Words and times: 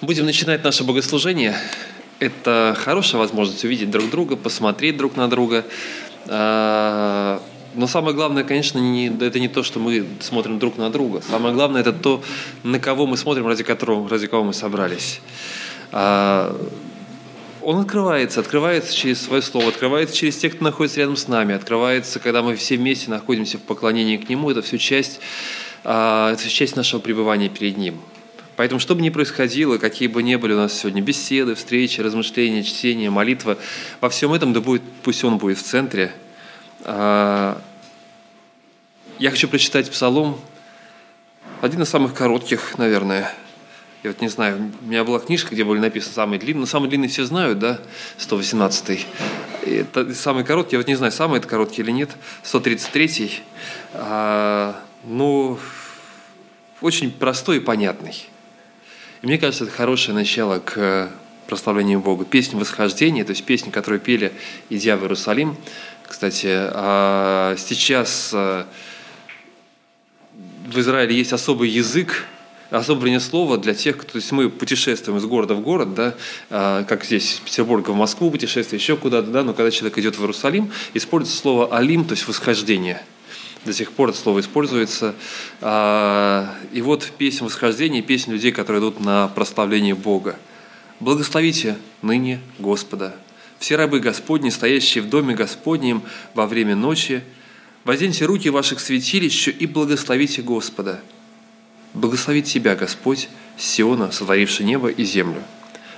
Будем 0.00 0.26
начинать 0.26 0.62
наше 0.62 0.84
богослужение. 0.84 1.56
Это 2.20 2.76
хорошая 2.78 3.20
возможность 3.20 3.64
увидеть 3.64 3.90
друг 3.90 4.08
друга, 4.10 4.36
посмотреть 4.36 4.96
друг 4.96 5.16
на 5.16 5.28
друга. 5.28 5.64
А, 6.28 7.42
но 7.74 7.88
самое 7.88 8.14
главное, 8.14 8.44
конечно, 8.44 8.78
не, 8.78 9.08
это 9.08 9.40
не 9.40 9.48
то, 9.48 9.64
что 9.64 9.80
мы 9.80 10.06
смотрим 10.20 10.60
друг 10.60 10.78
на 10.78 10.90
друга. 10.90 11.20
Самое 11.28 11.52
главное, 11.52 11.80
это 11.80 11.92
то, 11.92 12.22
на 12.62 12.78
кого 12.78 13.08
мы 13.08 13.16
смотрим, 13.16 13.48
ради 13.48 13.64
которого, 13.64 14.08
ради 14.08 14.28
кого 14.28 14.44
мы 14.44 14.54
собрались. 14.54 15.20
А, 15.90 16.56
он 17.60 17.80
открывается, 17.80 18.38
открывается 18.38 18.94
через 18.94 19.20
свое 19.20 19.42
слово, 19.42 19.66
открывается 19.66 20.14
через 20.14 20.36
тех, 20.36 20.54
кто 20.54 20.62
находится 20.62 21.00
рядом 21.00 21.16
с 21.16 21.26
нами, 21.26 21.56
открывается, 21.56 22.20
когда 22.20 22.42
мы 22.42 22.54
все 22.54 22.76
вместе 22.76 23.10
находимся 23.10 23.58
в 23.58 23.62
поклонении 23.62 24.16
к 24.16 24.28
Нему. 24.28 24.48
Это 24.48 24.62
все 24.62 24.78
часть, 24.78 25.18
а, 25.82 26.30
это 26.30 26.42
все 26.42 26.50
часть 26.50 26.76
нашего 26.76 27.00
пребывания 27.00 27.48
перед 27.48 27.76
Ним. 27.76 28.00
Поэтому, 28.58 28.80
что 28.80 28.96
бы 28.96 29.02
ни 29.02 29.10
происходило, 29.10 29.78
какие 29.78 30.08
бы 30.08 30.20
ни 30.20 30.34
были 30.34 30.52
у 30.52 30.56
нас 30.56 30.72
сегодня 30.72 31.00
беседы, 31.00 31.54
встречи, 31.54 32.00
размышления, 32.00 32.64
чтения, 32.64 33.08
молитва, 33.08 33.56
во 34.00 34.10
всем 34.10 34.32
этом 34.32 34.52
да 34.52 34.60
будет, 34.60 34.82
пусть 35.04 35.22
Он 35.22 35.38
будет 35.38 35.58
в 35.58 35.62
центре. 35.62 36.12
А, 36.80 37.62
я 39.20 39.30
хочу 39.30 39.46
прочитать 39.46 39.88
Псалом, 39.92 40.40
один 41.60 41.82
из 41.82 41.88
самых 41.88 42.14
коротких, 42.14 42.76
наверное. 42.78 43.32
Я 44.02 44.10
вот 44.10 44.20
не 44.20 44.28
знаю, 44.28 44.72
у 44.82 44.86
меня 44.86 45.04
была 45.04 45.20
книжка, 45.20 45.54
где 45.54 45.62
были 45.62 45.78
написаны 45.78 46.14
самые 46.14 46.40
длинные, 46.40 46.62
но 46.62 46.66
самый 46.66 46.88
длинный 46.88 47.06
все 47.06 47.24
знают, 47.26 47.60
да, 47.60 47.78
118-й. 48.18 49.06
Это 49.66 50.12
самый 50.16 50.42
короткий, 50.42 50.74
я 50.74 50.80
вот 50.80 50.88
не 50.88 50.96
знаю, 50.96 51.12
самый 51.12 51.38
это 51.38 51.46
короткий 51.46 51.82
или 51.82 51.92
нет, 51.92 52.10
133-й. 52.42 53.40
А, 53.94 54.82
ну, 55.04 55.60
очень 56.80 57.12
простой 57.12 57.58
и 57.58 57.60
понятный. 57.60 58.26
И 59.22 59.26
мне 59.26 59.38
кажется, 59.38 59.64
это 59.64 59.72
хорошее 59.72 60.14
начало 60.14 60.60
к 60.60 61.10
прославлению 61.48 62.00
Бога. 62.00 62.24
Песня 62.24 62.58
восхождения, 62.58 63.24
то 63.24 63.30
есть 63.30 63.44
песня, 63.44 63.72
которую 63.72 64.00
пели, 64.00 64.32
идя 64.70 64.96
в 64.96 65.02
Иерусалим. 65.02 65.56
Кстати, 66.06 66.48
а 66.50 67.56
сейчас 67.58 68.30
а, 68.32 68.66
в 70.66 70.78
Израиле 70.78 71.16
есть 71.16 71.32
особый 71.32 71.68
язык, 71.68 72.26
особое 72.70 73.18
слово 73.18 73.58
для 73.58 73.74
тех, 73.74 73.96
кто, 73.96 74.12
то 74.12 74.16
есть 74.16 74.30
мы 74.30 74.50
путешествуем 74.50 75.18
из 75.18 75.24
города 75.24 75.54
в 75.54 75.60
город, 75.60 75.94
да, 75.94 76.14
а, 76.50 76.84
как 76.84 77.04
здесь 77.04 77.34
из 77.34 77.40
Петербурга 77.40 77.90
в 77.90 77.96
Москву 77.96 78.30
путешествие, 78.30 78.78
еще 78.78 78.96
куда-то, 78.96 79.30
да, 79.30 79.42
но 79.42 79.54
когда 79.54 79.70
человек 79.70 79.98
идет 79.98 80.16
в 80.16 80.20
Иерусалим, 80.20 80.70
используется 80.94 81.40
слово 81.40 81.74
«алим», 81.76 82.04
то 82.04 82.12
есть 82.12 82.28
«восхождение» 82.28 83.02
до 83.64 83.72
сих 83.72 83.92
пор 83.92 84.10
это 84.10 84.18
слово 84.18 84.40
используется. 84.40 85.14
А, 85.60 86.54
и 86.72 86.80
вот 86.82 87.10
песня 87.18 87.46
восхождения, 87.46 88.02
песня 88.02 88.34
людей, 88.34 88.52
которые 88.52 88.80
идут 88.80 89.00
на 89.00 89.28
прославление 89.28 89.94
Бога. 89.94 90.36
«Благословите 91.00 91.78
ныне 92.02 92.40
Господа, 92.58 93.14
все 93.58 93.76
рабы 93.76 94.00
Господни, 94.00 94.50
стоящие 94.50 95.02
в 95.02 95.08
доме 95.08 95.34
Господнем 95.34 96.02
во 96.34 96.46
время 96.46 96.74
ночи, 96.74 97.22
возденьте 97.84 98.24
руки 98.24 98.50
ваших 98.50 98.80
святилищу 98.80 99.50
и 99.50 99.66
благословите 99.66 100.42
Господа. 100.42 101.00
Благословит 101.94 102.46
тебя 102.46 102.74
Господь, 102.74 103.28
Сиона, 103.56 104.10
сотворивший 104.10 104.66
небо 104.66 104.88
и 104.88 105.04
землю». 105.04 105.42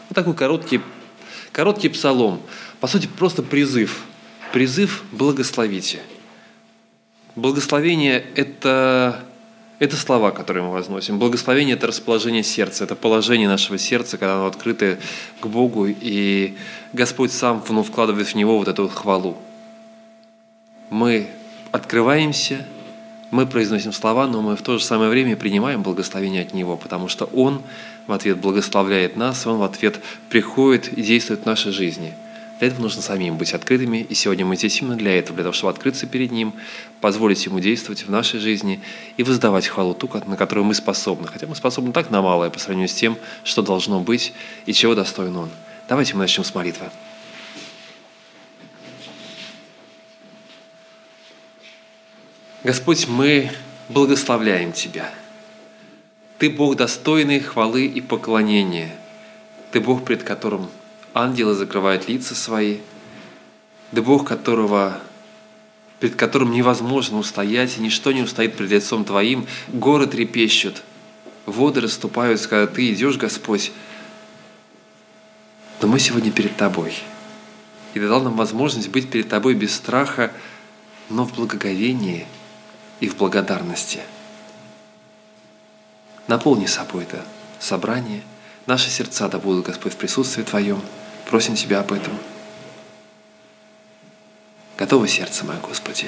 Вот 0.09 0.15
такой 0.15 0.35
короткий, 0.35 0.81
короткий 1.53 1.89
псалом. 1.89 2.43
По 2.81 2.87
сути, 2.87 3.07
просто 3.07 3.43
призыв. 3.43 4.03
Призыв 4.53 5.05
«благословите». 5.13 6.01
Благословение– 7.41 8.23
это, 8.37 9.25
это 9.79 9.97
слова, 9.97 10.31
которые 10.31 10.63
мы 10.63 10.73
возносим. 10.73 11.19
Благословение– 11.19 11.75
это 11.77 11.87
расположение 11.87 12.43
сердца, 12.43 12.85
это 12.85 12.95
положение 12.95 13.49
нашего 13.49 13.79
сердца, 13.79 14.19
когда 14.19 14.35
оно 14.35 14.47
открыто 14.47 14.99
к 15.41 15.47
Богу, 15.47 15.87
и 15.89 16.55
Господь 16.93 17.33
сам 17.33 17.65
ну, 17.71 17.83
вкладывает 17.83 18.29
в 18.29 18.35
него 18.35 18.59
вот 18.59 18.69
эту 18.69 18.89
хвалу. 18.89 19.39
Мы 20.91 21.29
открываемся, 21.73 22.67
мы 23.31 23.47
произносим 23.47 23.95
слова, 23.95 24.27
но 24.27 24.43
мы 24.43 24.55
в 24.55 24.61
то 24.61 24.77
же 24.77 24.85
самое 24.85 25.09
время 25.09 25.35
принимаем 25.35 25.83
благословение 25.83 26.43
от 26.43 26.53
Него, 26.53 26.77
потому 26.77 27.09
что 27.09 27.25
Он 27.25 27.63
в 28.07 28.13
ответ 28.13 28.37
благословляет 28.37 29.17
нас, 29.17 29.47
Он 29.47 29.57
в 29.57 29.63
ответ 29.63 29.99
приходит 30.29 30.93
и 30.93 31.01
действует 31.01 31.41
в 31.41 31.47
нашей 31.47 31.73
жизни– 31.73 32.13
для 32.61 32.69
этого 32.69 32.83
нужно 32.83 33.01
самим 33.01 33.39
быть 33.39 33.55
открытыми, 33.55 34.07
и 34.07 34.13
сегодня 34.13 34.45
мы 34.45 34.55
здесь 34.55 34.83
именно 34.83 34.95
для 34.95 35.19
этого, 35.19 35.35
для 35.35 35.45
того, 35.45 35.55
чтобы 35.55 35.73
открыться 35.73 36.07
перед 36.07 36.31
Ним, 36.31 36.53
позволить 37.01 37.47
Ему 37.47 37.59
действовать 37.59 38.07
в 38.07 38.11
нашей 38.11 38.39
жизни 38.39 38.83
и 39.17 39.23
воздавать 39.23 39.67
хвалу 39.67 39.95
ту, 39.95 40.11
на 40.27 40.37
которую 40.37 40.67
мы 40.67 40.75
способны. 40.75 41.27
Хотя 41.27 41.47
мы 41.47 41.57
способны 41.57 41.93
так 41.93 42.11
на 42.11 42.21
малое 42.21 42.51
по 42.51 42.59
сравнению 42.59 42.91
с 42.91 42.93
тем, 42.93 43.17
что 43.45 43.63
должно 43.63 44.01
быть 44.01 44.35
и 44.67 44.75
чего 44.75 44.95
достоин 44.95 45.35
Он. 45.37 45.49
Давайте 45.89 46.13
мы 46.13 46.21
начнем 46.21 46.45
с 46.45 46.55
молитвы. 46.55 46.91
Господь, 52.63 53.09
мы 53.09 53.51
благословляем 53.89 54.75
Тебя. 54.75 55.15
Ты 56.37 56.51
Бог 56.51 56.77
достойный 56.77 57.41
хвалы 57.41 57.87
и 57.87 58.03
поклонения. 58.03 58.95
Ты 59.73 59.81
Бог, 59.81 60.05
пред 60.05 60.25
которым 60.25 60.69
ангелы 61.15 61.55
закрывают 61.55 62.09
лица 62.09 62.35
свои, 62.35 62.79
да 63.93 64.03
Бог, 64.03 64.27
которого, 64.27 65.01
перед 65.99 66.17
которым 66.17 66.53
невозможно 66.53 67.19
устоять, 67.19 67.77
и 67.77 67.81
ничто 67.81 68.13
не 68.13 68.23
устоит 68.23 68.57
пред 68.57 68.71
лицом 68.71 69.05
Твоим, 69.05 69.47
горы 69.69 70.07
трепещут, 70.07 70.83
воды 71.47 71.81
расступаются, 71.81 72.49
когда 72.49 72.67
Ты 72.73 72.93
идешь, 72.93 73.17
Господь. 73.17 73.73
Но 75.81 75.89
мы 75.89 75.99
сегодня 75.99 76.31
перед 76.31 76.57
Тобой. 76.57 76.95
И 77.95 78.01
Ты 78.01 78.09
дал 78.09 78.23
нам 78.23 78.37
возможность 78.37 78.89
быть 78.89 79.11
перед 79.11 79.29
Тобой 79.29 79.55
без 79.55 79.75
страха, 79.75 80.33
но 81.09 81.25
в 81.25 81.35
благоговении 81.35 82.27
и 83.01 83.09
в 83.09 83.17
благодарности. 83.17 84.01
Наполни 86.29 86.67
собой 86.67 87.03
это 87.05 87.25
собрание– 87.59 88.23
Наши 88.71 88.89
сердца 88.89 89.29
да 89.29 89.39
будут, 89.39 89.67
Господь, 89.67 89.95
в 89.95 89.97
присутствии 89.97 90.45
Твоем. 90.45 90.81
Просим 91.31 91.55
Тебя 91.55 91.79
об 91.79 91.93
этом. 91.93 92.13
Готово 94.77 95.07
сердце 95.07 95.45
мое, 95.45 95.59
Господи. 95.61 96.07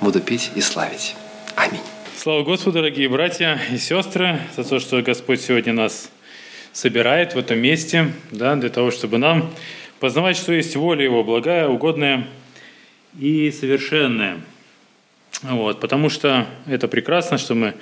Буду 0.00 0.20
петь 0.20 0.52
и 0.54 0.60
славить. 0.60 1.16
Аминь. 1.56 1.80
Слава 2.16 2.44
Господу, 2.44 2.74
дорогие 2.74 3.08
братья 3.08 3.60
и 3.72 3.78
сестры, 3.78 4.38
за 4.56 4.62
то, 4.62 4.78
что 4.78 5.02
Господь 5.02 5.40
сегодня 5.40 5.72
нас 5.72 6.08
собирает 6.72 7.34
в 7.34 7.38
этом 7.38 7.58
месте, 7.58 8.12
да, 8.30 8.54
для 8.54 8.70
того, 8.70 8.92
чтобы 8.92 9.18
нам 9.18 9.50
познавать, 9.98 10.36
что 10.36 10.52
есть 10.52 10.76
воля 10.76 11.02
Его, 11.02 11.24
благая, 11.24 11.66
угодная 11.66 12.28
и 13.18 13.50
совершенная– 13.50 14.40
вот, 15.42 15.80
потому 15.80 16.08
что 16.08 16.46
это 16.66 16.88
прекрасно, 16.88 17.38
что 17.38 17.54
мы 17.54 17.74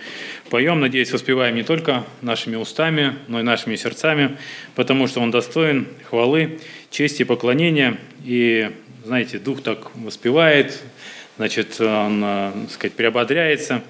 поем, 0.51 0.81
надеюсь, 0.81 1.13
воспеваем 1.13 1.55
не 1.55 1.63
только 1.63 2.05
нашими 2.21 2.57
устами, 2.57 3.17
но 3.29 3.41
и 3.41 3.43
нашими 3.43 3.77
сердцами, 3.77 4.37
потому 4.75 5.07
что 5.07 5.21
Он 5.21 5.31
достоин 5.31 5.87
хвалы, 6.09 6.61
чести, 6.91 7.23
поклонения. 7.23 7.99
И, 8.25 8.71
знаете, 9.05 9.39
Дух 9.39 9.63
так 9.63 9.95
воспевает, 9.95 10.83
значит, 11.37 11.81
Он, 11.81 12.23
э, 12.25 12.53
так 12.63 12.71
сказать, 12.71 12.95
приободряется. 12.95 13.83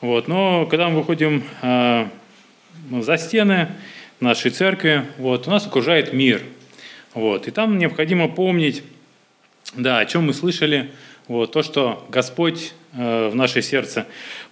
Вот. 0.00 0.28
Но 0.28 0.66
когда 0.66 0.88
мы 0.88 1.00
выходим 1.00 1.44
э, 1.62 2.06
за 2.90 3.18
стены 3.18 3.68
нашей 4.20 4.50
церкви, 4.50 5.04
вот, 5.18 5.46
у 5.46 5.50
нас 5.50 5.66
окружает 5.66 6.12
мир. 6.12 6.42
Вот. 7.12 7.48
И 7.48 7.50
там 7.50 7.76
необходимо 7.76 8.28
помнить, 8.28 8.82
да, 9.74 9.98
о 9.98 10.06
чем 10.06 10.24
мы 10.24 10.32
слышали, 10.32 10.90
вот, 11.30 11.52
то, 11.52 11.62
что 11.62 12.06
Господь 12.10 12.72
Э, 12.92 13.28
в 13.28 13.36
наше 13.36 13.62
сердце 13.62 14.06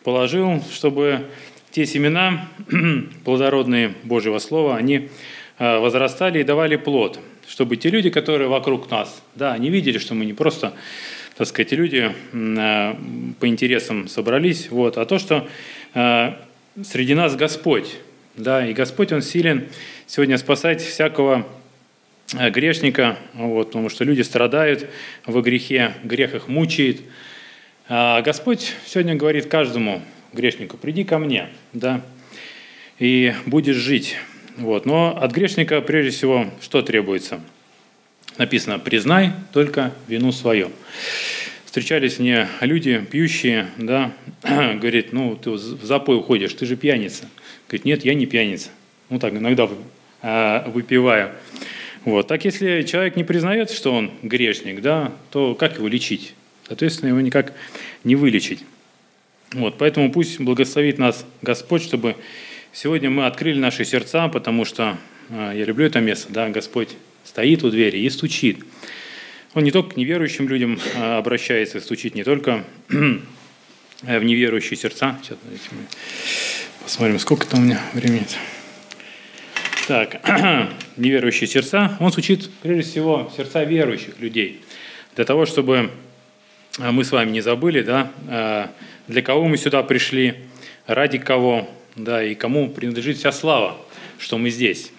положил, 0.05 0.63
чтобы 0.73 1.27
те 1.73 1.87
семена, 1.87 2.49
плодородные 3.25 3.95
Божьего 4.05 4.39
Слова, 4.39 4.77
они 4.77 5.09
э, 5.59 5.79
возрастали 5.79 6.41
и 6.41 6.45
давали 6.45 6.77
плод, 6.77 7.19
чтобы 7.49 7.77
те 7.77 7.91
люди, 7.91 8.11
которые 8.11 8.49
вокруг 8.49 8.91
нас, 8.93 9.23
да, 9.35 9.55
они 9.55 9.71
видели, 9.71 9.99
что 9.99 10.15
мы 10.15 10.25
не 10.25 10.35
просто, 10.35 10.73
так 11.37 11.49
сказать, 11.49 11.73
люди 11.73 12.15
э, 12.33 12.95
по 13.41 13.49
интересам 13.49 14.07
собрались, 14.07 14.71
вот, 14.71 14.99
а 14.99 15.05
то, 15.05 15.19
что 15.19 15.49
среди 15.95 17.15
нас 17.15 17.35
Господь, 17.35 17.97
да, 18.37 18.65
и 18.65 18.73
Господь, 18.73 19.11
Он 19.11 19.23
силен 19.23 19.67
сегодня 20.07 20.39
спасать 20.39 20.81
всякого 20.81 21.45
грешника, 22.35 23.17
вот, 23.35 23.69
потому 23.69 23.89
что 23.89 24.05
люди 24.05 24.23
страдают 24.23 24.89
во 25.27 25.41
грехе, 25.43 25.95
грех 26.05 26.35
их 26.35 26.49
мучает, 26.49 27.01
а 27.89 28.21
Господь 28.21 28.75
сегодня 28.87 29.15
говорит 29.15 29.47
каждому 29.47 30.03
грешнику, 30.35 30.77
приди 30.77 31.05
ко 31.05 31.19
мне, 31.19 31.49
да, 31.73 32.03
и 32.99 33.33
будешь 33.47 33.77
жить. 33.77 34.17
Вот. 34.59 34.87
Но 34.87 35.17
от 35.17 35.33
грешника 35.33 35.81
прежде 35.81 36.11
всего 36.11 36.51
что 36.61 36.83
требуется? 36.83 37.41
Написано, 38.37 38.79
признай 38.79 39.33
только 39.53 39.93
вину 40.07 40.33
свою. 40.33 40.71
Встречались 41.65 42.19
мне 42.19 42.49
люди 42.61 42.99
пьющие, 43.11 43.69
да, 43.79 44.13
говорит, 44.43 45.13
ну 45.13 45.37
ты 45.37 45.51
в 45.51 45.85
запой 45.85 46.17
уходишь, 46.17 46.53
ты 46.55 46.67
же 46.67 46.77
пьяница. 46.77 47.29
Говорит, 47.69 47.85
нет, 47.85 48.05
я 48.05 48.15
не 48.15 48.27
пьяница. 48.27 48.71
Ну 49.11 49.19
так, 49.19 49.33
иногда 49.33 49.69
а, 50.23 50.69
выпиваю. 50.69 51.33
Вот. 52.09 52.27
Так 52.27 52.47
если 52.47 52.85
человек 52.85 53.17
не 53.17 53.25
признает, 53.25 53.71
что 53.71 53.93
он 53.93 54.11
грешник, 54.23 54.81
да, 54.81 55.13
то 55.31 55.55
как 55.55 55.77
его 55.77 55.89
лечить? 55.89 56.33
Соответственно, 56.67 57.11
его 57.11 57.21
никак 57.21 57.53
не 58.03 58.17
вылечить. 58.17 58.65
Вот. 59.53 59.77
Поэтому 59.77 60.11
пусть 60.11 60.41
благословит 60.41 60.97
нас 60.97 61.27
Господь, 61.43 61.83
чтобы 61.83 62.17
сегодня 62.73 63.11
мы 63.11 63.27
открыли 63.27 63.59
наши 63.59 63.85
сердца, 63.85 64.29
потому 64.29 64.65
что 64.65 64.97
а, 65.29 65.53
я 65.53 65.67
люблю 65.67 65.85
это 65.85 66.01
место, 66.01 66.33
да, 66.33 66.49
Господь 66.49 66.97
стоит 67.25 67.63
у 67.63 67.69
двери 67.69 67.99
и 67.99 68.09
стучит. 68.09 68.61
Он 69.53 69.63
не 69.63 69.71
только 69.71 69.91
к 69.91 69.97
неверующим 69.99 70.49
людям 70.49 70.81
а, 70.97 71.19
обращается, 71.19 71.79
стучит 71.79 72.15
не 72.15 72.25
только 72.25 72.65
в 72.89 74.23
неверующие 74.25 74.79
сердца. 74.79 75.19
Сейчас 75.23 75.37
посмотрим, 76.83 77.19
сколько 77.19 77.47
там 77.47 77.61
у 77.61 77.63
меня 77.65 77.83
времени. 77.93 78.25
Так, 79.89 80.21
неверующие 80.99 81.49
сердца, 81.49 81.97
он 81.99 82.13
стучит 82.13 82.51
прежде 82.61 82.83
всего 82.83 83.33
сердца 83.35 83.65
верующих 83.65 84.21
людей. 84.21 84.61
Для 85.17 85.25
того, 85.25 85.47
чтобы 85.47 85.91
а, 86.79 86.93
мы 86.93 87.05
с 87.05 87.11
вами 87.11 87.31
не 87.31 87.41
забыли, 87.41 87.81
да, 87.81 88.13
а, 88.29 88.71
для 89.07 89.23
кого 89.23 89.49
мы 89.49 89.57
сюда 89.57 89.83
пришли, 89.83 90.35
ради 90.87 91.17
кого, 91.17 91.67
да, 91.97 92.23
и 92.23 92.35
кому 92.35 92.69
принадлежит 92.69 93.17
вся 93.17 93.33
слава, 93.33 93.79
что 94.19 94.37
мы 94.37 94.51
здесь. 94.51 94.93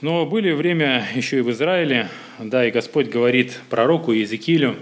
Но 0.00 0.24
были 0.24 0.52
время 0.52 1.08
еще 1.12 1.38
и 1.38 1.40
в 1.40 1.50
Израиле, 1.50 2.08
да, 2.38 2.64
и 2.64 2.70
Господь 2.70 3.08
говорит 3.08 3.58
пророку 3.70 4.12
Иезекиилю 4.12 4.76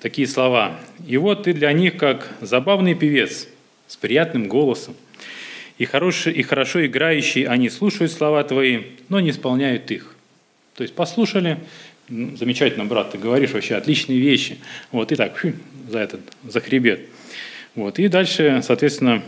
такие 0.00 0.26
слова. 0.26 0.80
«И 1.06 1.16
вот 1.18 1.44
ты 1.44 1.52
для 1.52 1.72
них 1.72 1.96
как 1.96 2.32
забавный 2.40 2.96
певец 2.96 3.46
с 3.86 3.96
приятным 3.96 4.48
голосом, 4.48 4.96
и, 5.78 5.84
хороший, 5.84 6.32
и 6.32 6.42
хорошо 6.42 6.84
играющий, 6.84 7.44
они 7.44 7.70
слушают 7.70 8.12
слова 8.12 8.44
твои, 8.44 8.82
но 9.08 9.20
не 9.20 9.30
исполняют 9.30 9.90
их». 9.90 10.14
То 10.74 10.82
есть 10.82 10.94
послушали, 10.94 11.58
замечательно, 12.08 12.84
брат, 12.84 13.12
ты 13.12 13.18
говоришь 13.18 13.52
вообще 13.52 13.74
отличные 13.74 14.18
вещи. 14.18 14.58
Вот, 14.92 15.10
и 15.12 15.16
так, 15.16 15.36
фу, 15.36 15.52
за 15.88 16.00
этот, 16.00 16.20
за 16.44 16.60
хребет. 16.60 17.08
Вот, 17.74 17.98
и 17.98 18.08
дальше, 18.08 18.60
соответственно, 18.64 19.22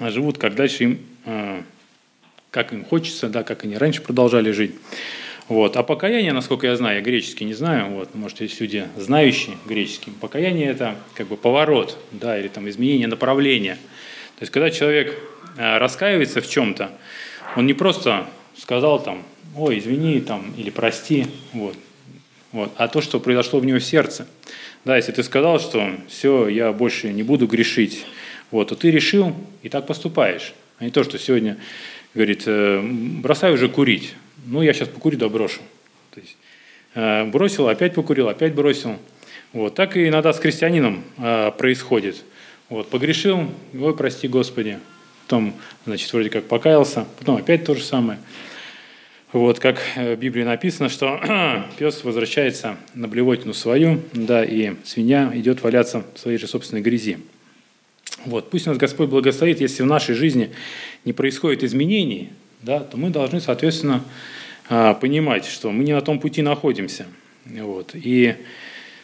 живут, 0.00 0.38
как 0.38 0.54
дальше 0.54 0.84
им 0.84 0.98
а, 1.26 1.62
как 2.54 2.72
им 2.72 2.84
хочется, 2.84 3.28
да, 3.28 3.42
как 3.42 3.64
они 3.64 3.76
раньше 3.76 4.00
продолжали 4.00 4.52
жить. 4.52 4.76
Вот. 5.48 5.76
А 5.76 5.82
покаяние, 5.82 6.32
насколько 6.32 6.68
я 6.68 6.76
знаю, 6.76 6.98
я 6.98 7.02
греческий 7.02 7.44
не 7.44 7.52
знаю, 7.52 7.90
вот, 7.90 8.14
может, 8.14 8.40
есть 8.40 8.60
люди, 8.60 8.86
знающие 8.96 9.56
греческий, 9.66 10.12
покаяние– 10.12 10.68
это 10.70 10.94
как 11.14 11.26
бы 11.26 11.36
поворот, 11.36 11.98
да, 12.12 12.38
или 12.38 12.46
там 12.46 12.68
изменение 12.68 13.08
направления. 13.08 13.74
То 14.38 14.42
есть, 14.42 14.52
когда 14.52 14.70
человек 14.70 15.10
э, 15.10 15.16
раскаивается 15.56 16.40
в 16.40 16.48
чем-то, 16.48 16.90
он 17.56 17.66
не 17.66 17.74
просто 17.74 18.26
сказал 18.56 19.02
там, 19.02 19.22
ой, 19.56 19.78
извини, 19.78 20.20
там, 20.20 20.52
или 20.56 20.70
прости, 20.70 21.26
вот, 21.52 21.76
вот, 22.52 22.72
а 22.76 22.88
то, 22.88 23.00
что 23.00 23.20
произошло 23.20 23.60
в 23.60 23.64
него 23.64 23.78
в 23.78 23.84
сердце. 23.84 24.26
Да, 24.84 24.96
если 24.96 25.12
ты 25.12 25.22
сказал, 25.22 25.60
что 25.60 25.90
все, 26.08 26.48
я 26.48 26.72
больше 26.72 27.12
не 27.12 27.22
буду 27.22 27.46
грешить, 27.46 28.04
вот, 28.50 28.68
то 28.68 28.76
ты 28.76 28.90
решил 28.90 29.34
и 29.62 29.68
так 29.68 29.86
поступаешь. 29.86 30.54
А 30.78 30.84
не 30.84 30.90
то, 30.90 31.04
что 31.04 31.18
сегодня 31.18 31.56
говорит, 32.14 32.44
«Э, 32.46 32.80
бросай 32.82 33.52
уже 33.52 33.68
курить. 33.68 34.14
Ну, 34.46 34.62
я 34.62 34.72
сейчас 34.72 34.88
покурю, 34.88 35.18
да 35.18 35.28
брошу. 35.28 35.60
То 36.12 36.20
есть, 36.20 36.36
э, 36.94 37.24
бросил, 37.24 37.68
опять 37.68 37.94
покурил, 37.94 38.28
опять 38.28 38.54
бросил. 38.54 38.98
Вот. 39.52 39.74
Так 39.74 39.96
и 39.96 40.08
иногда 40.08 40.32
с 40.32 40.38
крестьянином 40.38 41.04
э, 41.18 41.50
происходит. 41.56 42.22
Вот. 42.68 42.90
Погрешил, 42.90 43.50
ой, 43.72 43.96
прости, 43.96 44.28
Господи. 44.28 44.78
Потом, 45.24 45.54
значит, 45.86 46.12
вроде 46.12 46.30
как 46.30 46.44
покаялся, 46.44 47.06
потом 47.18 47.36
опять 47.36 47.64
то 47.64 47.74
же 47.74 47.82
самое. 47.82 48.18
Вот, 49.32 49.58
как 49.58 49.82
в 49.96 50.14
Библии 50.16 50.44
написано, 50.44 50.88
что 50.88 51.20
пес 51.78 52.04
возвращается 52.04 52.76
на 52.94 53.08
блевотину 53.08 53.52
свою, 53.52 54.00
да, 54.12 54.44
и 54.44 54.74
свинья 54.84 55.32
идет 55.34 55.62
валяться 55.62 56.04
в 56.14 56.18
своей 56.18 56.38
же 56.38 56.46
собственной 56.46 56.82
грязи. 56.82 57.18
Вот. 58.26 58.50
Пусть 58.50 58.66
нас 58.66 58.76
Господь 58.76 59.08
благословит, 59.08 59.60
если 59.60 59.82
в 59.82 59.86
нашей 59.86 60.14
жизни 60.14 60.50
не 61.04 61.12
происходит 61.12 61.64
изменений, 61.64 62.30
да, 62.62 62.80
то 62.80 62.96
мы 62.96 63.10
должны, 63.10 63.40
соответственно, 63.40 64.04
а, 64.68 64.94
понимать, 64.94 65.46
что 65.46 65.70
мы 65.70 65.84
не 65.84 65.92
на 65.92 66.00
том 66.00 66.20
пути 66.20 66.40
находимся. 66.40 67.06
Вот. 67.44 67.90
И 67.94 68.36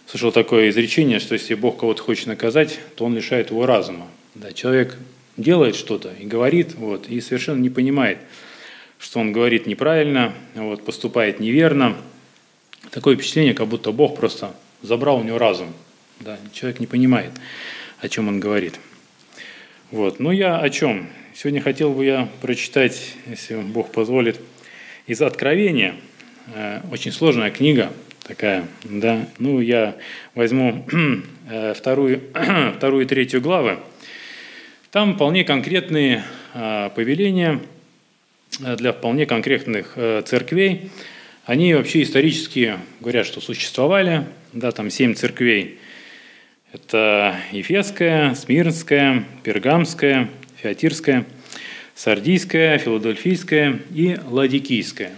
слышал 0.06 0.32
такое 0.32 0.70
изречение, 0.70 1.18
что 1.18 1.34
если 1.34 1.54
Бог 1.54 1.80
кого-то 1.80 2.02
хочет 2.02 2.26
наказать, 2.26 2.78
то 2.96 3.04
Он 3.04 3.14
лишает 3.14 3.50
его 3.50 3.66
разума. 3.66 4.06
Да, 4.34 4.52
человек 4.52 4.96
делает 5.36 5.76
что-то 5.76 6.12
и 6.12 6.26
говорит, 6.26 6.74
вот, 6.74 7.08
и 7.08 7.20
совершенно 7.20 7.60
не 7.60 7.70
понимает, 7.70 8.18
что 8.98 9.20
он 9.20 9.32
говорит 9.32 9.66
неправильно, 9.66 10.34
вот, 10.54 10.84
поступает 10.84 11.40
неверно. 11.40 11.96
Такое 12.90 13.16
впечатление, 13.16 13.54
как 13.54 13.68
будто 13.68 13.92
Бог 13.92 14.16
просто 14.16 14.54
забрал 14.82 15.18
у 15.18 15.22
него 15.22 15.38
разум. 15.38 15.72
Да, 16.20 16.38
человек 16.52 16.80
не 16.80 16.86
понимает, 16.86 17.30
о 18.00 18.08
чем 18.08 18.28
он 18.28 18.40
говорит. 18.40 18.78
Вот. 19.90 20.20
Ну 20.20 20.30
я 20.30 20.58
о 20.58 20.70
чем? 20.70 21.08
Сегодня 21.34 21.60
хотел 21.60 21.92
бы 21.92 22.04
я 22.04 22.28
прочитать, 22.42 23.14
если 23.26 23.56
Бог 23.56 23.90
позволит, 23.92 24.38
из 25.06 25.22
Откровения. 25.22 25.96
Э, 26.54 26.80
очень 26.92 27.12
сложная 27.12 27.50
книга 27.50 27.92
такая, 28.22 28.66
да. 28.84 29.26
Ну, 29.38 29.60
я 29.60 29.96
возьму 30.34 30.86
э, 31.50 31.74
вторую, 31.74 32.20
вторую 32.76 33.04
и 33.04 33.08
третью 33.08 33.40
главы. 33.40 33.78
Там 34.90 35.14
вполне 35.14 35.44
конкретные 35.44 36.24
э, 36.54 36.90
повеления 36.94 37.60
для 38.58 38.92
вполне 38.92 39.24
конкретных 39.26 39.96
церквей. 40.26 40.90
Они 41.44 41.72
вообще 41.72 42.02
исторически 42.02 42.76
говорят, 43.00 43.24
что 43.24 43.40
существовали, 43.40 44.26
да, 44.52 44.72
там 44.72 44.90
семь 44.90 45.14
церквей– 45.14 45.78
это 46.72 47.36
Ефесская, 47.50 48.34
Смирнская, 48.36 49.24
Пергамская, 49.42 50.30
Феатирская, 50.62 51.26
Сардийская, 51.96 52.78
Филадельфийская 52.78 53.80
и 53.92 54.16
Ладикийская. 54.28 55.10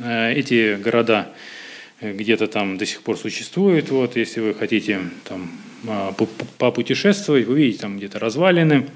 Э, 0.00 0.32
эти 0.32 0.74
города 0.74 1.28
где-то 2.00 2.48
там 2.48 2.76
до 2.76 2.86
сих 2.86 3.02
пор 3.02 3.16
существуют. 3.16 3.90
Вот, 3.90 4.16
если 4.16 4.40
вы 4.40 4.52
хотите 4.52 4.98
там, 5.28 5.52
а, 5.52 5.69
попутешествовать, 6.58 7.46
вы 7.46 7.58
видите 7.58 7.80
там 7.80 7.98
где-то 7.98 8.18
развалины 8.18 8.86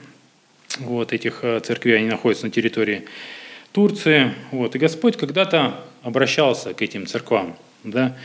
вот, 0.80 1.12
этих 1.12 1.40
э, 1.42 1.60
церквей, 1.60 1.98
они 1.98 2.08
находятся 2.08 2.46
на 2.46 2.52
территории 2.52 3.04
Турции. 3.72 4.32
Вот, 4.50 4.74
и 4.74 4.78
Господь 4.78 5.16
когда-то 5.16 5.84
обращался 6.02 6.74
к 6.74 6.82
этим 6.82 7.06
церквам. 7.06 7.56
Да? 7.84 8.16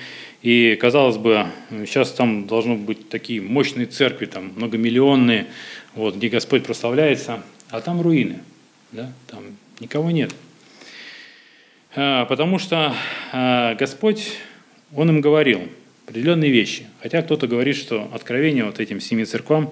И, 0.42 0.78
казалось 0.80 1.18
бы, 1.18 1.48
сейчас 1.70 2.12
там 2.12 2.48
должны 2.48 2.76
быть 2.76 3.10
такие 3.10 3.42
мощные 3.42 3.86
церкви, 3.88 4.26
там 4.26 4.54
многомиллионные, 4.56 5.48
вот, 5.96 6.16
где 6.16 6.30
Господь 6.30 6.66
прославляется, 6.66 7.44
а 7.70 7.82
там 7.82 8.02
руины, 8.02 8.40
да, 8.92 9.12
там 9.28 9.44
никого 9.80 10.12
нет. 10.12 10.34
А, 11.96 12.26
потому 12.26 12.58
что 12.58 12.94
а, 13.34 13.76
Господь, 13.76 14.38
Он 14.96 15.10
им 15.10 15.22
говорил 15.22 15.68
определенные 16.10 16.50
вещи. 16.50 16.88
Хотя 17.02 17.22
кто-то 17.22 17.46
говорит, 17.48 17.76
что 17.76 18.10
откровение 18.12 18.66
вот 18.66 18.80
этим 18.80 19.00
семи 19.00 19.26
церквам 19.26 19.72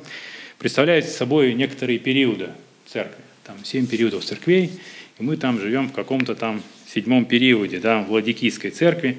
представляет 0.59 1.09
собой 1.09 1.53
некоторые 1.55 1.97
периоды 1.97 2.49
церкви. 2.85 3.23
Там 3.43 3.57
семь 3.63 3.87
периодов 3.87 4.23
церквей, 4.23 4.69
и 5.17 5.23
мы 5.23 5.37
там 5.37 5.59
живем 5.59 5.89
в 5.89 5.93
каком-то 5.93 6.35
там 6.35 6.61
седьмом 6.87 7.25
периоде, 7.25 7.79
да, 7.79 8.03
в 8.03 8.09
Владикийской 8.09 8.69
церкви, 8.69 9.17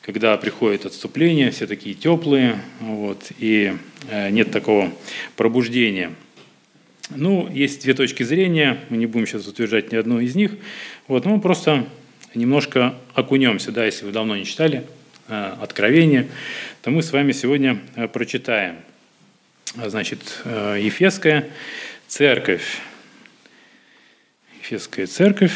когда 0.00 0.34
приходит 0.38 0.86
отступление, 0.86 1.50
все 1.50 1.66
такие 1.66 1.94
теплые, 1.94 2.58
вот, 2.80 3.32
и 3.38 3.74
э, 4.08 4.30
нет 4.30 4.50
такого 4.50 4.90
пробуждения. 5.36 6.12
Ну, 7.10 7.50
есть 7.52 7.82
две 7.82 7.92
точки 7.92 8.22
зрения, 8.22 8.80
мы 8.88 8.96
не 8.96 9.06
будем 9.06 9.26
сейчас 9.26 9.46
утверждать 9.46 9.92
ни 9.92 9.96
одну 9.96 10.20
из 10.20 10.34
них, 10.34 10.52
вот, 11.06 11.26
мы 11.26 11.38
просто 11.38 11.86
немножко 12.34 12.94
окунемся, 13.14 13.72
да, 13.72 13.84
если 13.84 14.06
вы 14.06 14.12
давно 14.12 14.36
не 14.36 14.46
читали 14.46 14.86
э, 15.28 15.56
Откровение, 15.60 16.28
то 16.82 16.90
мы 16.90 17.02
с 17.02 17.12
вами 17.12 17.32
сегодня 17.32 17.78
э, 17.94 18.08
прочитаем. 18.08 18.76
Значит, 19.74 20.42
Ефесская 20.44 21.50
церковь. 22.08 22.78
Ефесская 24.62 25.06
церковь, 25.06 25.52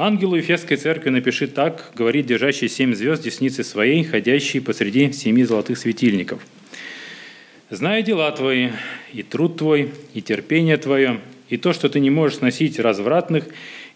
Ангелу 0.00 0.36
Ефесской 0.36 0.76
церкви 0.76 1.10
напиши 1.10 1.48
так, 1.48 1.90
говорит 1.96 2.26
держащий 2.26 2.68
семь 2.68 2.94
звезд 2.94 3.24
десницы 3.24 3.64
своей, 3.64 4.04
ходящий 4.04 4.60
посреди 4.60 5.10
семи 5.10 5.42
золотых 5.42 5.76
светильников. 5.76 6.40
Зная 7.68 8.02
дела 8.02 8.30
твои, 8.30 8.70
и 9.12 9.24
труд 9.24 9.56
твой, 9.56 9.90
и 10.14 10.22
терпение 10.22 10.76
твое, 10.76 11.18
и 11.48 11.56
то, 11.56 11.72
что 11.72 11.88
ты 11.88 11.98
не 11.98 12.10
можешь 12.10 12.38
сносить 12.38 12.78
развратных, 12.78 13.46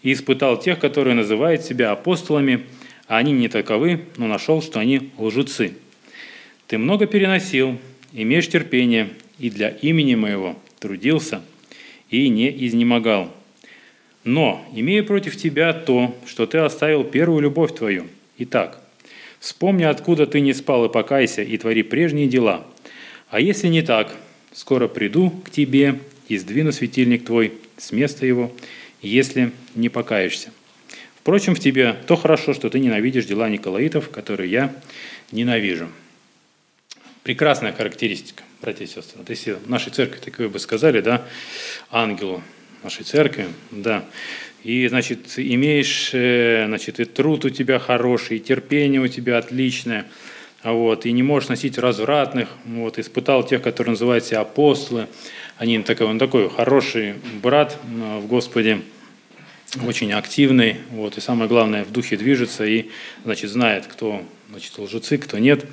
и 0.01 0.11
испытал 0.11 0.59
тех, 0.59 0.77
которые 0.77 1.15
называют 1.15 1.63
себя 1.63 1.91
апостолами, 1.91 2.65
а 3.13 3.17
они 3.17 3.31
не 3.31 3.47
таковы, 3.47 4.05
но 4.17 4.25
нашел, 4.25 4.63
что 4.63 4.79
они 4.79 5.11
лжецы. 5.19 5.75
Ты 6.65 6.79
много 6.79 7.05
переносил, 7.05 7.77
имеешь 8.11 8.49
терпение, 8.49 9.09
и 9.37 9.51
для 9.51 9.69
имени 9.69 10.15
моего 10.15 10.57
трудился, 10.79 11.43
и 12.09 12.27
не 12.27 12.49
изнемогал. 12.65 13.31
Но, 14.23 14.65
имея 14.73 15.03
против 15.03 15.37
тебя 15.37 15.73
то, 15.73 16.17
что 16.25 16.47
ты 16.47 16.57
оставил 16.57 17.03
первую 17.03 17.41
любовь 17.41 17.75
твою. 17.75 18.07
Итак, 18.39 18.81
вспомни, 19.39 19.83
откуда 19.83 20.25
ты 20.25 20.39
не 20.39 20.53
спал, 20.53 20.85
и 20.85 20.91
покайся, 20.91 21.43
и 21.43 21.55
твори 21.59 21.83
прежние 21.83 22.25
дела. 22.25 22.65
А 23.29 23.39
если 23.39 23.67
не 23.67 23.83
так, 23.83 24.17
скоро 24.53 24.87
приду 24.87 25.29
к 25.29 25.51
тебе 25.51 25.99
и 26.29 26.37
сдвину 26.39 26.71
светильник 26.71 27.25
твой 27.25 27.53
с 27.77 27.91
места 27.91 28.25
его, 28.25 28.51
если 29.03 29.51
не 29.75 29.89
покаешься. 29.89 30.51
Впрочем, 31.23 31.55
в 31.55 31.59
тебе 31.61 31.95
то 32.05 32.17
хорошо, 32.17 32.53
что 32.53 32.69
ты 32.69 32.81
ненавидишь 32.81 33.23
дела 33.23 33.47
Николаитов, 33.47 34.09
которые 34.09 34.51
я 34.51 34.75
ненавижу. 35.31 35.87
Прекрасная 37.23 37.71
характеристика, 37.71 38.43
братья 38.61 38.83
и 38.83 38.87
сестры. 38.87 39.19
Вот 39.19 39.29
если 39.29 39.53
в 39.53 39.69
нашей 39.69 39.93
церкви 39.93 40.19
такое 40.19 40.49
бы 40.49 40.59
сказали, 40.59 40.99
да, 40.99 41.25
ангелу 41.89 42.43
нашей 42.83 43.05
церкви, 43.05 43.47
да, 43.71 44.03
и, 44.65 44.85
значит, 44.89 45.35
имеешь, 45.37 46.09
э, 46.11 46.65
значит, 46.67 46.99
и 46.99 47.05
труд 47.05 47.45
у 47.45 47.49
тебя 47.49 47.79
хороший, 47.79 48.35
и 48.35 48.39
терпение 48.41 48.99
у 48.99 49.07
тебя 49.07 49.37
отличное, 49.37 50.07
вот, 50.61 51.05
и 51.05 51.13
не 51.13 51.23
можешь 51.23 51.47
носить 51.47 51.77
развратных, 51.77 52.49
вот, 52.65 52.99
испытал 52.99 53.47
тех, 53.47 53.61
которые 53.61 53.91
называют 53.91 54.25
себя 54.25 54.41
апостолы, 54.41 55.07
они 55.57 55.81
такой, 55.83 56.07
он 56.07 56.19
такой 56.19 56.49
хороший 56.49 57.13
брат 57.41 57.77
э, 57.81 58.19
в 58.19 58.27
Господе, 58.27 58.81
очень 59.81 60.11
активный, 60.13 60.77
вот, 60.91 61.17
и 61.17 61.21
самое 61.21 61.49
главное, 61.49 61.83
в 61.83 61.91
духе 61.91 62.17
движется 62.17 62.65
и, 62.65 62.89
значит, 63.23 63.49
знает, 63.49 63.87
кто, 63.87 64.23
значит, 64.49 64.77
лжецы, 64.77 65.17
кто 65.17 65.39
нет. 65.39 65.65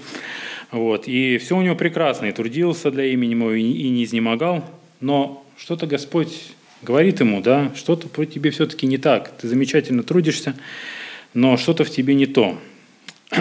Вот, 0.70 1.08
и 1.08 1.38
все 1.38 1.56
у 1.56 1.62
него 1.62 1.74
прекрасно, 1.74 2.26
и 2.26 2.32
трудился 2.32 2.90
для 2.90 3.06
имени 3.06 3.34
моего, 3.34 3.54
и 3.54 3.88
не 3.88 4.04
изнемогал, 4.04 4.64
но 5.00 5.44
что-то 5.56 5.86
Господь 5.86 6.52
говорит 6.82 7.20
ему, 7.20 7.40
да, 7.40 7.72
что-то 7.74 8.08
про 8.08 8.24
тебе 8.24 8.50
все-таки 8.50 8.86
не 8.86 8.96
так, 8.96 9.36
ты 9.36 9.48
замечательно 9.48 10.02
трудишься, 10.02 10.54
но 11.34 11.56
что-то 11.56 11.84
в 11.84 11.90
тебе 11.90 12.14
не 12.14 12.26
то. 12.26 12.58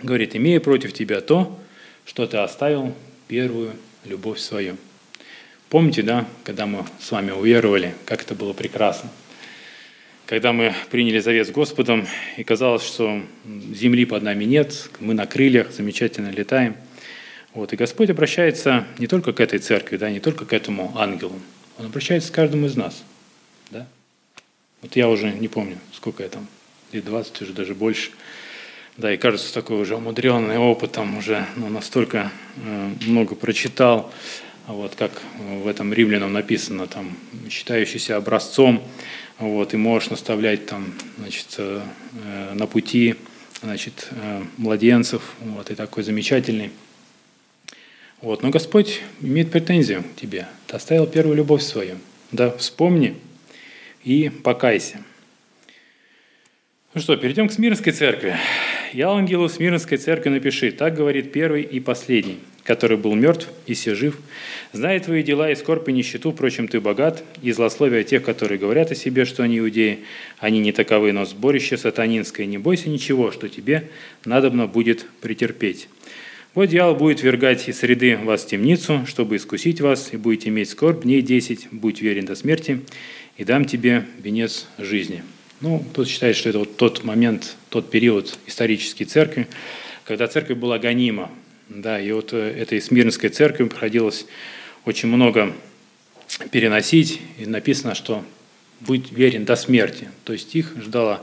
Говорит, 0.00 0.36
имея 0.36 0.60
против 0.60 0.92
тебя 0.92 1.20
то, 1.20 1.58
что 2.04 2.24
ты 2.28 2.36
оставил 2.36 2.94
первую 3.26 3.72
любовь 4.04 4.38
свою. 4.38 4.76
Помните, 5.70 6.02
да, 6.02 6.24
когда 6.44 6.66
мы 6.66 6.84
с 7.00 7.10
вами 7.10 7.32
уверовали, 7.32 7.94
как 8.04 8.22
это 8.22 8.36
было 8.36 8.52
прекрасно– 8.52 9.10
когда 10.28 10.52
мы 10.52 10.74
приняли 10.90 11.20
завет 11.20 11.48
с 11.48 11.50
Господом, 11.50 12.06
и 12.36 12.44
казалось, 12.44 12.82
что 12.82 13.22
земли 13.72 14.04
под 14.04 14.22
нами 14.22 14.44
нет, 14.44 14.90
мы 15.00 15.14
на 15.14 15.26
крыльях 15.26 15.72
замечательно 15.72 16.28
летаем. 16.28 16.76
Вот, 17.54 17.72
и 17.72 17.76
Господь 17.76 18.10
обращается 18.10 18.86
не 18.98 19.06
только 19.06 19.32
к 19.32 19.40
этой 19.40 19.58
церкви, 19.58 19.96
да, 19.96 20.10
не 20.10 20.20
только 20.20 20.44
к 20.44 20.52
этому 20.52 20.92
ангелу, 20.98 21.40
Он 21.78 21.86
обращается 21.86 22.30
к 22.30 22.34
каждому 22.34 22.66
из 22.66 22.76
нас. 22.76 23.02
Да? 23.70 23.86
Вот 24.82 24.94
я 24.96 25.08
уже 25.08 25.30
не 25.30 25.48
помню, 25.48 25.78
сколько 25.94 26.22
я 26.22 26.28
там, 26.28 26.46
лет 26.92 27.06
20, 27.06 27.40
уже 27.40 27.52
даже 27.54 27.74
больше. 27.74 28.10
Да, 28.98 29.10
и 29.10 29.16
кажется, 29.16 29.54
такой 29.54 29.80
уже 29.80 29.96
умудренный 29.96 30.58
опытом, 30.58 31.16
уже 31.16 31.46
ну, 31.56 31.70
настолько 31.70 32.30
э, 32.56 32.90
много 33.06 33.34
прочитал, 33.34 34.12
вот 34.66 34.94
как 34.94 35.22
в 35.62 35.66
этом 35.66 35.94
римлянам 35.94 36.34
написано, 36.34 36.86
там, 36.86 37.16
считающийся 37.48 38.16
образцом 38.16 38.82
вот, 39.38 39.74
и 39.74 39.76
можешь 39.76 40.10
наставлять 40.10 40.66
там, 40.66 40.94
значит, 41.18 41.54
э, 41.58 41.82
на 42.54 42.66
пути 42.66 43.14
значит, 43.62 44.08
э, 44.10 44.42
младенцев, 44.56 45.34
вот, 45.40 45.70
и 45.70 45.74
такой 45.74 46.02
замечательный. 46.02 46.70
Вот, 48.20 48.42
но 48.42 48.50
Господь 48.50 49.00
имеет 49.20 49.50
претензию 49.50 50.02
к 50.02 50.20
тебе. 50.20 50.48
Ты 50.66 50.76
оставил 50.76 51.06
первую 51.06 51.36
любовь 51.36 51.62
свою. 51.62 51.98
Да, 52.32 52.50
вспомни 52.56 53.16
и 54.04 54.28
покайся. 54.28 54.98
Ну 56.94 57.00
что, 57.00 57.16
перейдем 57.16 57.48
к 57.48 57.52
Смирнской 57.52 57.92
церкви. 57.92 58.36
«Я 58.92 59.10
ангелу 59.10 59.48
Смирнской 59.48 59.98
церкви 59.98 60.30
напиши, 60.30 60.72
так 60.72 60.94
говорит 60.94 61.30
первый 61.30 61.62
и 61.62 61.78
последний, 61.78 62.40
который 62.68 62.98
был 62.98 63.14
мертв 63.14 63.48
и 63.66 63.72
все 63.72 63.94
жив. 63.94 64.18
Зная 64.74 65.00
твои 65.00 65.22
дела 65.22 65.50
и 65.50 65.54
скорбь 65.54 65.88
и 65.88 65.92
нищету, 65.92 66.32
впрочем, 66.32 66.68
ты 66.68 66.82
богат, 66.82 67.24
и 67.42 67.50
злословие 67.50 68.04
тех, 68.04 68.22
которые 68.22 68.58
говорят 68.58 68.92
о 68.92 68.94
себе, 68.94 69.24
что 69.24 69.42
они 69.42 69.58
иудеи, 69.58 70.00
они 70.38 70.60
не 70.60 70.72
таковы, 70.72 71.12
но 71.12 71.24
сборище 71.24 71.78
сатанинское. 71.78 72.44
Не 72.44 72.58
бойся 72.58 72.90
ничего, 72.90 73.32
что 73.32 73.48
тебе 73.48 73.88
надобно 74.26 74.66
будет 74.66 75.06
претерпеть. 75.22 75.88
Вот 76.54 76.66
дьявол 76.66 76.94
будет 76.94 77.22
вергать 77.22 77.66
из 77.70 77.78
среды 77.78 78.18
вас 78.18 78.42
в 78.42 78.48
темницу, 78.48 79.06
чтобы 79.06 79.36
искусить 79.36 79.80
вас, 79.80 80.10
и 80.12 80.18
будете 80.18 80.50
иметь 80.50 80.68
скорбь 80.68 81.04
дней 81.04 81.22
десять, 81.22 81.68
будь 81.72 82.02
верен 82.02 82.26
до 82.26 82.34
смерти, 82.34 82.80
и 83.38 83.44
дам 83.44 83.64
тебе 83.64 84.04
венец 84.22 84.66
жизни». 84.76 85.22
Ну, 85.62 85.82
тут 85.94 86.06
считает, 86.06 86.36
что 86.36 86.50
это 86.50 86.58
вот 86.58 86.76
тот 86.76 87.02
момент, 87.02 87.56
тот 87.70 87.90
период 87.90 88.38
исторической 88.46 89.06
церкви, 89.06 89.48
когда 90.04 90.28
церковь 90.28 90.58
была 90.58 90.78
гонима, 90.78 91.30
да, 91.68 92.00
и 92.00 92.10
вот 92.12 92.32
э, 92.32 92.36
этой 92.36 92.80
Смирнской 92.80 93.30
церкви 93.30 93.64
приходилось 93.64 94.26
очень 94.84 95.08
много 95.08 95.54
переносить, 96.50 97.20
и 97.38 97.46
написано, 97.46 97.94
что 97.94 98.24
быть 98.80 99.12
верен 99.12 99.44
до 99.44 99.56
смерти. 99.56 100.08
То 100.24 100.32
есть 100.32 100.54
их 100.54 100.74
ждала 100.80 101.20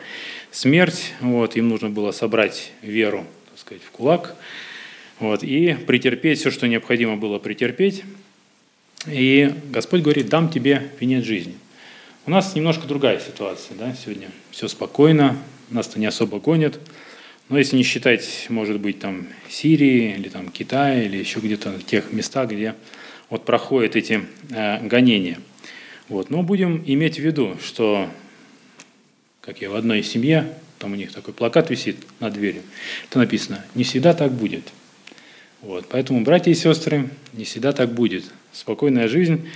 смерть, 0.51 1.13
вот, 1.21 1.55
им 1.55 1.69
нужно 1.69 1.89
было 1.89 2.11
собрать 2.11 2.71
веру, 2.81 3.25
так 3.49 3.59
сказать, 3.59 3.83
в 3.83 3.91
кулак, 3.91 4.35
вот, 5.19 5.43
и 5.43 5.73
претерпеть 5.73 6.39
все, 6.39 6.51
что 6.51 6.67
необходимо 6.67 7.17
было 7.17 7.39
претерпеть. 7.39 8.03
И 9.07 9.53
Господь 9.69 10.01
говорит, 10.01 10.29
дам 10.29 10.49
тебе 10.49 10.89
венец 10.99 11.23
жизни. 11.23 11.55
У 12.25 12.31
нас 12.31 12.55
немножко 12.55 12.87
другая 12.87 13.19
ситуация, 13.19 13.77
да, 13.77 13.93
сегодня 13.93 14.29
все 14.51 14.67
спокойно, 14.67 15.37
нас-то 15.69 15.99
не 15.99 16.05
особо 16.05 16.39
гонят– 16.39 16.79
но 17.47 17.59
если 17.59 17.77
не 17.77 17.83
считать, 17.83 18.47
может 18.49 18.79
быть, 18.79 18.99
там 18.99 19.27
Сирии 19.49 20.15
или 20.15 20.29
там 20.29 20.49
Китая 20.49 21.03
или 21.03 21.17
еще 21.17 21.39
где-то 21.39 21.79
тех 21.85 22.11
местах, 22.11 22.49
где 22.49 22.73
вот 23.29 23.45
проходят 23.45 23.95
эти 23.95 24.25
э, 24.49 24.85
гонения. 24.87 25.39
Вот. 26.09 26.31
Но 26.31 26.41
будем 26.41 26.83
иметь 26.85 27.17
в 27.17 27.19
виду, 27.19 27.55
что, 27.63 28.09
как 29.41 29.61
я 29.61 29.69
в 29.69 29.75
одной 29.75 30.01
семье, 30.01 30.53
там 30.79 30.93
у 30.93 30.95
них 30.95 31.11
такой 31.11 31.33
плакат 31.35 31.69
висит 31.69 31.97
на 32.19 32.31
двери, 32.31 32.63
это 33.09 33.19
написано 33.19 33.63
«Не 33.75 33.83
всегда 33.83 34.13
так 34.13 34.31
будет». 34.31 34.63
Вот. 35.61 35.85
Поэтому, 35.89 36.21
братья 36.21 36.51
и 36.51 36.55
сестры, 36.55 37.09
не 37.33 37.43
всегда 37.43 37.73
так 37.73 37.93
будет. 37.93 38.25
Спокойная 38.53 39.07
жизнь, 39.07 39.47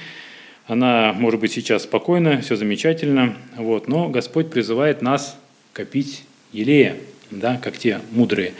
она 0.67 1.13
может 1.13 1.39
быть 1.39 1.53
сейчас 1.53 1.83
спокойна, 1.83 2.41
все 2.41 2.55
замечательно, 2.55 3.35
вот, 3.55 3.87
но 3.87 4.09
Господь 4.09 4.51
призывает 4.51 5.01
нас 5.01 5.39
копить 5.73 6.23
елея– 6.51 6.95
да, 7.31 7.57
как 7.57 7.77
те 7.77 8.01
мудрые 8.11 8.53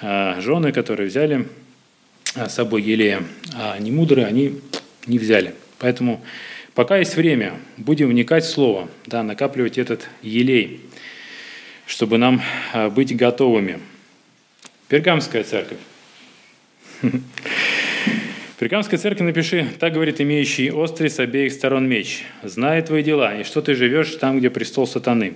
а, 0.00 0.40
жены, 0.40 0.72
которые 0.72 1.08
взяли 1.08 1.46
а, 2.34 2.48
с 2.48 2.54
собой 2.54 2.82
елея, 2.82 3.22
а 3.54 3.78
не 3.78 3.90
мудрые 3.90 4.26
они 4.26 4.60
не 5.06 5.18
взяли. 5.18 5.54
Поэтому 5.78 6.22
пока 6.74 6.98
есть 6.98 7.16
время, 7.16 7.54
будем 7.76 8.08
вникать 8.08 8.44
в 8.44 8.50
Слово, 8.50 8.88
да, 9.06 9.22
накапливать 9.22 9.78
этот 9.78 10.08
елей, 10.22 10.80
чтобы 11.86 12.18
нам 12.18 12.42
а, 12.72 12.90
быть 12.90 13.16
готовыми. 13.16 13.80
Пергамская 14.88 15.44
церковь. 15.44 15.78
Пергамской 18.58 18.98
церкви 18.98 19.22
напиши, 19.22 19.66
так 19.78 19.92
говорит 19.92 20.18
имеющий 20.20 20.70
острый 20.70 21.10
с 21.10 21.18
обеих 21.18 21.52
сторон 21.52 21.86
меч, 21.86 22.24
зная 22.42 22.80
твои 22.80 23.02
дела, 23.02 23.38
и 23.38 23.44
что 23.44 23.60
ты 23.60 23.74
живешь 23.74 24.14
там, 24.16 24.38
где 24.38 24.48
престол 24.48 24.86
сатаны, 24.86 25.34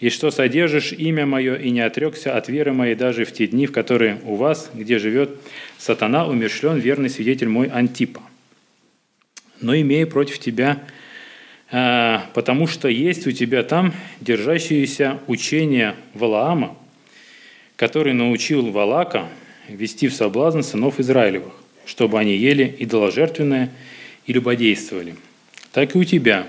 и 0.00 0.08
что 0.08 0.30
содержишь 0.30 0.92
имя 0.92 1.26
мое, 1.26 1.56
и 1.56 1.70
не 1.70 1.80
отрекся 1.80 2.36
от 2.36 2.48
веры 2.48 2.72
моей 2.72 2.94
даже 2.94 3.26
в 3.26 3.32
те 3.32 3.46
дни, 3.46 3.66
в 3.66 3.72
которые 3.72 4.18
у 4.24 4.34
вас, 4.34 4.70
где 4.72 4.98
живет 4.98 5.38
сатана, 5.78 6.26
умершлен 6.26 6.78
верный 6.78 7.10
свидетель 7.10 7.48
мой 7.48 7.68
Антипа. 7.68 8.22
Но 9.60 9.76
имея 9.76 10.06
против 10.06 10.38
тебя, 10.38 10.82
а, 11.70 12.26
потому 12.32 12.66
что 12.66 12.88
есть 12.88 13.26
у 13.26 13.32
тебя 13.32 13.62
там 13.62 13.92
держащиеся 14.22 15.20
учение 15.26 15.94
Валаама, 16.14 16.78
который 17.76 18.14
научил 18.14 18.70
Валака 18.70 19.28
вести 19.68 20.08
в 20.08 20.14
соблазн 20.14 20.62
сынов 20.62 20.98
Израилевых, 20.98 21.52
чтобы 21.84 22.18
они 22.18 22.36
ели 22.36 22.74
идоложертвенное 22.78 23.70
и 24.24 24.32
любодействовали. 24.32 25.14
Так 25.72 25.94
и 25.94 25.98
у 25.98 26.04
тебя 26.04 26.46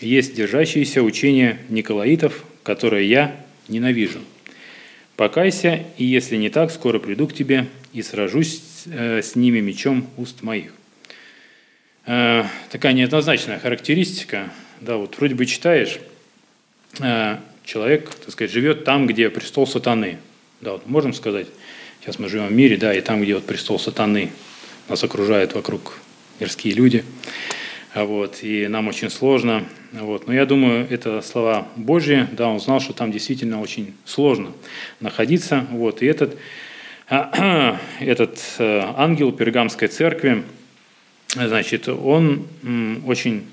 есть 0.00 0.34
держащиеся 0.34 1.02
учения 1.02 1.58
Николаитов, 1.68 2.44
которое 2.64 3.04
я 3.04 3.36
ненавижу. 3.68 4.20
Покайся, 5.16 5.84
и 5.96 6.04
если 6.04 6.36
не 6.36 6.48
так, 6.48 6.72
скоро 6.72 6.98
приду 6.98 7.28
к 7.28 7.34
тебе 7.34 7.68
и 7.92 8.02
сражусь 8.02 8.60
э, 8.86 9.22
с 9.22 9.36
ними 9.36 9.60
мечом 9.60 10.08
уст 10.16 10.42
моих. 10.42 10.72
Э, 12.06 12.44
такая 12.70 12.92
неоднозначная 12.94 13.60
характеристика. 13.60 14.50
Да, 14.80 14.96
вот 14.96 15.16
вроде 15.16 15.36
бы 15.36 15.46
читаешь, 15.46 16.00
э, 16.98 17.36
человек, 17.64 18.12
так 18.12 18.32
сказать, 18.32 18.50
живет 18.50 18.84
там, 18.84 19.06
где 19.06 19.30
престол 19.30 19.68
сатаны. 19.68 20.18
Да, 20.60 20.72
вот 20.72 20.86
можем 20.88 21.14
сказать, 21.14 21.46
сейчас 22.00 22.18
мы 22.18 22.28
живем 22.28 22.48
в 22.48 22.52
мире, 22.52 22.76
да, 22.76 22.92
и 22.92 23.00
там, 23.00 23.22
где 23.22 23.36
вот 23.36 23.46
престол 23.46 23.78
сатаны, 23.78 24.32
нас 24.88 25.04
окружают 25.04 25.54
вокруг 25.54 26.00
мирские 26.40 26.74
люди. 26.74 27.04
Вот, 27.94 28.42
и 28.42 28.66
нам 28.66 28.88
очень 28.88 29.08
сложно. 29.08 29.64
Вот. 29.92 30.26
Но 30.26 30.34
я 30.34 30.46
думаю, 30.46 30.86
это 30.90 31.22
слова 31.22 31.68
Божьи, 31.76 32.26
да, 32.32 32.48
он 32.48 32.58
знал, 32.58 32.80
что 32.80 32.92
там 32.92 33.12
действительно 33.12 33.60
очень 33.60 33.94
сложно 34.04 34.50
находиться. 34.98 35.64
Вот. 35.70 36.02
И 36.02 36.06
этот, 36.06 36.36
этот 37.08 38.40
э, 38.58 38.80
ангел 38.96 39.30
Пергамской 39.30 39.86
церкви, 39.86 40.42
значит, 41.34 41.88
он 41.88 42.46
очень 43.06 43.44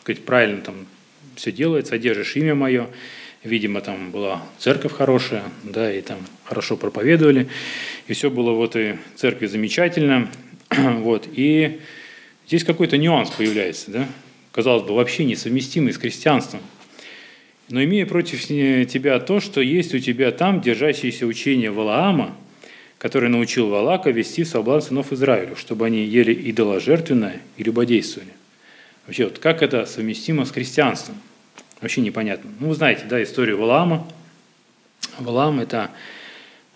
сказать, 0.00 0.24
правильно 0.24 0.60
там 0.60 0.86
все 1.36 1.52
делает, 1.52 1.86
содержишь 1.86 2.36
имя 2.36 2.54
мое. 2.54 2.88
Видимо, 3.42 3.80
там 3.80 4.10
была 4.10 4.42
церковь 4.58 4.92
хорошая, 4.92 5.44
да, 5.62 5.90
и 5.90 6.02
там 6.02 6.18
хорошо 6.44 6.76
проповедовали. 6.76 7.48
И 8.06 8.12
все 8.12 8.30
было 8.30 8.52
в 8.52 8.62
этой 8.62 8.98
церкви 9.16 9.46
замечательно. 9.46 10.28
Вот. 10.68 11.26
И 11.32 11.80
Здесь 12.50 12.64
какой-то 12.64 12.98
нюанс 12.98 13.30
появляется, 13.30 13.92
да? 13.92 14.08
казалось 14.50 14.82
бы, 14.82 14.92
вообще 14.92 15.24
несовместимый 15.24 15.92
с 15.92 15.98
христианством. 15.98 16.60
Но 17.68 17.80
имея 17.84 18.06
против 18.06 18.44
тебя 18.44 19.20
то, 19.20 19.38
что 19.38 19.60
есть 19.60 19.94
у 19.94 20.00
тебя 20.00 20.32
там 20.32 20.60
держащееся 20.60 21.26
учение 21.26 21.70
Валаама, 21.70 22.36
который 22.98 23.28
научил 23.28 23.68
Валака 23.68 24.10
вести 24.10 24.42
в 24.42 24.48
соблазн 24.48 24.88
сынов 24.88 25.12
Израилю, 25.12 25.54
чтобы 25.54 25.86
они 25.86 26.02
ели 26.02 26.34
идоложертвенное 26.50 27.40
и 27.56 27.62
любодействовали. 27.62 28.32
Вообще, 29.06 29.26
вот 29.26 29.38
как 29.38 29.62
это 29.62 29.86
совместимо 29.86 30.44
с 30.44 30.50
христианством? 30.50 31.14
Вообще 31.80 32.00
непонятно. 32.00 32.50
Ну, 32.58 32.70
вы 32.70 32.74
знаете, 32.74 33.04
да, 33.08 33.22
историю 33.22 33.58
Валаама. 33.58 34.12
Валаам– 35.20 35.60
это, 35.60 35.92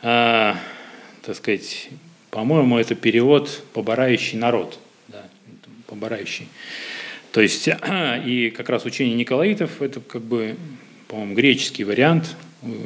э, 0.03 0.55
так 1.23 1.35
сказать, 1.35 1.89
по-моему, 2.31 2.79
это 2.79 2.95
перевод 2.95 3.65
«поборающий 3.73 4.39
народ» 4.39 4.79
поборающий. 5.87 6.49
То 7.33 7.41
есть, 7.41 7.69
и 8.27 8.53
как 8.57 8.69
раз 8.69 8.85
учение 8.85 9.17
Николаитов– 9.17 9.71
это 9.83 10.01
как 10.01 10.23
бы, 10.23 10.57
по-моему, 11.09 11.35
греческий 11.35 11.85
вариант 11.85 12.37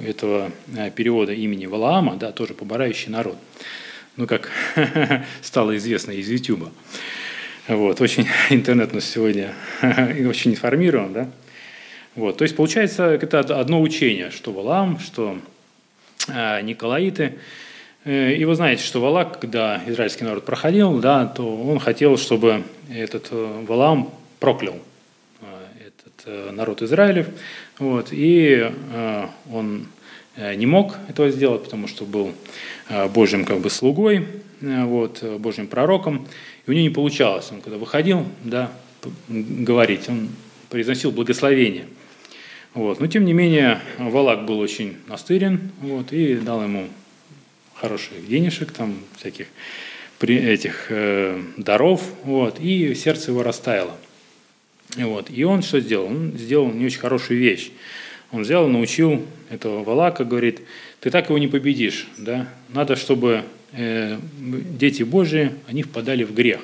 этого 0.07 0.51
э, 0.77 0.91
перевода 0.91 1.33
имени 1.33 1.67
Валаама, 1.67 2.17
да, 2.17 2.33
тоже 2.33 2.55
поборающий 2.55 3.11
народ. 3.11 3.37
Ну, 4.17 4.27
как 4.27 4.51
стало 5.43 5.77
известно 5.77 6.13
из 6.13 6.29
Ютуба. 6.29 6.73
Вот, 7.69 8.01
очень 8.01 8.27
интернет 8.51 8.93
у 8.93 8.97
нас 8.97 9.05
сегодня 9.05 9.55
очень 10.29 10.53
информирован, 10.53 11.13
да. 11.13 11.31
Вот, 12.15 12.39
то 12.39 12.43
есть, 12.43 12.57
получается, 12.57 13.05
это 13.05 13.41
одно 13.41 13.81
учение, 13.81 14.31
что 14.31 14.53
Валаам, 14.53 14.99
что 14.99 15.39
э, 16.29 16.63
Николаиты– 16.63 17.35
и 18.05 18.45
вы 18.45 18.55
знаете, 18.55 18.83
что 18.83 19.01
Валак, 19.01 19.41
когда 19.41 19.83
израильский 19.87 20.25
народ 20.25 20.45
проходил, 20.45 20.99
да, 20.99 21.27
то 21.27 21.45
он 21.57 21.79
хотел, 21.79 22.17
чтобы 22.17 22.63
этот 22.91 23.29
э, 23.31 23.65
Валам 23.67 24.11
проклял 24.41 24.77
э, 25.41 25.47
этот 25.87 26.55
народ 26.55 26.83
Израилев. 26.83 27.27
Вот, 27.79 28.09
и 28.13 28.71
он 29.53 29.87
не 30.37 30.67
мог 30.67 30.97
этого 31.09 31.31
сделать, 31.31 31.65
потому 31.65 31.87
что 31.89 32.05
был 32.05 32.33
Божьим 33.15 33.45
как 33.45 33.59
бы 33.59 33.71
слугой, 33.71 34.27
вот, 34.61 35.23
Божьим 35.39 35.67
пророком, 35.67 36.27
и 36.67 36.71
у 36.71 36.73
него 36.73 36.83
не 36.83 36.91
получалось. 36.91 37.49
Он 37.53 37.61
когда 37.61 37.79
выходил, 37.79 38.25
да, 38.43 38.71
говорить, 39.29 40.09
он 40.09 40.29
произносил 40.71 41.13
благословение. 41.13 41.87
Вот. 42.75 43.01
Но 43.01 43.07
тем 43.07 43.25
не 43.25 43.33
менее, 43.33 43.81
Валак 43.99 44.45
был 44.45 44.59
очень 44.61 44.97
настырен 45.09 45.73
вот, 45.81 46.13
и 46.13 46.37
дал 46.37 46.63
ему 46.63 46.89
хороших 47.81 48.27
денежек, 48.27 48.73
там 48.73 48.97
всяких 49.19 49.47
этих 50.21 50.87
э, 50.89 51.41
даров, 51.57 52.03
вот, 52.25 52.59
и 52.61 52.95
сердце 52.95 53.31
его 53.31 53.43
растаяло. 53.43 53.97
Вот. 54.97 55.31
И 55.31 55.45
он 55.45 55.63
что 55.63 55.81
сделал? 55.81 56.07
Он 56.07 56.33
сделал 56.37 56.73
не 56.73 56.87
очень 56.87 56.99
хорошую 56.99 57.39
вещь. 57.39 57.71
Он 58.31 58.43
взял, 58.43 58.69
научил 58.69 59.25
этого 59.49 59.85
Валака, 59.85 60.25
говорит, 60.25 60.61
ты 61.01 61.11
так 61.11 61.29
его 61.29 61.39
не 61.39 61.49
победишь, 61.49 62.09
да? 62.19 62.49
надо, 62.69 62.97
чтобы 62.97 63.45
э, 63.73 64.19
дети 64.39 65.03
Божии, 65.03 65.53
они 65.67 65.83
впадали 65.83 66.25
в 66.25 66.35
грех. 66.35 66.61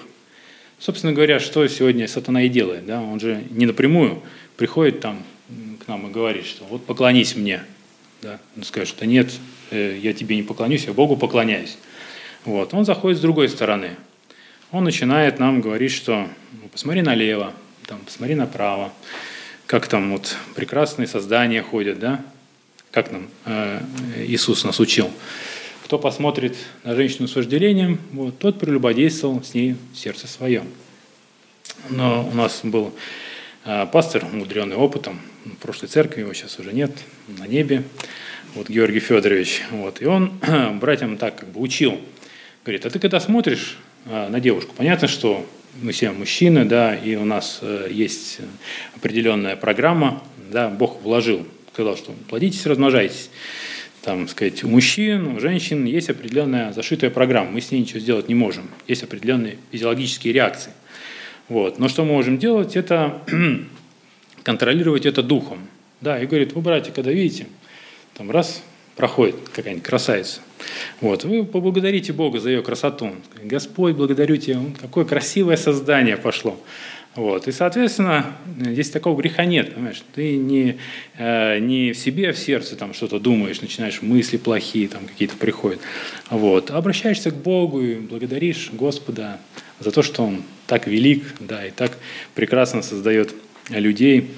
Собственно 0.78 1.12
говоря, 1.12 1.40
что 1.40 1.66
сегодня 1.68 2.06
сатана 2.08 2.42
и 2.42 2.48
делает, 2.48 2.84
да? 2.84 3.00
он 3.00 3.18
же 3.20 3.44
не 3.50 3.64
напрямую 3.64 4.22
приходит 4.56 5.00
там 5.00 5.22
к 5.82 5.88
нам 5.88 6.08
и 6.08 6.12
говорит, 6.12 6.44
что 6.44 6.64
вот 6.64 6.84
поклонись 6.84 7.34
мне, 7.34 7.62
да? 8.20 8.40
он 8.56 8.64
скажет, 8.64 8.88
что 8.88 9.06
нет, 9.06 9.30
я 9.70 10.12
тебе 10.12 10.37
не 10.37 10.42
поклонюсь, 10.42 10.85
я 10.85 10.92
Богу 10.92 11.16
поклоняюсь. 11.16 11.79
Вот. 12.44 12.74
Он 12.74 12.85
заходит 12.85 13.18
с 13.18 13.22
другой 13.22 13.48
стороны. 13.48 13.96
Он 14.70 14.85
начинает 14.85 15.38
нам 15.38 15.61
говорить, 15.61 15.92
что 15.92 16.29
ну, 16.53 16.68
посмотри 16.68 17.03
налево, 17.03 17.53
там, 17.87 18.00
посмотри 18.00 18.35
направо, 18.35 18.92
как 19.66 19.88
там 19.88 20.12
вот 20.12 20.37
прекрасные 20.55 21.07
создания 21.07 21.62
ходят, 21.62 21.98
да? 21.98 22.24
Как 22.90 23.11
нам 23.11 23.29
э, 23.44 23.81
Иисус 24.27 24.64
нас 24.64 24.81
учил. 24.81 25.11
Кто 25.85 25.98
посмотрит 25.98 26.57
на 26.83 26.94
женщину 26.94 27.29
с 27.29 27.37
вожделением, 27.37 27.98
вот, 28.12 28.38
тот 28.38 28.59
прелюбодействовал 28.59 29.42
с 29.42 29.55
ней 29.55 29.77
сердце 29.94 30.27
своем. 30.27 30.66
Но 31.90 32.29
у 32.31 32.35
нас 32.35 32.61
был 32.62 32.88
э, 32.88 33.23
пастор, 33.92 34.24
умудренный 34.24 34.77
опытом, 34.77 35.20
в 35.44 35.57
прошлой 35.57 35.88
церкви, 35.88 36.20
его 36.20 36.33
сейчас 36.33 36.59
уже 36.59 36.72
нет, 36.72 36.90
на 37.38 37.46
небе 37.46 37.85
вот 38.55 38.68
Георгий 38.68 39.00
Федорович. 39.00 39.62
Вот, 39.70 40.00
и 40.00 40.07
он 40.07 40.33
братьям 40.81 41.16
так 41.16 41.37
как 41.37 41.48
бы 41.50 41.61
учил. 41.61 42.00
Говорит, 42.64 42.87
а 42.87 42.90
ты 42.90 42.98
когда 42.98 43.20
смотришь 43.20 43.77
а, 44.07 44.29
на 44.29 44.40
девушку, 44.40 44.74
понятно, 44.77 45.09
что 45.09 45.46
мы 45.83 45.92
все 45.92 46.11
мужчины, 46.11 46.64
да, 46.64 46.94
и 46.94 47.16
у 47.16 47.24
нас 47.24 47.59
э, 47.62 47.88
есть 47.90 48.38
определенная 48.94 49.57
программа, 49.57 50.22
да, 50.53 50.68
Бог 50.68 51.03
вложил, 51.03 51.46
сказал, 51.72 51.96
что 51.96 52.12
плодитесь, 52.29 52.64
размножайтесь. 52.64 53.29
Там, 54.03 54.29
сказать, 54.29 54.62
у 54.62 54.68
мужчин, 54.68 55.37
у 55.37 55.40
женщин 55.40 55.85
есть 55.85 56.11
определенная 56.11 56.72
зашитая 56.72 57.11
программа, 57.11 57.50
мы 57.50 57.61
с 57.61 57.72
ней 57.72 57.81
ничего 57.81 57.98
сделать 57.98 58.29
не 58.29 58.35
можем. 58.35 58.68
Есть 58.87 59.03
определенные 59.03 59.57
физиологические 59.72 60.33
реакции. 60.33 60.70
Вот. 61.48 61.78
Но 61.78 61.88
что 61.88 62.04
мы 62.04 62.12
можем 62.12 62.38
делать, 62.38 62.76
это 62.76 63.22
контролировать 64.42 65.07
это 65.07 65.22
духом. 65.22 65.68
Да, 66.00 66.20
и 66.20 66.26
говорит, 66.26 66.52
вы, 66.52 66.61
братья, 66.61 66.92
когда 66.92 67.11
видите, 67.12 67.46
там 68.14 68.30
раз, 68.30 68.62
проходит 68.96 69.37
какая-нибудь 69.52 69.85
красавица. 69.85 70.40
Вот, 71.00 71.24
вы 71.24 71.44
поблагодарите 71.44 72.12
Бога 72.12 72.38
за 72.38 72.50
ее 72.50 72.62
красоту. 72.62 73.12
Господь, 73.42 73.96
благодарю 73.96 74.37
Тебя, 74.37 74.61
какое 74.80 75.04
красивое 75.04 75.57
создание 75.57 76.16
пошло. 76.16 76.59
Вот. 77.16 77.46
И, 77.46 77.52
соответственно, 77.52 78.37
здесь 78.59 78.90
такого 78.90 79.16
греха 79.20 79.44
нет, 79.44 79.72
понимаешь? 79.72 80.02
Ты 80.14 80.37
не, 80.37 80.78
э, 81.16 81.61
не 81.61 81.92
в 81.92 81.96
себе, 81.96 82.30
а 82.30 82.33
в 82.33 82.38
сердце 82.38 82.74
там 82.74 82.92
что-то 82.92 83.20
думаешь, 83.20 83.61
начинаешь 83.61 84.02
мысли 84.02 84.37
плохие 84.37 84.88
там 84.88 85.07
какие-то 85.07 85.37
приходят. 85.37 85.80
Вот. 86.30 86.72
обращаешься 86.72 87.30
к 87.30 87.37
Богу 87.37 87.83
и 87.83 87.94
благодаришь 87.94 88.70
Господа 88.72 89.38
за 89.78 89.92
то, 89.92 90.02
что 90.02 90.24
Он 90.24 90.42
так 90.66 90.87
велик, 90.87 91.24
да, 91.40 91.66
и 91.66 91.70
так 91.70 91.92
прекрасно 92.35 92.83
создает 92.83 93.35
людей. 93.70 94.31